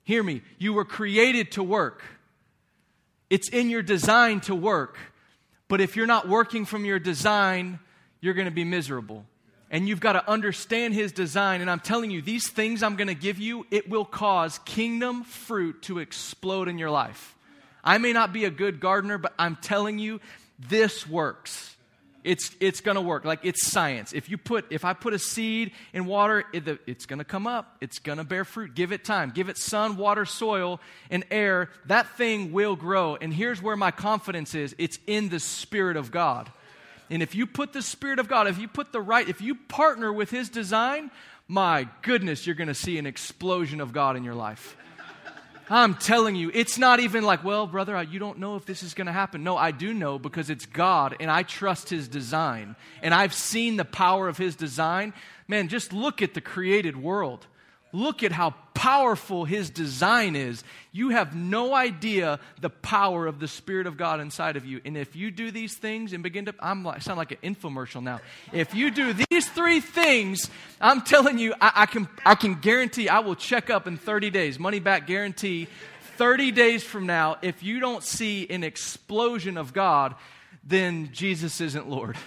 Hear 0.04 0.24
me. 0.24 0.42
You 0.58 0.74
were 0.74 0.84
created 0.84 1.52
to 1.54 1.64
work. 1.64 2.04
It's 3.30 3.48
in 3.48 3.70
your 3.70 3.84
design 3.84 4.42
to 4.42 4.56
work. 4.56 4.98
But 5.68 5.80
if 5.80 5.96
you're 5.96 6.08
not 6.08 6.28
working 6.28 6.66
from 6.66 6.84
your 6.84 7.00
design, 7.00 7.80
you're 8.20 8.34
going 8.34 8.46
to 8.46 8.52
be 8.52 8.66
miserable. 8.66 9.26
And 9.70 9.88
you've 9.88 10.02
got 10.02 10.14
to 10.14 10.30
understand 10.30 10.94
his 10.94 11.14
design. 11.14 11.62
And 11.62 11.70
I'm 11.70 11.80
telling 11.80 12.12
you, 12.12 12.22
these 12.22 12.50
things 12.50 12.84
I'm 12.84 12.98
going 12.98 13.08
to 13.08 13.16
give 13.16 13.40
you, 13.40 13.66
it 13.72 13.90
will 13.90 14.04
cause 14.04 14.60
kingdom 14.66 15.24
fruit 15.24 15.84
to 15.84 16.00
explode 16.00 16.68
in 16.68 16.78
your 16.78 16.90
life. 16.90 17.38
I 17.84 18.00
may 18.00 18.12
not 18.12 18.34
be 18.34 18.44
a 18.44 18.50
good 18.50 18.82
gardener, 18.82 19.18
but 19.18 19.34
I'm 19.40 19.56
telling 19.56 19.98
you, 19.98 20.20
this 20.60 21.08
works. 21.08 21.78
It's, 22.24 22.56
it's 22.60 22.82
going 22.82 22.96
to 22.96 23.02
work. 23.02 23.26
Like 23.26 23.40
it's 23.44 23.66
science. 23.66 24.14
If 24.14 24.30
you 24.30 24.38
put, 24.38 24.66
if 24.70 24.86
I 24.86 24.94
put 24.94 25.14
a 25.14 25.20
seed 25.20 25.72
in 25.94 26.06
water, 26.06 26.44
it, 26.54 26.68
it's 26.86 27.06
going 27.06 27.20
to 27.20 27.26
come 27.26 27.48
up. 27.48 27.78
It's 27.82 28.00
going 28.00 28.18
to 28.18 28.24
bear 28.24 28.46
fruit. 28.46 28.76
Give 28.76 28.92
it 28.92 29.04
time. 29.04 29.32
Give 29.34 29.50
it 29.50 29.58
sun, 29.58 29.98
water, 29.98 30.26
soil, 30.26 30.80
and 31.10 31.26
air. 31.32 31.70
That 31.86 32.08
thing 32.18 32.52
will 32.52 32.76
grow. 32.76 33.16
And 33.16 33.34
here's 33.34 33.62
where 33.62 33.76
my 33.76 33.92
confidence 33.92 34.54
is. 34.54 34.76
It's 34.78 35.00
in 35.08 35.30
the 35.30 35.40
Spirit 35.40 35.98
of 35.98 36.12
God. 36.12 36.52
And 37.10 37.22
if 37.22 37.36
you 37.36 37.46
put 37.46 37.74
the 37.74 37.82
Spirit 37.82 38.20
of 38.20 38.28
God, 38.28 38.48
if 38.48 38.58
you 38.58 38.68
put 38.68 38.92
the 38.94 39.02
right, 39.02 39.28
if 39.28 39.42
you 39.42 39.56
partner 39.56 40.14
with 40.14 40.30
His 40.30 40.50
design, 40.50 41.12
my 41.48 41.88
goodness, 42.04 42.46
you're 42.46 42.56
going 42.56 42.70
to 42.70 42.74
see 42.74 42.98
an 42.98 43.06
explosion 43.06 43.82
of 43.82 43.92
God 43.92 44.16
in 44.16 44.24
your 44.24 44.36
life. 44.36 44.78
I'm 45.74 45.96
telling 45.96 46.36
you, 46.36 46.52
it's 46.54 46.78
not 46.78 47.00
even 47.00 47.24
like, 47.24 47.46
well, 47.46 47.66
brother, 47.66 48.04
you 48.04 48.20
don't 48.20 48.40
know 48.40 48.58
if 48.58 48.66
this 48.66 48.84
is 48.84 48.94
going 48.94 49.08
to 49.08 49.14
happen. 49.14 49.42
No, 49.42 49.56
I 49.56 49.72
do 49.72 49.94
know 49.94 50.20
because 50.20 50.50
it's 50.50 50.66
God 50.66 51.16
and 51.22 51.32
I 51.32 51.44
trust 51.44 51.90
His 51.90 52.10
design. 52.10 52.76
And 53.02 53.14
I've 53.14 53.34
seen 53.34 53.78
the 53.78 53.86
power 53.86 54.28
of 54.28 54.38
His 54.38 54.58
design. 54.58 55.14
Man, 55.48 55.70
just 55.70 55.94
look 55.94 56.22
at 56.22 56.34
the 56.34 56.42
created 56.42 56.98
world. 56.98 57.48
Look 57.94 58.24
at 58.24 58.32
how 58.32 58.56
powerful 58.74 59.46
his 59.46 59.70
design 59.70 60.36
is. 60.36 60.64
You 60.92 61.10
have 61.10 61.36
no 61.36 61.76
idea 61.76 62.39
the 62.60 62.70
power 62.70 63.28
of 63.28 63.39
the 63.39 63.48
Spirit 63.48 63.86
of 63.86 63.98
God 63.98 64.20
inside 64.20 64.56
of 64.56 64.66
you. 64.66 64.82
And 64.86 64.98
if 64.98 65.16
you 65.16 65.30
do 65.30 65.52
these 65.52 65.76
things 65.76 66.14
and 66.14 66.24
begin 66.24 66.46
to, 66.46 66.56
I'm 66.60 66.84
like, 66.84 66.98
I 66.98 67.00
sound 67.00 67.18
like 67.18 67.32
an 67.32 67.56
infomercial 67.56 68.02
now. 68.02 68.22
If 68.54 68.74
you 68.74 68.89
do 68.89 69.14
these 69.14 69.48
three 69.50 69.82
things, 69.82 70.50
I'm 70.80 71.02
telling 71.02 71.38
you, 71.38 71.54
I, 71.62 71.72
I 71.76 71.86
can, 71.86 72.08
I 72.26 72.36
can 72.36 72.56
guarantee 72.56 73.10
I 73.10 73.20
will 73.20 73.36
check 73.36 73.70
up 73.70 73.88
in 73.88 73.98
30 73.98 74.30
days, 74.30 74.58
money 74.58 74.80
back 74.80 75.06
guarantee. 75.06 75.68
30 76.18 76.52
days 76.52 76.84
from 76.84 77.06
now, 77.06 77.38
if 77.42 77.64
you 77.64 77.80
don't 77.80 78.04
see 78.04 78.48
an 78.50 78.64
explosion 78.64 79.58
of 79.58 79.74
God, 79.74 80.16
then 80.64 81.10
Jesus 81.12 81.62
isn't 81.62 81.89
Lord. 81.89 82.18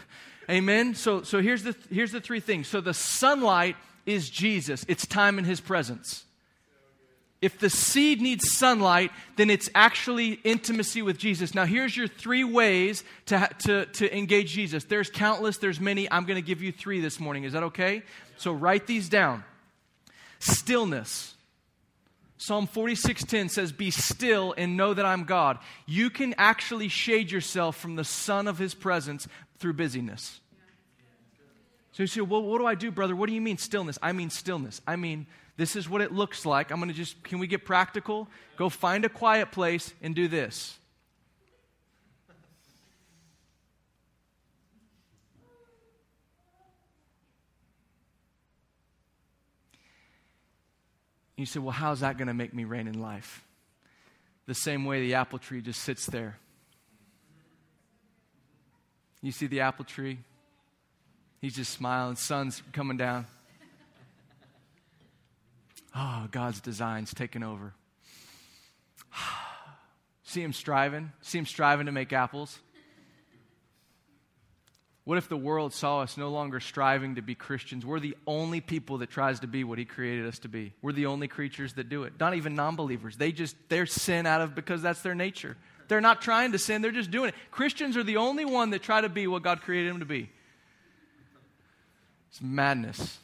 Amen. 0.50 0.94
So, 0.94 1.22
so 1.22 1.40
here's 1.40 1.62
the 1.62 1.74
here's 1.90 2.12
the 2.12 2.20
three 2.20 2.40
things. 2.40 2.68
So 2.68 2.80
the 2.80 2.92
sunlight 2.92 3.76
is 4.06 4.30
Jesus, 4.30 4.84
it's 4.88 5.06
time 5.06 5.38
in 5.38 5.44
His 5.44 5.60
presence. 5.60 6.24
If 7.42 7.58
the 7.58 7.68
seed 7.68 8.22
needs 8.22 8.56
sunlight, 8.56 9.10
then 9.36 9.50
it's 9.50 9.68
actually 9.74 10.40
intimacy 10.44 11.02
with 11.02 11.18
Jesus. 11.18 11.54
Now, 11.54 11.66
here's 11.66 11.94
your 11.94 12.08
three 12.08 12.42
ways 12.42 13.04
to, 13.26 13.50
to, 13.64 13.84
to 13.84 14.16
engage 14.16 14.52
Jesus. 14.52 14.84
There's 14.84 15.10
countless, 15.10 15.58
there's 15.58 15.78
many. 15.78 16.10
I'm 16.10 16.24
going 16.24 16.42
to 16.42 16.46
give 16.46 16.62
you 16.62 16.72
three 16.72 17.00
this 17.00 17.20
morning. 17.20 17.44
Is 17.44 17.52
that 17.52 17.64
okay? 17.64 18.02
So, 18.38 18.52
write 18.52 18.86
these 18.86 19.10
down. 19.10 19.44
Stillness. 20.38 21.34
Psalm 22.38 22.66
46:10 22.66 23.48
says, 23.48 23.72
"Be 23.72 23.90
still 23.90 24.54
and 24.56 24.76
know 24.76 24.92
that 24.92 25.06
I'm 25.06 25.24
God." 25.24 25.58
You 25.86 26.10
can 26.10 26.34
actually 26.36 26.88
shade 26.88 27.30
yourself 27.30 27.76
from 27.76 27.96
the 27.96 28.04
sun 28.04 28.48
of 28.48 28.58
his 28.58 28.74
presence 28.74 29.28
through 29.58 29.74
busyness. 29.74 30.40
So 31.94 32.02
you 32.02 32.08
say, 32.08 32.22
well, 32.22 32.42
what 32.42 32.58
do 32.58 32.66
I 32.66 32.74
do, 32.74 32.90
brother? 32.90 33.14
What 33.14 33.28
do 33.28 33.36
you 33.36 33.40
mean 33.40 33.56
stillness? 33.56 34.00
I 34.02 34.10
mean 34.10 34.28
stillness. 34.28 34.80
I 34.84 34.96
mean, 34.96 35.28
this 35.56 35.76
is 35.76 35.88
what 35.88 36.00
it 36.00 36.10
looks 36.10 36.44
like. 36.44 36.72
I'm 36.72 36.78
going 36.78 36.88
to 36.88 36.94
just, 36.94 37.22
can 37.22 37.38
we 37.38 37.46
get 37.46 37.64
practical? 37.64 38.26
Go 38.56 38.68
find 38.68 39.04
a 39.04 39.08
quiet 39.08 39.52
place 39.52 39.94
and 40.02 40.12
do 40.12 40.26
this. 40.26 40.76
You 51.36 51.46
say, 51.46 51.60
well, 51.60 51.70
how's 51.70 52.00
that 52.00 52.18
going 52.18 52.26
to 52.26 52.34
make 52.34 52.52
me 52.52 52.64
reign 52.64 52.88
in 52.88 53.00
life? 53.00 53.44
The 54.46 54.54
same 54.54 54.84
way 54.84 55.00
the 55.00 55.14
apple 55.14 55.38
tree 55.38 55.60
just 55.60 55.80
sits 55.80 56.06
there. 56.06 56.40
You 59.22 59.30
see 59.30 59.46
the 59.46 59.60
apple 59.60 59.84
tree? 59.84 60.18
He's 61.44 61.56
just 61.56 61.74
smiling. 61.74 62.16
Sun's 62.16 62.62
coming 62.72 62.96
down. 62.96 63.26
Oh, 65.94 66.26
God's 66.30 66.62
design's 66.62 67.12
taking 67.12 67.42
over. 67.42 67.74
See 70.22 70.40
him 70.40 70.54
striving? 70.54 71.12
See 71.20 71.36
him 71.36 71.44
striving 71.44 71.84
to 71.84 71.92
make 71.92 72.14
apples? 72.14 72.58
What 75.04 75.18
if 75.18 75.28
the 75.28 75.36
world 75.36 75.74
saw 75.74 76.00
us 76.00 76.16
no 76.16 76.30
longer 76.30 76.60
striving 76.60 77.16
to 77.16 77.20
be 77.20 77.34
Christians? 77.34 77.84
We're 77.84 78.00
the 78.00 78.16
only 78.26 78.62
people 78.62 78.96
that 78.98 79.10
tries 79.10 79.40
to 79.40 79.46
be 79.46 79.64
what 79.64 79.78
he 79.78 79.84
created 79.84 80.24
us 80.24 80.38
to 80.38 80.48
be. 80.48 80.72
We're 80.80 80.92
the 80.92 81.04
only 81.04 81.28
creatures 81.28 81.74
that 81.74 81.90
do 81.90 82.04
it. 82.04 82.14
Not 82.18 82.34
even 82.34 82.54
non-believers. 82.54 83.18
They 83.18 83.32
just 83.32 83.54
they're 83.68 83.84
sin 83.84 84.24
out 84.24 84.40
of 84.40 84.54
because 84.54 84.80
that's 84.80 85.02
their 85.02 85.14
nature. 85.14 85.58
They're 85.88 86.00
not 86.00 86.22
trying 86.22 86.52
to 86.52 86.58
sin, 86.58 86.80
they're 86.80 86.90
just 86.90 87.10
doing 87.10 87.28
it. 87.28 87.34
Christians 87.50 87.98
are 87.98 88.02
the 88.02 88.16
only 88.16 88.46
one 88.46 88.70
that 88.70 88.82
try 88.82 89.02
to 89.02 89.10
be 89.10 89.26
what 89.26 89.42
God 89.42 89.60
created 89.60 89.92
them 89.92 90.00
to 90.00 90.06
be. 90.06 90.30
It's 92.34 92.42
madness. 92.42 93.20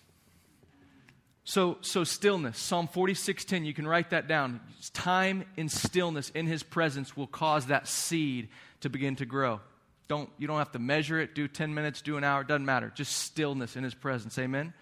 So, 1.42 1.78
so 1.80 2.04
stillness, 2.04 2.56
Psalm 2.56 2.86
46:10, 2.86 3.64
you 3.64 3.74
can 3.74 3.84
write 3.84 4.10
that 4.10 4.28
down. 4.28 4.60
Time 4.92 5.44
in 5.56 5.68
stillness 5.68 6.30
in 6.30 6.46
his 6.46 6.62
presence 6.62 7.16
will 7.16 7.26
cause 7.26 7.66
that 7.66 7.88
seed 7.88 8.50
to 8.82 8.88
begin 8.88 9.16
to 9.16 9.26
grow. 9.26 9.60
Don't, 10.06 10.30
you 10.38 10.46
don't 10.46 10.58
have 10.58 10.70
to 10.72 10.78
measure 10.78 11.18
it, 11.18 11.34
do 11.34 11.48
10 11.48 11.74
minutes, 11.74 12.02
do 12.02 12.18
an 12.18 12.22
hour, 12.22 12.42
it 12.42 12.46
doesn't 12.46 12.64
matter. 12.64 12.92
Just 12.94 13.16
stillness 13.16 13.74
in 13.74 13.82
his 13.82 13.94
presence. 13.94 14.38
Amen. 14.38 14.72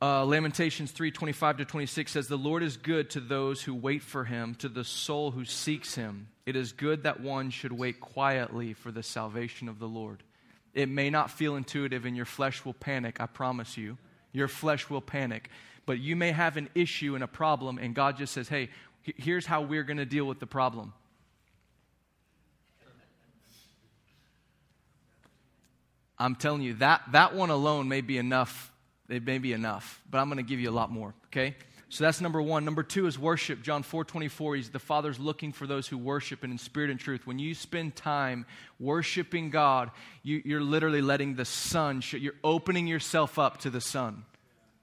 Uh, 0.00 0.24
Lamentations 0.24 0.92
3.25 0.92 1.56
to 1.58 1.64
26 1.64 2.12
says, 2.12 2.28
The 2.28 2.38
Lord 2.38 2.62
is 2.62 2.76
good 2.76 3.10
to 3.10 3.20
those 3.20 3.60
who 3.60 3.74
wait 3.74 4.02
for 4.02 4.22
him, 4.22 4.54
to 4.56 4.68
the 4.68 4.84
soul 4.84 5.32
who 5.32 5.44
seeks 5.44 5.96
him. 5.96 6.28
It 6.46 6.54
is 6.54 6.70
good 6.70 7.02
that 7.02 7.18
one 7.18 7.50
should 7.50 7.72
wait 7.72 7.98
quietly 7.98 8.72
for 8.72 8.92
the 8.92 9.02
salvation 9.02 9.68
of 9.68 9.80
the 9.80 9.88
Lord. 9.88 10.22
It 10.74 10.88
may 10.88 11.10
not 11.10 11.30
feel 11.30 11.56
intuitive 11.56 12.04
and 12.04 12.16
your 12.16 12.26
flesh 12.26 12.64
will 12.64 12.74
panic, 12.74 13.20
I 13.20 13.26
promise 13.26 13.76
you. 13.76 13.98
Your 14.32 14.48
flesh 14.48 14.88
will 14.88 15.00
panic. 15.00 15.50
But 15.86 15.98
you 15.98 16.14
may 16.14 16.30
have 16.30 16.56
an 16.56 16.68
issue 16.74 17.14
and 17.14 17.24
a 17.24 17.26
problem, 17.26 17.78
and 17.78 17.94
God 17.94 18.16
just 18.16 18.32
says, 18.32 18.48
hey, 18.48 18.68
here's 19.02 19.46
how 19.46 19.62
we're 19.62 19.82
going 19.82 19.96
to 19.96 20.04
deal 20.04 20.24
with 20.24 20.38
the 20.38 20.46
problem. 20.46 20.92
I'm 26.18 26.36
telling 26.36 26.62
you, 26.62 26.74
that, 26.74 27.02
that 27.12 27.34
one 27.34 27.50
alone 27.50 27.88
may 27.88 28.02
be 28.02 28.18
enough. 28.18 28.70
It 29.08 29.24
may 29.24 29.38
be 29.38 29.52
enough, 29.52 30.00
but 30.08 30.18
I'm 30.18 30.28
going 30.28 30.36
to 30.36 30.48
give 30.48 30.60
you 30.60 30.70
a 30.70 30.72
lot 30.72 30.92
more, 30.92 31.14
okay? 31.26 31.56
So 31.92 32.04
that's 32.04 32.20
number 32.20 32.40
one. 32.40 32.64
Number 32.64 32.84
two 32.84 33.08
is 33.08 33.18
worship. 33.18 33.62
John 33.62 33.82
4 33.82 34.04
24, 34.04 34.54
he's 34.54 34.70
the 34.70 34.78
Father's 34.78 35.18
looking 35.18 35.52
for 35.52 35.66
those 35.66 35.88
who 35.88 35.98
worship 35.98 36.44
and 36.44 36.52
in 36.52 36.58
spirit 36.58 36.88
and 36.88 37.00
truth. 37.00 37.26
When 37.26 37.40
you 37.40 37.52
spend 37.52 37.96
time 37.96 38.46
worshiping 38.78 39.50
God, 39.50 39.90
you, 40.22 40.56
are 40.56 40.62
literally 40.62 41.02
letting 41.02 41.34
the 41.34 41.44
sun, 41.44 42.00
you're 42.12 42.34
opening 42.44 42.86
yourself 42.86 43.40
up 43.40 43.58
to 43.58 43.70
the 43.70 43.80
sun. 43.80 44.24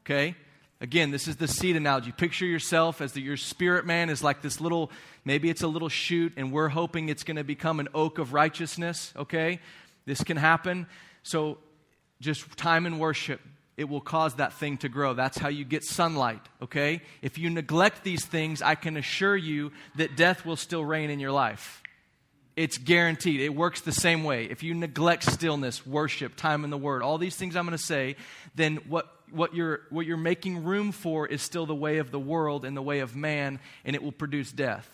Okay? 0.06 0.36
Again, 0.82 1.12
this 1.12 1.30
is 1.30 1.38
the 1.38 1.48
seed 1.48 1.78
analogy. 1.78 2.12
Picture 2.12 2.46
yourself 2.46 3.00
as 3.00 3.14
the, 3.14 3.22
your 3.22 3.38
spirit 3.38 3.86
man 3.86 4.10
is 4.10 4.22
like 4.22 4.42
this 4.42 4.60
little, 4.60 4.92
maybe 5.24 5.50
it's 5.50 5.64
a 5.64 5.68
little 5.68 5.90
shoot, 5.90 6.34
and 6.36 6.52
we're 6.52 6.68
hoping 6.68 7.08
it's 7.08 7.24
going 7.24 7.38
to 7.38 7.44
become 7.46 7.80
an 7.80 7.88
oak 7.96 8.20
of 8.20 8.34
righteousness. 8.34 9.14
Okay? 9.16 9.62
This 10.06 10.26
can 10.26 10.36
happen. 10.36 10.88
So 11.24 11.58
just 12.20 12.58
time 12.58 12.86
in 12.86 13.00
worship 13.00 13.40
it 13.78 13.88
will 13.88 14.02
cause 14.02 14.36
that 14.36 14.54
thing 14.54 14.78
to 14.80 14.90
grow. 14.90 15.14
That's 15.14 15.38
how 15.38 15.50
you 15.50 15.64
get 15.64 15.84
sunlight, 15.84 16.42
okay? 16.64 17.02
If 17.22 17.38
you 17.38 17.52
neglect 17.52 18.04
these 18.04 18.26
things, 18.26 18.64
I 18.64 18.74
can 18.74 18.98
assure 18.98 19.38
you 19.38 19.72
that 19.96 20.18
death 20.18 20.46
will 20.46 20.56
still 20.56 20.84
reign 20.84 21.12
in 21.12 21.20
your 21.20 21.32
life. 21.32 21.84
It's 22.56 22.80
guaranteed. 22.80 23.40
It 23.40 23.54
works 23.54 23.82
the 23.82 23.92
same 23.92 24.24
way. 24.24 24.46
If 24.46 24.64
you 24.64 24.74
neglect 24.74 25.24
stillness, 25.24 25.86
worship, 25.86 26.36
time 26.36 26.64
in 26.64 26.72
the 26.72 26.78
Word, 26.78 27.04
all 27.04 27.20
these 27.20 27.36
things 27.36 27.56
I'm 27.56 27.66
going 27.66 27.78
to 27.78 27.84
say, 27.84 28.16
then 28.56 28.78
what, 28.88 29.14
what, 29.30 29.54
you're, 29.54 29.82
what 29.92 30.08
you're 30.08 30.18
making 30.18 30.64
room 30.64 30.92
for 30.92 31.28
is 31.28 31.44
still 31.44 31.68
the 31.68 31.76
way 31.76 32.00
of 32.00 32.10
the 32.10 32.20
world 32.20 32.66
and 32.66 32.76
the 32.76 32.82
way 32.82 33.02
of 33.02 33.16
man, 33.16 33.60
and 33.86 33.96
it 33.96 34.02
will 34.02 34.12
produce 34.12 34.52
death. 34.52 34.90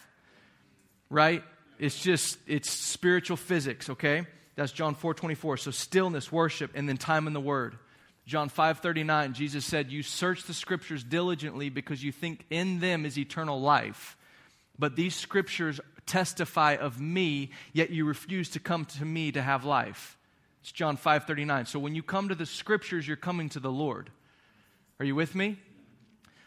Right? 1.10 1.42
It's 1.80 1.98
just, 2.04 2.38
it's 2.48 2.70
spiritual 2.70 3.38
physics, 3.38 3.90
okay? 3.92 4.28
That's 4.56 4.74
John 4.74 4.94
4 4.94 5.14
24. 5.14 5.56
So 5.56 5.72
stillness, 5.72 6.34
worship, 6.34 6.72
and 6.76 6.90
then 6.90 6.98
time 6.98 7.28
in 7.28 7.34
the 7.34 7.40
Word. 7.40 7.78
John 8.26 8.50
5:39 8.50 9.34
Jesus 9.34 9.66
said, 9.66 9.92
"You 9.92 10.04
search 10.04 10.44
the 10.44 10.54
scriptures 10.54 11.04
diligently 11.04 11.70
because 11.70 12.04
you 12.04 12.12
think 12.12 12.46
in 12.50 12.80
them 12.80 13.06
is 13.06 13.18
eternal 13.18 13.60
life. 13.60 14.18
But 14.80 14.96
these 14.96 15.16
scriptures 15.16 15.80
testify 16.06 16.76
of 16.76 17.00
me, 17.00 17.52
yet 17.74 17.90
you 17.90 18.06
refuse 18.06 18.50
to 18.50 18.60
come 18.60 18.86
to 18.86 19.06
me 19.06 19.32
to 19.32 19.42
have 19.42 19.66
life." 19.66 20.18
It's 20.62 20.72
John 20.72 20.96
5:39. 20.96 21.66
So 21.66 21.80
when 21.80 21.96
you 21.96 22.04
come 22.04 22.30
to 22.30 22.36
the 22.36 22.46
scriptures, 22.46 23.08
you're 23.08 23.18
coming 23.18 23.50
to 23.50 23.60
the 23.60 23.72
Lord. 23.72 24.12
Are 25.00 25.06
you 25.06 25.16
with 25.16 25.36
me? 25.36 25.58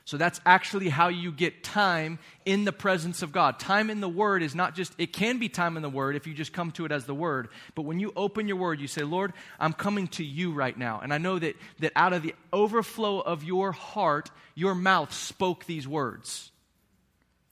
So 0.06 0.16
that's 0.16 0.40
actually 0.46 0.88
how 0.88 1.08
you 1.08 1.32
get 1.32 1.64
time 1.64 2.20
in 2.44 2.64
the 2.64 2.72
presence 2.72 3.22
of 3.22 3.32
God. 3.32 3.58
Time 3.58 3.90
in 3.90 4.00
the 4.00 4.08
Word 4.08 4.40
is 4.40 4.54
not 4.54 4.76
just, 4.76 4.94
it 4.98 5.12
can 5.12 5.38
be 5.38 5.48
time 5.48 5.76
in 5.76 5.82
the 5.82 5.90
Word 5.90 6.14
if 6.14 6.28
you 6.28 6.32
just 6.32 6.52
come 6.52 6.70
to 6.72 6.84
it 6.84 6.92
as 6.92 7.06
the 7.06 7.14
Word. 7.14 7.48
But 7.74 7.82
when 7.82 7.98
you 7.98 8.12
open 8.14 8.46
your 8.46 8.56
Word, 8.56 8.80
you 8.80 8.86
say, 8.86 9.02
Lord, 9.02 9.32
I'm 9.58 9.72
coming 9.72 10.06
to 10.08 10.24
you 10.24 10.52
right 10.52 10.78
now. 10.78 11.00
And 11.02 11.12
I 11.12 11.18
know 11.18 11.40
that, 11.40 11.56
that 11.80 11.90
out 11.96 12.12
of 12.12 12.22
the 12.22 12.36
overflow 12.52 13.18
of 13.18 13.42
your 13.42 13.72
heart, 13.72 14.30
your 14.54 14.76
mouth 14.76 15.12
spoke 15.12 15.64
these 15.64 15.88
words. 15.88 16.52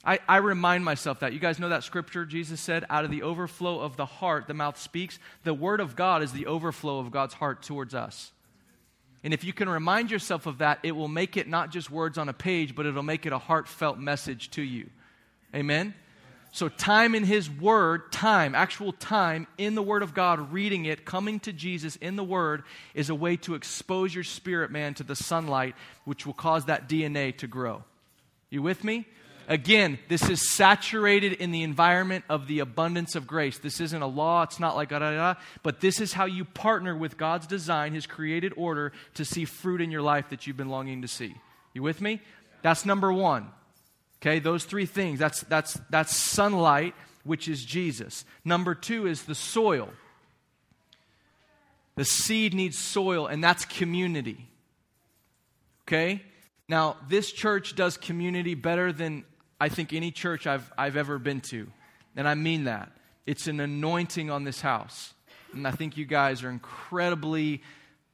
I, 0.05 0.21
I 0.29 0.37
remind 0.37 0.85
myself 0.85 1.21
that. 1.21 1.33
You 1.33 1.41
guys 1.41 1.59
know 1.59 1.71
that 1.71 1.83
scripture? 1.83 2.25
Jesus 2.25 2.61
said, 2.61 2.85
out 2.89 3.05
of 3.05 3.11
the 3.11 3.25
overflow 3.25 3.81
of 3.81 3.97
the 3.97 4.07
heart, 4.07 4.47
the 4.47 4.55
mouth 4.55 4.79
speaks. 4.79 5.19
The 5.43 5.55
Word 5.55 5.81
of 5.81 5.97
God 5.97 6.23
is 6.23 6.31
the 6.31 6.47
overflow 6.47 7.01
of 7.01 7.11
God's 7.11 7.35
heart 7.35 7.63
towards 7.63 7.97
us. 7.97 8.31
And 9.25 9.33
if 9.33 9.43
you 9.43 9.55
can 9.55 9.71
remind 9.71 10.11
yourself 10.11 10.45
of 10.45 10.59
that, 10.59 10.81
it 10.83 10.93
will 10.93 11.09
make 11.09 11.39
it 11.39 11.49
not 11.49 11.71
just 11.71 11.91
words 11.91 12.19
on 12.19 12.29
a 12.29 12.35
page, 12.35 12.75
but 12.75 12.85
it'll 12.85 13.03
make 13.03 13.25
it 13.25 13.33
a 13.33 13.39
heartfelt 13.39 13.99
message 13.99 14.51
to 14.51 14.63
you. 14.63 14.91
Amen? 15.55 15.95
So, 16.53 16.69
time 16.69 17.15
in 17.15 17.25
His 17.25 17.51
Word, 17.51 18.13
time, 18.13 18.55
actual 18.55 18.93
time 18.93 19.49
in 19.57 19.75
the 19.75 19.83
Word 19.83 20.03
of 20.03 20.15
God, 20.15 20.53
reading 20.53 20.85
it, 20.85 21.05
coming 21.05 21.41
to 21.41 21.53
Jesus 21.53 21.97
in 21.97 22.17
the 22.17 22.23
Word, 22.23 22.63
is 22.95 23.09
a 23.09 23.15
way 23.15 23.37
to 23.39 23.55
expose 23.55 24.15
your 24.15 24.23
spirit, 24.23 24.71
man, 24.71 24.95
to 24.95 25.03
the 25.03 25.17
sunlight, 25.17 25.75
which 26.05 26.27
will 26.27 26.35
cause 26.35 26.67
that 26.67 26.89
DNA 26.89 27.37
to 27.39 27.49
grow. 27.49 27.83
You 28.51 28.63
with 28.63 28.85
me? 28.85 29.07
Again, 29.49 29.99
this 30.09 30.29
is 30.29 30.51
saturated 30.51 31.35
in 31.35 31.51
the 31.51 31.63
environment 31.63 32.25
of 32.29 32.47
the 32.47 32.61
abundance 32.61 33.15
of 33.15 33.27
grace. 33.27 33.59
This 33.59 33.81
isn't 33.81 34.03
a 34.03 34.07
law, 34.07 34.43
it's 34.43 34.61
not 34.61 34.77
like 34.77 34.89
da 34.89 34.99
da 34.99 35.13
da, 35.13 35.41
but 35.63 35.81
this 35.81 36.01
is 36.01 36.13
how 36.13 36.25
you 36.25 36.45
partner 36.45 36.97
with 36.97 37.17
God's 37.17 37.47
design, 37.47 37.95
His 37.95 38.07
created 38.07 38.53
order, 38.57 38.93
to 39.15 39.25
see 39.25 39.45
fruit 39.45 39.81
in 39.81 39.91
your 39.91 40.03
life 40.03 40.31
that 40.31 40.47
you've 40.47 40.57
been 40.57 40.69
longing 40.69 41.03
to 41.03 41.09
see. 41.09 41.35
You 41.73 41.83
with 41.83 42.01
me? 42.01 42.21
That's 42.63 42.87
number 42.87 43.13
one. 43.13 43.49
Okay, 44.23 44.39
those 44.39 44.65
three 44.65 44.87
things. 44.87 45.19
That's, 45.19 45.43
that's, 45.43 45.79
that's 45.91 46.17
sunlight, 46.17 46.95
which 47.25 47.47
is 47.47 47.65
Jesus. 47.65 48.25
Number 48.45 48.75
two 48.75 49.07
is 49.07 49.25
the 49.25 49.35
soil. 49.35 49.91
The 51.97 52.05
seed 52.05 52.55
needs 52.55 52.79
soil, 52.79 53.27
and 53.27 53.45
that's 53.45 53.65
community. 53.65 54.49
Okay? 55.87 56.23
Now, 56.69 56.97
this 57.09 57.31
church 57.31 57.77
does 57.77 57.97
community 57.97 58.55
better 58.55 58.93
than 58.93 59.25
I 59.65 59.71
think, 59.71 59.95
any 59.95 60.11
church 60.11 60.47
I've, 60.47 60.71
I've 60.77 60.95
ever 60.95 61.19
been 61.19 61.41
to. 61.41 61.67
And 62.17 62.29
I 62.29 62.35
mean 62.35 62.65
that. 62.65 62.93
It's 63.25 63.47
an 63.47 63.61
anointing 63.61 64.31
on 64.31 64.45
this 64.45 64.61
house. 64.61 65.15
And 65.55 65.67
I 65.67 65.71
think 65.71 65.97
you 65.97 66.05
guys 66.05 66.45
are 66.45 66.51
incredibly 66.51 67.63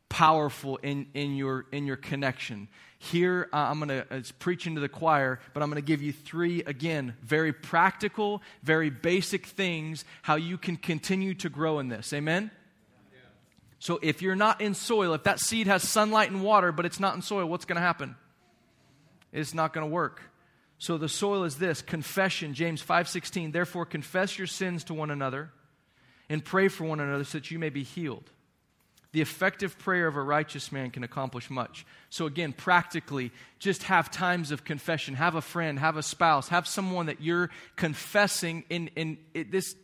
powerful 0.08 0.76
in, 0.76 1.08
in, 1.12 1.34
your, 1.34 1.66
in 1.72 1.88
your 1.88 1.96
connection. 1.96 2.68
Here, 3.00 3.48
uh, 3.52 3.56
I'm 3.56 3.80
going 3.80 3.88
to, 3.88 4.06
it's 4.12 4.30
preaching 4.30 4.76
to 4.76 4.80
the 4.80 4.88
choir, 4.88 5.40
but 5.52 5.60
I'm 5.60 5.70
going 5.70 5.82
to 5.82 5.86
give 5.86 6.00
you 6.00 6.12
three, 6.12 6.62
again, 6.62 7.16
very 7.20 7.52
practical, 7.52 8.42
very 8.62 8.90
basic 8.90 9.44
things 9.44 10.04
how 10.22 10.36
you 10.36 10.56
can 10.56 10.76
continue 10.76 11.34
to 11.34 11.48
grow 11.48 11.80
in 11.80 11.88
this. 11.88 12.12
Amen? 12.12 12.52
So 13.80 13.98
if 14.02 14.22
you're 14.22 14.36
not 14.36 14.60
in 14.60 14.74
soil, 14.74 15.14
if 15.14 15.24
that 15.24 15.40
seed 15.40 15.66
has 15.66 15.82
sunlight 15.82 16.30
and 16.30 16.44
water, 16.44 16.70
but 16.70 16.86
it's 16.86 17.00
not 17.00 17.16
in 17.16 17.22
soil, 17.22 17.46
what's 17.46 17.64
going 17.64 17.74
to 17.74 17.82
happen? 17.82 18.14
It's 19.32 19.52
not 19.52 19.72
going 19.72 19.84
to 19.84 19.92
work. 19.92 20.22
So 20.80 20.96
the 20.96 21.10
soil 21.10 21.44
is 21.44 21.56
this 21.56 21.82
confession, 21.82 22.54
James 22.54 22.80
5:16, 22.82 23.52
therefore 23.52 23.84
confess 23.84 24.38
your 24.38 24.46
sins 24.46 24.82
to 24.84 24.94
one 24.94 25.10
another 25.10 25.52
and 26.30 26.42
pray 26.42 26.68
for 26.68 26.84
one 26.84 27.00
another 27.00 27.22
so 27.22 27.36
that 27.36 27.50
you 27.50 27.58
may 27.58 27.68
be 27.68 27.82
healed. 27.82 28.30
The 29.12 29.20
effective 29.20 29.78
prayer 29.78 30.06
of 30.06 30.16
a 30.16 30.22
righteous 30.22 30.72
man 30.72 30.90
can 30.90 31.04
accomplish 31.04 31.50
much. 31.50 31.84
So, 32.08 32.24
again, 32.24 32.54
practically, 32.54 33.30
just 33.58 33.82
have 33.84 34.10
times 34.10 34.52
of 34.52 34.64
confession. 34.64 35.16
Have 35.16 35.34
a 35.34 35.42
friend, 35.42 35.78
have 35.78 35.98
a 35.98 36.02
spouse, 36.02 36.48
have 36.48 36.66
someone 36.66 37.06
that 37.06 37.20
you're 37.20 37.50
confessing 37.76 38.64
in, 38.70 38.88
in 38.96 39.18
it, 39.34 39.52
this. 39.52 39.76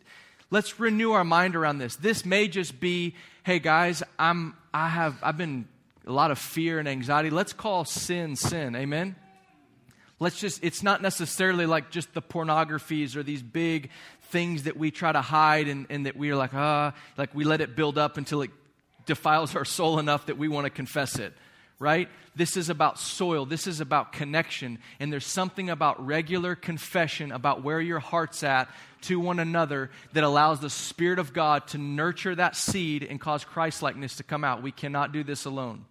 Let's 0.50 0.80
renew 0.80 1.12
our 1.12 1.24
mind 1.24 1.56
around 1.56 1.76
this. 1.76 1.96
This 1.96 2.24
may 2.24 2.48
just 2.48 2.80
be, 2.80 3.16
hey 3.42 3.58
guys, 3.58 4.02
I'm, 4.18 4.54
I 4.72 4.88
have, 4.88 5.18
I've 5.22 5.36
been 5.36 5.68
a 6.06 6.12
lot 6.12 6.30
of 6.30 6.38
fear 6.38 6.78
and 6.78 6.88
anxiety. 6.88 7.28
Let's 7.28 7.52
call 7.52 7.84
sin 7.84 8.36
sin. 8.36 8.74
Amen? 8.74 9.16
Let's 10.18 10.38
just, 10.38 10.64
it's 10.64 10.82
not 10.82 11.02
necessarily 11.02 11.66
like 11.66 11.90
just 11.90 12.12
the 12.14 12.22
pornographies 12.22 13.16
or 13.16 13.22
these 13.22 13.42
big 13.42 13.90
things 14.30 14.64
that 14.64 14.76
we 14.76 14.90
try 14.90 15.12
to 15.12 15.20
hide 15.20 15.68
and, 15.68 15.86
and 15.90 16.06
that 16.06 16.16
we 16.16 16.30
are 16.30 16.36
like, 16.36 16.54
ah, 16.54 16.94
like 17.16 17.34
we 17.34 17.44
let 17.44 17.60
it 17.60 17.76
build 17.76 17.98
up 17.98 18.16
until 18.16 18.42
it 18.42 18.50
defiles 19.04 19.54
our 19.54 19.64
soul 19.64 19.98
enough 19.98 20.26
that 20.26 20.38
we 20.38 20.48
want 20.48 20.64
to 20.64 20.70
confess 20.70 21.18
it, 21.18 21.32
right? 21.78 22.08
This 22.34 22.56
is 22.56 22.68
about 22.68 22.98
soil. 22.98 23.46
This 23.46 23.66
is 23.66 23.80
about 23.80 24.12
connection. 24.12 24.78
And 24.98 25.12
there's 25.12 25.26
something 25.26 25.70
about 25.70 26.04
regular 26.04 26.54
confession 26.54 27.30
about 27.30 27.62
where 27.62 27.80
your 27.80 28.00
heart's 28.00 28.42
at 28.42 28.68
to 29.02 29.20
one 29.20 29.38
another 29.38 29.90
that 30.12 30.24
allows 30.24 30.60
the 30.60 30.70
Spirit 30.70 31.18
of 31.18 31.32
God 31.32 31.68
to 31.68 31.78
nurture 31.78 32.34
that 32.34 32.56
seed 32.56 33.04
and 33.04 33.20
cause 33.20 33.44
Christlikeness 33.44 34.16
to 34.16 34.24
come 34.24 34.44
out. 34.44 34.62
We 34.62 34.72
cannot 34.72 35.12
do 35.12 35.22
this 35.22 35.44
alone. 35.44 35.84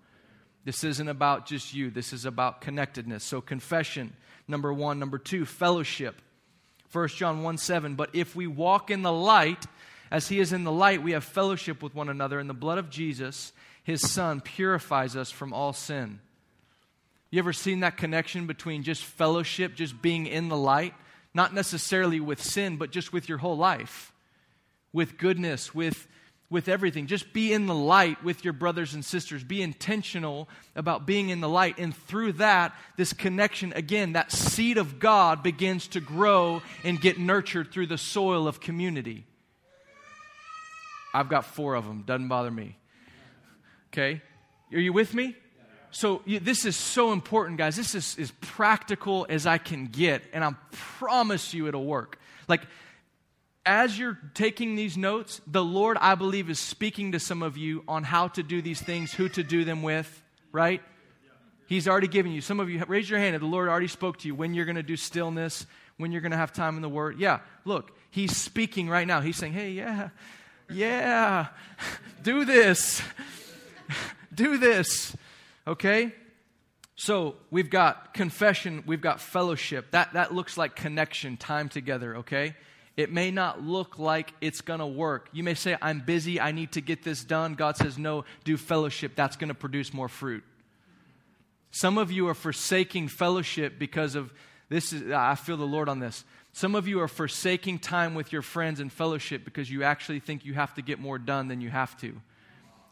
This 0.66 0.84
isn't 0.84 1.08
about 1.08 1.46
just 1.46 1.74
you, 1.74 1.92
this 1.92 2.12
is 2.12 2.26
about 2.26 2.60
connectedness. 2.60 3.24
So, 3.24 3.40
confession, 3.40 4.14
number 4.48 4.74
one. 4.74 5.00
Number 5.00 5.20
two, 5.20 5.46
fellowship. 5.46 6.22
1 6.92 7.08
John 7.10 7.44
1 7.44 7.58
7. 7.58 7.96
But 7.96 8.10
if 8.14 8.36
we 8.36 8.48
walk 8.48 8.90
in 8.90 9.04
the 9.04 9.12
light, 9.12 9.66
as 10.12 10.28
he 10.28 10.40
is 10.40 10.54
in 10.54 10.64
the 10.64 10.72
light, 10.72 11.04
we 11.04 11.12
have 11.12 11.24
fellowship 11.24 11.84
with 11.84 11.94
one 11.94 12.10
another, 12.10 12.40
and 12.40 12.50
the 12.50 12.54
blood 12.54 12.80
of 12.80 12.90
Jesus, 12.90 13.54
his 13.84 14.02
son, 14.02 14.42
purifies 14.42 15.16
us 15.16 15.30
from 15.30 15.54
all 15.54 15.72
sin. 15.72 16.20
You 17.30 17.40
ever 17.40 17.54
seen 17.54 17.82
that 17.82 17.98
connection 17.98 18.48
between 18.48 18.84
just 18.84 19.04
fellowship, 19.04 19.76
just 19.76 20.02
being 20.02 20.26
in 20.26 20.50
the 20.50 20.58
light? 20.58 20.94
Not 21.34 21.54
necessarily 21.54 22.20
with 22.20 22.42
sin, 22.42 22.78
but 22.78 22.92
just 22.92 23.12
with 23.12 23.28
your 23.28 23.40
whole 23.40 23.58
life, 23.58 24.14
with 24.94 25.18
goodness, 25.18 25.76
with 25.76 26.08
with 26.50 26.70
everything. 26.70 27.08
Just 27.08 27.34
be 27.34 27.52
in 27.52 27.66
the 27.66 27.76
light 27.76 28.24
with 28.24 28.44
your 28.44 28.54
brothers 28.54 28.94
and 28.94 29.04
sisters. 29.04 29.44
Be 29.44 29.62
intentional 29.62 30.48
about 30.76 31.06
being 31.06 31.30
in 31.30 31.42
the 31.42 31.50
light. 31.50 31.78
And 31.80 31.96
through 31.96 32.34
that, 32.34 32.76
this 32.98 33.14
connection, 33.14 33.74
again, 33.74 34.14
that 34.14 34.32
seed 34.32 34.78
of 34.78 35.00
God 35.00 35.42
begins 35.42 35.88
to 35.90 36.00
grow 36.00 36.62
and 36.84 37.02
get 37.02 37.20
nurtured 37.20 37.72
through 37.72 37.88
the 37.88 37.98
soil 37.98 38.48
of 38.48 38.60
community. 38.60 39.26
I've 41.14 41.30
got 41.30 41.46
four 41.46 41.76
of 41.76 41.86
them. 41.86 42.04
Doesn't 42.06 42.28
bother 42.28 42.52
me. 42.52 42.78
Okay? 43.92 44.22
Are 44.74 44.80
you 44.80 44.94
with 44.94 45.14
me? 45.14 45.36
So, 45.92 46.22
you, 46.26 46.42
this 46.42 46.66
is 46.66 46.76
so 46.76 47.14
important, 47.14 47.58
guys. 47.58 47.78
This 47.78 47.96
is 47.96 48.18
as 48.20 48.32
practical 48.42 49.26
as 49.30 49.48
I 49.48 49.58
can 49.58 49.86
get, 49.88 50.24
and 50.34 50.44
I 50.44 50.52
promise 50.72 51.54
you 51.54 51.68
it'll 51.68 51.86
work. 51.86 52.20
Like, 52.50 52.64
as 53.66 53.98
you're 53.98 54.18
taking 54.34 54.76
these 54.76 54.96
notes, 54.98 55.42
the 55.48 55.64
Lord, 55.64 55.98
I 56.00 56.16
believe, 56.16 56.50
is 56.50 56.60
speaking 56.60 57.14
to 57.14 57.20
some 57.20 57.42
of 57.42 57.58
you 57.58 57.84
on 57.88 58.04
how 58.04 58.28
to 58.30 58.44
do 58.44 58.62
these 58.62 58.82
things, 58.82 59.14
who 59.14 59.28
to 59.30 59.44
do 59.44 59.64
them 59.64 59.82
with, 59.82 60.22
right? 60.52 60.82
He's 61.68 61.88
already 61.88 62.08
given 62.08 62.32
you. 62.32 62.42
Some 62.42 62.60
of 62.60 62.70
you, 62.70 62.84
raise 62.88 63.10
your 63.10 63.20
hand 63.20 63.36
if 63.36 63.42
the 63.42 63.48
Lord 63.48 63.70
already 63.70 63.88
spoke 63.88 64.18
to 64.20 64.28
you 64.28 64.36
when 64.36 64.54
you're 64.54 64.66
going 64.66 64.76
to 64.76 64.84
do 64.84 64.96
stillness, 64.96 65.66
when 65.98 66.12
you're 66.12 66.22
going 66.22 66.32
to 66.32 66.38
have 66.38 66.54
time 66.54 66.76
in 66.76 66.82
the 66.82 66.90
Word. 66.90 67.20
Yeah, 67.20 67.40
look, 67.64 67.92
He's 68.12 68.38
speaking 68.38 68.88
right 68.88 69.06
now. 69.06 69.20
He's 69.20 69.36
saying, 69.36 69.54
hey, 69.54 69.72
yeah, 69.72 70.10
yeah, 70.70 71.48
do 72.24 72.46
this. 72.46 73.02
do 74.34 74.58
this. 74.58 75.16
Okay? 75.68 76.14
So 76.96 77.36
we've 77.52 77.70
got 77.70 78.14
confession, 78.14 78.84
we've 78.86 79.02
got 79.02 79.20
fellowship. 79.20 79.92
That, 79.92 80.14
that 80.14 80.34
looks 80.34 80.58
like 80.58 80.78
connection, 80.78 81.36
time 81.36 81.68
together, 81.68 82.18
okay? 82.18 82.56
It 82.98 83.12
may 83.12 83.30
not 83.30 83.62
look 83.62 84.00
like 84.00 84.34
it's 84.40 84.62
going 84.62 84.80
to 84.80 84.86
work. 84.86 85.28
You 85.34 85.44
may 85.44 85.54
say, 85.54 85.78
I'm 85.82 86.00
busy, 86.00 86.40
I 86.40 86.52
need 86.52 86.72
to 86.74 86.82
get 86.82 87.04
this 87.04 87.24
done. 87.24 87.56
God 87.56 87.76
says, 87.76 87.98
No, 87.98 88.24
do 88.44 88.56
fellowship. 88.56 89.14
That's 89.16 89.36
going 89.36 89.50
to 89.50 89.54
produce 89.56 89.94
more 89.94 90.08
fruit. 90.08 90.44
Some 91.72 91.98
of 91.98 92.10
you 92.10 92.30
are 92.30 92.34
forsaking 92.34 93.10
fellowship 93.10 93.78
because 93.78 94.16
of 94.16 94.32
this. 94.70 94.94
Is, 94.94 95.12
I 95.12 95.36
feel 95.36 95.58
the 95.58 95.66
Lord 95.66 95.90
on 95.90 96.00
this. 96.00 96.24
Some 96.54 96.74
of 96.74 96.88
you 96.88 97.02
are 97.02 97.10
forsaking 97.10 97.80
time 97.80 98.16
with 98.16 98.32
your 98.32 98.42
friends 98.42 98.80
and 98.80 98.90
fellowship 98.90 99.44
because 99.44 99.70
you 99.70 99.84
actually 99.84 100.22
think 100.22 100.46
you 100.46 100.54
have 100.54 100.74
to 100.76 100.82
get 100.82 101.00
more 101.00 101.20
done 101.20 101.50
than 101.50 101.60
you 101.60 101.70
have 101.70 102.00
to. 102.00 102.22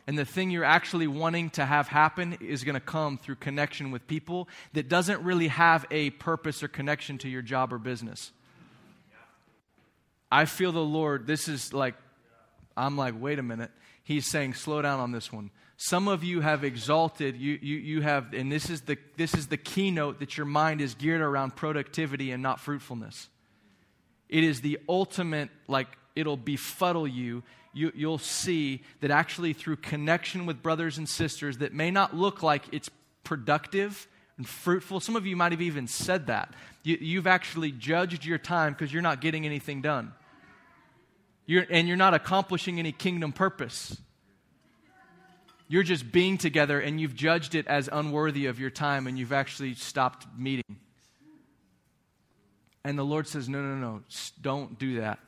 And 0.06 0.18
the 0.18 0.26
thing 0.26 0.52
you're 0.52 0.66
actually 0.66 1.08
wanting 1.08 1.50
to 1.52 1.66
have 1.66 1.88
happen 1.88 2.34
is 2.42 2.66
going 2.66 2.74
to 2.74 2.82
come 2.82 3.18
through 3.18 3.36
connection 3.36 3.90
with 3.92 4.06
people 4.06 4.50
that 4.74 4.90
doesn't 4.90 5.24
really 5.24 5.48
have 5.48 5.86
a 5.92 6.10
purpose 6.10 6.62
or 6.62 6.68
connection 6.68 7.18
to 7.20 7.30
your 7.30 7.42
job 7.42 7.72
or 7.72 7.78
business. 7.78 8.34
I 10.34 10.46
feel 10.46 10.72
the 10.72 10.80
Lord, 10.80 11.28
this 11.28 11.48
is 11.48 11.74
like, 11.74 11.94
I'm 12.76 12.98
like, 12.98 13.14
wait 13.16 13.38
a 13.38 13.44
minute. 13.44 13.70
He's 14.04 14.26
saying, 14.26 14.56
slow 14.56 14.82
down 14.82 15.00
on 15.00 15.12
this 15.12 15.32
one. 15.32 15.52
Some 15.78 16.08
of 16.08 16.24
you 16.24 16.42
have 16.42 16.64
exalted, 16.64 17.38
you, 17.38 17.60
you, 17.62 17.78
you 17.78 18.02
have, 18.02 18.34
and 18.34 18.52
this 18.52 18.72
is, 18.72 18.82
the, 18.82 18.98
this 19.16 19.36
is 19.36 19.46
the 19.46 19.58
keynote 19.58 20.20
that 20.22 20.36
your 20.36 20.48
mind 20.48 20.82
is 20.82 20.96
geared 20.96 21.22
around 21.22 21.56
productivity 21.56 22.32
and 22.32 22.42
not 22.42 22.60
fruitfulness. 22.60 23.30
It 24.28 24.44
is 24.44 24.62
the 24.62 24.80
ultimate, 24.90 25.52
like, 25.68 25.88
it'll 26.16 26.36
befuddle 26.36 27.08
you. 27.08 27.44
you. 27.72 27.92
You'll 27.94 28.18
see 28.18 28.82
that 29.02 29.12
actually 29.12 29.54
through 29.54 29.76
connection 29.78 30.48
with 30.48 30.64
brothers 30.64 30.98
and 30.98 31.08
sisters 31.08 31.60
that 31.60 31.74
may 31.74 31.92
not 31.92 32.16
look 32.16 32.42
like 32.42 32.64
it's 32.72 32.90
productive 33.24 34.08
and 34.38 34.50
fruitful. 34.50 35.00
Some 35.00 35.16
of 35.16 35.28
you 35.28 35.36
might 35.36 35.52
have 35.52 35.62
even 35.62 35.86
said 35.86 36.26
that. 36.26 36.56
You, 36.82 37.20
have 37.20 37.28
actually 37.28 37.72
judged 37.72 38.26
your 38.26 38.40
time 38.40 38.74
because 38.74 38.92
you're 38.92 39.04
not 39.04 39.22
getting 39.22 39.46
anything 39.46 39.84
done. 39.84 40.12
You're, 41.46 41.66
and 41.70 41.88
you're 41.88 41.98
not 41.98 42.14
accomplishing 42.14 42.80
any 42.80 42.92
kingdom 42.92 43.34
purpose. 43.34 43.98
You're 45.68 45.84
just 45.84 46.12
being 46.12 46.38
together 46.38 46.80
and 46.80 47.00
you've 47.00 47.16
judged 47.16 47.56
it 47.56 47.68
as 47.68 47.90
unworthy 47.92 48.46
of 48.46 48.60
your 48.60 48.70
time 48.70 49.08
and 49.08 49.18
you've 49.18 49.34
actually 49.34 49.74
stopped 49.74 50.28
meeting. 50.38 50.78
And 52.86 52.98
the 53.00 53.04
Lord 53.04 53.28
says, 53.28 53.48
No, 53.48 53.62
no, 53.62 53.76
no, 53.76 54.02
don't 54.42 54.78
do 54.78 55.00
that. 55.00 55.20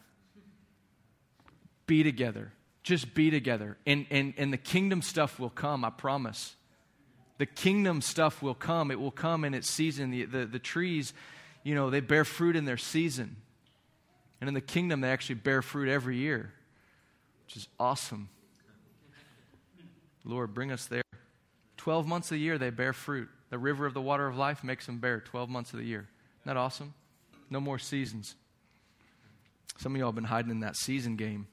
Be 1.87 2.03
together. 2.03 2.51
Just 2.83 3.15
be 3.15 3.31
together. 3.31 3.77
And, 3.85 4.05
and, 4.11 4.33
and 4.37 4.53
the 4.53 4.57
kingdom 4.57 5.01
stuff 5.01 5.39
will 5.39 5.49
come, 5.49 5.83
I 5.83 5.89
promise. 5.89 6.55
The 7.37 7.45
kingdom 7.45 8.01
stuff 8.01 8.41
will 8.41 8.53
come. 8.53 8.91
It 8.91 8.99
will 8.99 9.11
come 9.11 9.43
in 9.43 9.53
its 9.53 9.69
season. 9.69 10.11
The, 10.11 10.25
the, 10.25 10.45
the 10.45 10.59
trees, 10.59 11.13
you 11.63 11.75
know, 11.75 11.89
they 11.89 11.99
bear 11.99 12.23
fruit 12.23 12.55
in 12.55 12.65
their 12.65 12.77
season. 12.77 13.37
And 14.45 14.49
in 14.49 14.53
the 14.53 14.61
kingdom, 14.61 15.01
they 15.01 15.09
actually 15.09 15.37
bear 15.37 15.63
fruit 15.63 15.89
every 15.89 16.17
year, 16.17 16.53
which 17.47 17.57
is 17.57 17.67
awesome. 17.79 18.29
Lord, 20.23 20.53
bring 20.53 20.71
us 20.71 20.85
there. 20.85 21.01
12 21.77 22.05
months 22.05 22.31
a 22.31 22.37
year, 22.37 22.59
they 22.59 22.69
bear 22.69 22.93
fruit. 22.93 23.27
The 23.49 23.57
river 23.57 23.87
of 23.87 23.95
the 23.95 24.01
water 24.01 24.27
of 24.27 24.37
life 24.37 24.63
makes 24.63 24.85
them 24.85 24.99
bear 24.99 25.19
12 25.19 25.49
months 25.49 25.73
of 25.73 25.79
the 25.79 25.85
year. 25.85 26.07
Isn't 26.41 26.45
that 26.45 26.57
awesome? 26.57 26.93
No 27.49 27.59
more 27.59 27.79
seasons. 27.79 28.35
Some 29.79 29.95
of 29.95 29.99
y'all 29.99 30.09
have 30.09 30.15
been 30.15 30.25
hiding 30.25 30.51
in 30.51 30.59
that 30.59 30.75
season 30.75 31.15
game. 31.15 31.47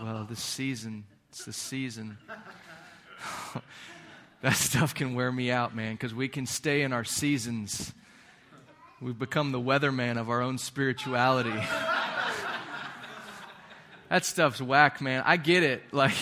Well, 0.00 0.26
this 0.26 0.40
season, 0.40 1.04
it's 1.28 1.44
the 1.44 1.52
season. 1.52 2.16
that 4.40 4.54
stuff 4.54 4.94
can 4.94 5.14
wear 5.14 5.30
me 5.30 5.50
out, 5.50 5.76
man, 5.76 5.96
because 5.96 6.14
we 6.14 6.28
can 6.28 6.46
stay 6.46 6.80
in 6.80 6.94
our 6.94 7.04
seasons. 7.04 7.92
We've 9.02 9.18
become 9.18 9.52
the 9.52 9.60
weatherman 9.60 10.18
of 10.18 10.30
our 10.30 10.40
own 10.40 10.56
spirituality. 10.56 11.52
that 14.12 14.26
stuff's 14.26 14.60
whack, 14.60 15.00
man. 15.00 15.22
I 15.24 15.38
get 15.38 15.62
it. 15.62 15.82
Like, 15.92 16.12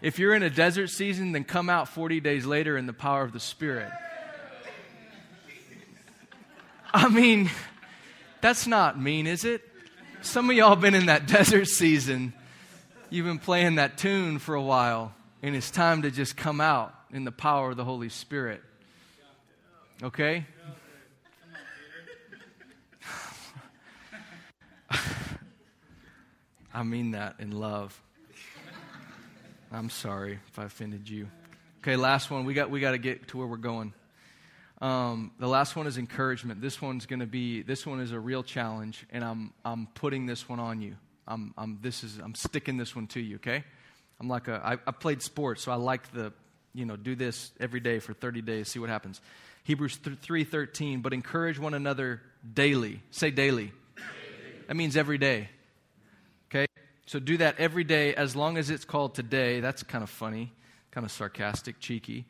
if 0.00 0.18
you're 0.18 0.34
in 0.34 0.42
a 0.42 0.48
desert 0.48 0.88
season, 0.88 1.32
then 1.32 1.44
come 1.44 1.68
out 1.68 1.86
40 1.86 2.20
days 2.20 2.46
later 2.46 2.78
in 2.78 2.86
the 2.86 2.94
power 2.94 3.22
of 3.24 3.32
the 3.32 3.40
Spirit. 3.40 3.90
I 6.94 7.08
mean, 7.10 7.50
that's 8.40 8.66
not 8.66 8.98
mean, 8.98 9.26
is 9.26 9.44
it? 9.44 9.60
Some 10.22 10.48
of 10.48 10.56
y'all 10.56 10.76
been 10.76 10.94
in 10.94 11.06
that 11.06 11.26
desert 11.28 11.66
season. 11.66 12.32
You've 13.10 13.26
been 13.26 13.38
playing 13.38 13.74
that 13.74 13.98
tune 13.98 14.38
for 14.38 14.54
a 14.54 14.62
while, 14.62 15.14
and 15.42 15.54
it's 15.54 15.70
time 15.70 16.02
to 16.02 16.10
just 16.10 16.38
come 16.38 16.62
out 16.62 16.94
in 17.12 17.24
the 17.24 17.32
power 17.32 17.72
of 17.72 17.76
the 17.76 17.84
Holy 17.84 18.08
Spirit. 18.08 18.62
Okay? 20.02 20.46
I 26.76 26.82
mean 26.82 27.12
that 27.12 27.36
in 27.38 27.52
love. 27.52 27.98
I'm 29.72 29.88
sorry 29.88 30.38
if 30.46 30.58
I 30.58 30.64
offended 30.64 31.08
you. 31.08 31.26
Okay, 31.78 31.96
last 31.96 32.30
one. 32.30 32.44
We 32.44 32.52
got 32.52 32.68
we 32.68 32.80
got 32.80 32.90
to 32.90 32.98
get 32.98 33.28
to 33.28 33.38
where 33.38 33.46
we're 33.46 33.56
going. 33.56 33.94
Um, 34.82 35.32
the 35.40 35.48
last 35.48 35.74
one 35.74 35.86
is 35.86 35.96
encouragement. 35.96 36.60
This 36.60 36.82
one's 36.82 37.06
going 37.06 37.20
to 37.20 37.26
be. 37.26 37.62
This 37.62 37.86
one 37.86 38.00
is 38.00 38.12
a 38.12 38.20
real 38.20 38.42
challenge, 38.42 39.06
and 39.10 39.24
I'm 39.24 39.54
I'm 39.64 39.86
putting 39.94 40.26
this 40.26 40.50
one 40.50 40.60
on 40.60 40.82
you. 40.82 40.96
I'm 41.26 41.54
I'm 41.56 41.78
this 41.80 42.04
is 42.04 42.18
I'm 42.18 42.34
sticking 42.34 42.76
this 42.76 42.94
one 42.94 43.06
to 43.08 43.20
you. 43.20 43.36
Okay, 43.36 43.64
I'm 44.20 44.28
like 44.28 44.48
a 44.48 44.60
I, 44.62 44.72
I 44.72 44.92
played 44.92 45.22
sports, 45.22 45.62
so 45.62 45.72
I 45.72 45.76
like 45.76 46.12
the 46.12 46.30
you 46.74 46.84
know 46.84 46.96
do 46.96 47.14
this 47.16 47.52
every 47.58 47.80
day 47.80 48.00
for 48.00 48.12
30 48.12 48.42
days, 48.42 48.68
see 48.68 48.80
what 48.80 48.90
happens. 48.90 49.22
Hebrews 49.64 49.96
three 50.20 50.44
thirteen. 50.44 51.00
But 51.00 51.14
encourage 51.14 51.58
one 51.58 51.72
another 51.72 52.20
daily. 52.52 53.00
Say 53.12 53.30
daily. 53.30 53.72
daily. 53.72 53.72
That 54.68 54.76
means 54.76 54.94
every 54.98 55.16
day. 55.16 55.48
So 57.06 57.20
do 57.20 57.36
that 57.36 57.58
every 57.58 57.84
day 57.84 58.14
as 58.14 58.34
long 58.34 58.58
as 58.58 58.68
it's 58.68 58.84
called 58.84 59.14
today. 59.14 59.60
That's 59.60 59.82
kind 59.84 60.02
of 60.02 60.10
funny, 60.10 60.52
kind 60.90 61.04
of 61.04 61.12
sarcastic, 61.12 61.78
cheeky. 61.78 62.26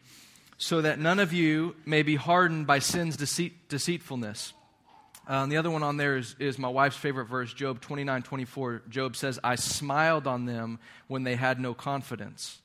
So 0.58 0.82
that 0.82 0.98
none 0.98 1.18
of 1.18 1.32
you 1.32 1.76
may 1.84 2.02
be 2.02 2.16
hardened 2.16 2.66
by 2.66 2.78
sin's 2.78 3.16
deceit, 3.16 3.68
deceitfulness. 3.68 4.52
Uh, 5.28 5.42
and 5.42 5.50
the 5.50 5.56
other 5.56 5.70
one 5.70 5.82
on 5.82 5.96
there 5.96 6.16
is, 6.18 6.36
is 6.38 6.58
my 6.58 6.68
wife's 6.68 6.96
favorite 6.96 7.24
verse, 7.24 7.52
Job 7.52 7.80
29 7.80 8.22
24. 8.22 8.82
Job 8.88 9.16
says, 9.16 9.40
I 9.42 9.56
smiled 9.56 10.26
on 10.26 10.44
them 10.44 10.78
when 11.08 11.24
they 11.24 11.36
had 11.36 11.58
no 11.58 11.74
confidence. 11.74 12.60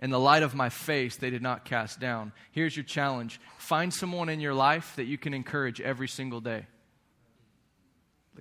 In 0.00 0.10
the 0.10 0.20
light 0.20 0.42
of 0.42 0.54
my 0.54 0.68
face, 0.68 1.16
they 1.16 1.30
did 1.30 1.42
not 1.42 1.64
cast 1.64 1.98
down. 1.98 2.32
Here's 2.52 2.76
your 2.76 2.84
challenge 2.84 3.40
find 3.56 3.94
someone 3.94 4.28
in 4.28 4.40
your 4.40 4.54
life 4.54 4.94
that 4.96 5.04
you 5.04 5.16
can 5.16 5.32
encourage 5.32 5.80
every 5.80 6.08
single 6.08 6.40
day. 6.40 6.66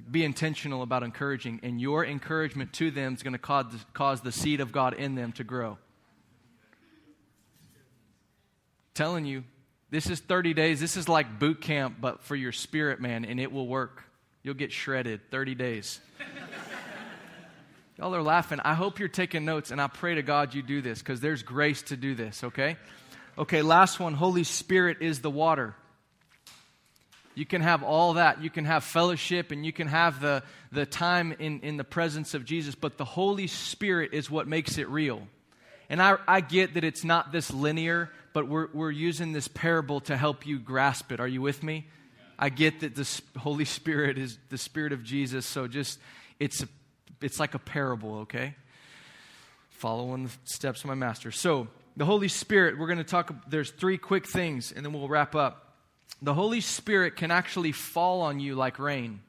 Be 0.10 0.24
intentional 0.24 0.84
about 0.84 1.04
encouraging, 1.04 1.60
and 1.64 1.82
your 1.82 2.06
encouragement 2.06 2.74
to 2.74 2.92
them 2.92 3.16
is 3.16 3.24
going 3.24 3.34
to 3.34 3.40
cause, 3.40 3.66
cause 3.94 4.22
the 4.22 4.32
seed 4.32 4.62
of 4.62 4.72
God 4.72 4.94
in 4.94 5.16
them 5.16 5.32
to 5.34 5.44
grow. 5.44 5.78
Telling 8.94 9.26
you, 9.26 9.44
this 9.90 10.10
is 10.10 10.20
30 10.20 10.54
days. 10.54 10.80
This 10.80 10.98
is 10.98 11.08
like 11.08 11.40
boot 11.40 11.62
camp, 11.62 11.98
but 12.00 12.22
for 12.24 12.36
your 12.36 12.52
spirit, 12.52 13.00
man, 13.00 13.26
and 13.26 13.40
it 13.40 13.52
will 13.52 13.68
work. 13.68 14.04
You'll 14.44 14.54
get 14.54 14.72
shredded 14.72 15.32
30 15.32 15.56
days. 15.56 16.00
Y'all 17.98 18.14
are 18.14 18.22
laughing. 18.22 18.60
I 18.64 18.76
hope 18.76 19.00
you're 19.00 19.08
taking 19.08 19.46
notes, 19.46 19.72
and 19.72 19.82
I 19.82 19.88
pray 19.88 20.16
to 20.16 20.22
God 20.22 20.54
you 20.54 20.62
do 20.62 20.82
this 20.82 21.00
because 21.00 21.20
there's 21.20 21.42
grace 21.42 21.82
to 21.84 21.98
do 21.98 22.14
this, 22.14 22.44
okay? 22.44 22.78
Okay, 23.38 23.64
last 23.64 24.00
one 24.00 24.14
Holy 24.14 24.44
Spirit 24.44 24.98
is 25.02 25.22
the 25.22 25.32
water. 25.32 25.76
You 27.38 27.46
can 27.46 27.62
have 27.62 27.84
all 27.84 28.14
that. 28.14 28.42
You 28.42 28.50
can 28.50 28.66
have 28.66 28.84
fellowship 28.84 29.52
and 29.52 29.64
you 29.64 29.72
can 29.72 29.86
have 29.86 30.20
the, 30.22 30.42
the 30.72 30.88
time 30.88 31.36
in, 31.38 31.60
in 31.60 31.78
the 31.78 31.84
presence 31.84 32.34
of 32.34 32.46
Jesus, 32.46 32.74
but 32.74 32.98
the 32.98 33.06
Holy 33.06 33.46
Spirit 33.46 34.12
is 34.12 34.28
what 34.28 34.48
makes 34.48 34.80
it 34.80 34.90
real. 34.90 35.22
And 35.88 36.02
I, 36.02 36.18
I 36.28 36.42
get 36.42 36.74
that 36.74 36.84
it's 36.84 37.04
not 37.04 37.32
this 37.32 37.54
linear, 37.54 38.10
but 38.34 38.48
we're, 38.48 38.70
we're 38.74 38.90
using 38.90 39.34
this 39.34 39.48
parable 39.48 40.00
to 40.02 40.18
help 40.18 40.48
you 40.48 40.58
grasp 40.58 41.12
it. 41.12 41.20
Are 41.20 41.28
you 41.28 41.44
with 41.44 41.62
me? 41.62 41.86
I 42.40 42.50
get 42.50 42.80
that 42.80 42.96
the 42.96 43.22
Holy 43.38 43.66
Spirit 43.66 44.18
is 44.18 44.40
the 44.50 44.58
Spirit 44.58 44.92
of 44.92 45.04
Jesus, 45.04 45.46
so 45.46 45.68
just, 45.68 46.00
it's, 46.40 46.64
a, 46.64 46.68
it's 47.22 47.40
like 47.40 47.54
a 47.54 47.60
parable, 47.60 48.16
okay? 48.22 48.56
Following 49.70 50.24
the 50.24 50.32
steps 50.46 50.80
of 50.80 50.88
my 50.88 50.96
master. 50.96 51.30
So, 51.30 51.68
the 51.96 52.06
Holy 52.06 52.30
Spirit, 52.30 52.80
we're 52.80 52.88
going 52.88 52.98
to 52.98 53.04
talk, 53.04 53.32
there's 53.48 53.70
three 53.70 54.00
quick 54.00 54.28
things, 54.28 54.72
and 54.72 54.84
then 54.84 54.92
we'll 54.92 55.08
wrap 55.08 55.36
up 55.36 55.67
the 56.22 56.34
Holy 56.34 56.62
Spirit 56.62 57.16
can 57.16 57.32
actually 57.32 57.72
fall 57.72 58.22
on 58.22 58.40
you 58.40 58.56
like 58.56 58.80
rain. 58.80 59.22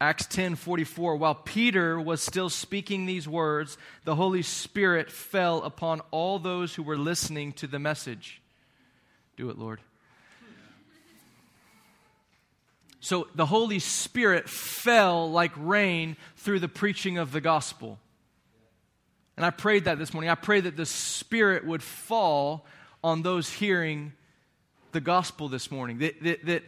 Acts 0.00 0.26
10 0.26 0.56
44, 0.56 1.16
while 1.16 1.34
Peter 1.34 2.00
was 2.00 2.22
still 2.22 2.50
speaking 2.50 3.06
these 3.06 3.28
words, 3.28 3.78
the 4.04 4.14
Holy 4.14 4.42
Spirit 4.42 5.10
fell 5.10 5.62
upon 5.62 6.00
all 6.10 6.38
those 6.38 6.74
who 6.74 6.82
were 6.82 6.98
listening 6.98 7.52
to 7.54 7.66
the 7.66 7.78
message. 7.78 8.42
Do 9.36 9.50
it, 9.50 9.58
Lord. 9.58 9.80
So 13.00 13.28
the 13.34 13.46
Holy 13.46 13.80
Spirit 13.80 14.48
fell 14.48 15.30
like 15.30 15.52
rain 15.56 16.16
through 16.36 16.60
the 16.60 16.68
preaching 16.68 17.18
of 17.18 17.32
the 17.32 17.40
gospel. 17.40 17.98
And 19.36 19.44
I 19.44 19.50
prayed 19.50 19.84
that 19.84 19.98
this 19.98 20.14
morning. 20.14 20.30
I 20.30 20.36
pray 20.36 20.60
that 20.60 20.76
the 20.76 20.86
Spirit 20.86 21.66
would 21.66 21.82
fall 21.82 22.64
on 23.02 23.22
those 23.22 23.50
hearing 23.50 24.12
the 24.94 25.02
gospel 25.02 25.50
this 25.50 25.70
morning. 25.70 25.98
That, 25.98 26.22
that, 26.22 26.46
that, 26.46 26.62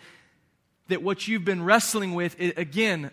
that 0.89 1.03
what 1.03 1.27
you've 1.27 1.47
been 1.47 1.64
wrestling 1.64 2.14
with, 2.14 2.37
it, 2.39 2.59
again, 2.59 3.11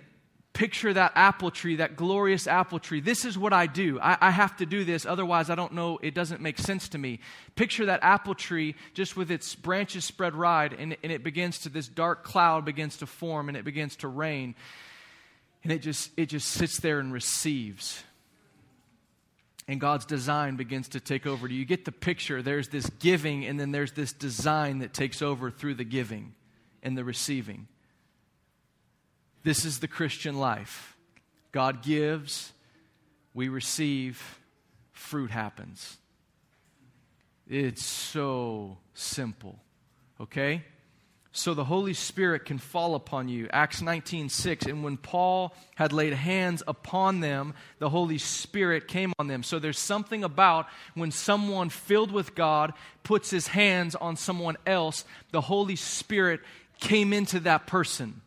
picture 0.52 0.94
that 0.94 1.14
apple 1.16 1.50
tree, 1.50 1.78
that 1.78 1.96
glorious 1.96 2.46
apple 2.46 2.80
tree. 2.80 3.00
This 3.00 3.24
is 3.24 3.38
what 3.38 3.54
I 3.54 3.66
do. 3.66 4.00
I, 4.00 4.18
I, 4.20 4.32
have 4.32 4.58
to 4.58 4.66
do 4.66 4.84
this, 4.84 5.06
otherwise, 5.06 5.50
I 5.50 5.56
don't 5.56 5.74
know, 5.74 5.98
it 6.02 6.14
doesn't 6.14 6.42
make 6.42 6.60
sense 6.60 6.90
to 6.90 6.98
me. 6.98 7.20
Picture 7.56 7.88
that 7.88 8.02
apple 8.04 8.36
tree 8.36 8.76
just 8.94 9.18
with 9.18 9.32
its 9.32 9.56
branches 9.56 10.06
spread 10.06 10.36
wide, 10.36 10.74
and, 10.74 10.96
and 11.02 11.12
it 11.12 11.24
begins 11.24 11.60
to, 11.60 11.70
this 11.70 11.88
dark 11.88 12.24
cloud 12.24 12.66
begins 12.66 12.98
to 12.98 13.08
form, 13.08 13.48
and 13.48 13.58
it 13.58 13.66
begins 13.66 13.96
to 13.98 14.08
rain. 14.08 14.54
And 15.64 15.72
it 15.72 15.80
just, 15.80 16.12
it 16.18 16.28
just 16.28 16.50
sits 16.50 16.80
there 16.80 17.00
and 17.00 17.14
receives 17.14 18.04
and 19.68 19.80
God's 19.80 20.06
design 20.06 20.56
begins 20.56 20.90
to 20.90 21.00
take 21.00 21.26
over. 21.26 21.48
Do 21.48 21.54
you 21.54 21.66
get 21.66 21.86
the 21.86 21.92
picture? 21.92 22.42
There's 22.42 22.70
this 22.70 22.90
giving, 23.00 23.46
and 23.46 23.60
then 23.60 23.72
there's 23.72 23.94
this 23.94 24.12
design 24.12 24.80
that 24.80 24.94
takes 24.94 25.22
over 25.22 25.50
through 25.50 25.76
the 25.76 25.84
giving 25.84 26.34
and 26.82 26.98
the 26.98 27.04
receiving. 27.04 27.68
This 29.44 29.66
is 29.66 29.80
the 29.80 29.88
Christian 29.88 30.38
life. 30.38 30.96
God 31.52 31.84
gives, 31.84 32.52
we 33.34 33.50
receive, 33.50 34.40
fruit 34.92 35.32
happens. 35.32 35.98
It's 37.48 37.86
so 37.86 38.78
simple, 38.94 39.60
okay? 40.20 40.64
So 41.36 41.56
the 41.56 41.66
Holy 41.66 41.96
Spirit 41.96 42.46
can 42.46 42.60
fall 42.60 42.94
upon 42.94 43.28
you. 43.28 43.50
Acts 43.52 43.82
19 43.82 44.30
6. 44.30 44.68
And 44.68 44.84
when 44.84 44.98
Paul 44.98 45.56
had 45.74 45.92
laid 45.92 46.14
hands 46.14 46.62
upon 46.68 47.22
them, 47.22 47.56
the 47.80 47.90
Holy 47.90 48.20
Spirit 48.20 48.88
came 48.88 49.14
on 49.18 49.28
them. 49.28 49.42
So 49.42 49.58
there's 49.58 49.80
something 49.80 50.24
about 50.24 50.68
when 50.94 51.10
someone 51.10 51.70
filled 51.70 52.12
with 52.12 52.36
God 52.36 52.74
puts 53.02 53.32
his 53.32 53.48
hands 53.48 53.96
on 53.96 54.16
someone 54.16 54.58
else, 54.68 55.06
the 55.32 55.42
Holy 55.42 55.76
Spirit 55.76 56.40
came 56.80 57.12
into 57.12 57.40
that 57.42 57.66
person. 57.66 58.22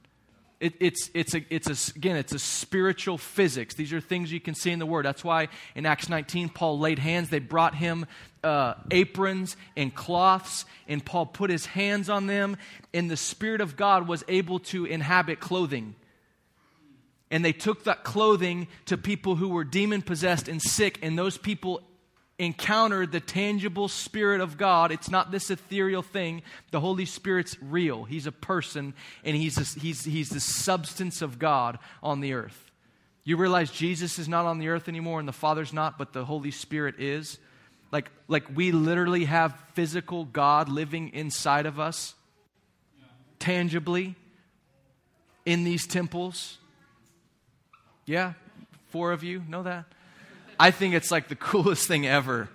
It, 0.59 0.74
it's, 0.80 1.11
it's, 1.12 1.34
a, 1.34 1.44
it's 1.50 1.68
a, 1.68 1.96
again, 1.96 2.16
it's 2.16 2.32
a 2.32 2.38
spiritual 2.38 3.18
physics. 3.18 3.74
These 3.74 3.92
are 3.92 4.00
things 4.00 4.32
you 4.32 4.40
can 4.40 4.54
see 4.54 4.70
in 4.70 4.78
the 4.78 4.86
Word. 4.86 5.04
That's 5.04 5.22
why 5.22 5.48
in 5.74 5.84
Acts 5.84 6.09
19, 6.09 6.48
Paul 6.48 6.78
laid 6.78 6.98
hands. 6.98 7.28
They 7.28 7.40
brought 7.40 7.74
him 7.74 8.07
uh, 8.42 8.74
aprons 8.90 9.57
and 9.76 9.94
cloths, 9.94 10.64
and 10.88 11.04
Paul 11.04 11.26
put 11.26 11.50
his 11.50 11.66
hands 11.66 12.09
on 12.09 12.26
them, 12.26 12.57
and 12.94 13.11
the 13.11 13.18
Spirit 13.18 13.61
of 13.61 13.76
God 13.76 14.09
was 14.09 14.24
able 14.28 14.59
to 14.61 14.86
inhabit 14.86 15.40
clothing. 15.40 15.94
And 17.30 17.44
they 17.44 17.52
took 17.52 17.84
that 17.84 18.04
clothing 18.04 18.68
to 18.86 18.96
people 18.96 19.36
who 19.36 19.48
were 19.48 19.64
demon 19.64 20.00
possessed 20.00 20.48
and 20.48 20.62
sick, 20.62 20.98
and 21.02 21.18
those 21.18 21.36
people 21.36 21.82
encountered 22.39 23.12
the 23.12 23.20
tangible 23.20 23.89
Spirit 23.89 24.41
of 24.41 24.59
God. 24.59 24.93
It's 24.93 25.11
not 25.11 25.30
this 25.30 25.51
ethereal 25.51 26.03
thing. 26.03 26.43
The 26.70 26.80
Holy 26.80 27.07
Spirit's 27.07 27.57
real. 27.62 28.05
He's 28.05 28.26
a 28.26 28.32
person, 28.32 28.95
and 29.24 29.37
he's, 29.37 29.59
a, 29.59 29.80
he's, 29.80 30.05
he's 30.05 30.28
the 30.28 30.41
substance 30.41 31.22
of 31.22 31.39
God 31.39 31.78
on 32.03 32.20
the 32.20 32.34
earth. 32.34 32.70
You 33.24 33.37
realize 33.37 33.70
Jesus 33.70 34.18
is 34.18 34.28
not 34.28 34.47
on 34.47 34.59
the 34.59 34.68
earth 34.68 34.89
anymore, 34.89 35.18
and 35.18 35.26
the 35.26 35.32
Father's 35.32 35.72
not, 35.72 35.99
but 35.99 36.12
the 36.12 36.24
Holy 36.24 36.51
Spirit 36.51 36.97
is? 37.01 37.39
Like, 37.91 38.11
like 38.28 38.45
we 38.55 38.70
literally 38.70 39.24
have 39.24 39.59
physical 39.72 40.24
God 40.24 40.68
living 40.68 41.12
inside 41.14 41.66
of 41.66 41.80
us, 41.80 42.14
tangibly, 43.39 44.14
in 45.45 45.64
these 45.64 45.87
temples. 45.87 46.59
Yeah, 48.05 48.34
four 48.89 49.12
of 49.12 49.24
you 49.24 49.43
know 49.49 49.62
that? 49.62 49.87
I 50.59 50.70
think 50.70 50.94
it's 50.94 51.11
like 51.11 51.28
the 51.28 51.36
coolest 51.36 51.86
thing 51.86 52.07
ever. 52.07 52.48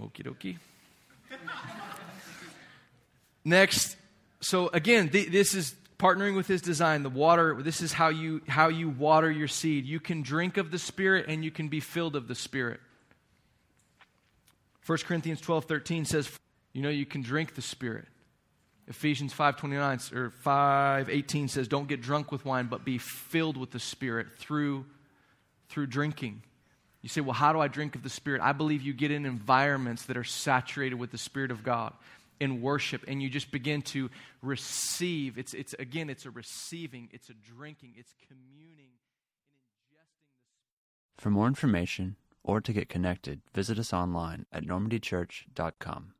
Okie 0.00 0.24
dokie. 0.24 0.56
Next, 3.44 3.96
so 4.40 4.68
again, 4.68 5.08
th- 5.08 5.30
this 5.30 5.54
is 5.54 5.74
partnering 6.02 6.34
with 6.34 6.48
his 6.48 6.60
design 6.60 7.04
the 7.04 7.08
water 7.08 7.62
this 7.62 7.80
is 7.80 7.92
how 7.92 8.08
you 8.08 8.42
how 8.48 8.66
you 8.66 8.88
water 8.88 9.30
your 9.30 9.46
seed 9.46 9.86
you 9.86 10.00
can 10.00 10.20
drink 10.20 10.56
of 10.56 10.72
the 10.72 10.78
spirit 10.78 11.26
and 11.28 11.44
you 11.44 11.50
can 11.52 11.68
be 11.68 11.78
filled 11.78 12.16
of 12.16 12.26
the 12.26 12.34
spirit 12.34 12.80
1 14.84 14.98
corinthians 15.06 15.40
12 15.40 15.66
13 15.66 16.04
says 16.04 16.28
you 16.72 16.82
know 16.82 16.88
you 16.88 17.06
can 17.06 17.22
drink 17.22 17.54
the 17.54 17.62
spirit 17.62 18.04
ephesians 18.88 19.32
5 19.32 19.56
29 19.56 20.00
or 20.12 20.30
5 20.30 21.08
18 21.08 21.46
says 21.46 21.68
don't 21.68 21.86
get 21.86 22.02
drunk 22.02 22.32
with 22.32 22.44
wine 22.44 22.66
but 22.66 22.84
be 22.84 22.98
filled 22.98 23.56
with 23.56 23.70
the 23.70 23.78
spirit 23.78 24.26
through 24.38 24.84
through 25.72 25.86
drinking. 25.86 26.42
You 27.00 27.08
say, 27.08 27.20
well, 27.20 27.32
how 27.32 27.52
do 27.52 27.60
I 27.60 27.68
drink 27.68 27.96
of 27.96 28.02
the 28.02 28.10
Spirit? 28.10 28.42
I 28.42 28.52
believe 28.52 28.82
you 28.82 28.92
get 28.92 29.10
in 29.10 29.26
environments 29.26 30.04
that 30.04 30.16
are 30.16 30.24
saturated 30.24 30.96
with 30.96 31.10
the 31.10 31.18
Spirit 31.18 31.50
of 31.50 31.64
God 31.64 31.94
in 32.38 32.60
worship, 32.60 33.04
and 33.08 33.22
you 33.22 33.30
just 33.30 33.50
begin 33.50 33.82
to 33.82 34.10
receive. 34.42 35.38
It's, 35.38 35.54
it's 35.54 35.74
again, 35.78 36.10
it's 36.10 36.26
a 36.26 36.30
receiving, 36.30 37.08
it's 37.12 37.30
a 37.30 37.34
drinking, 37.34 37.94
it's 37.96 38.14
communing 38.28 38.90
and 38.90 39.96
ingesting. 39.96 41.20
For 41.22 41.30
more 41.30 41.46
information 41.46 42.16
or 42.44 42.60
to 42.60 42.72
get 42.72 42.88
connected, 42.88 43.40
visit 43.54 43.78
us 43.78 43.92
online 43.92 44.46
at 44.52 44.64
normandychurch.com. 44.64 46.14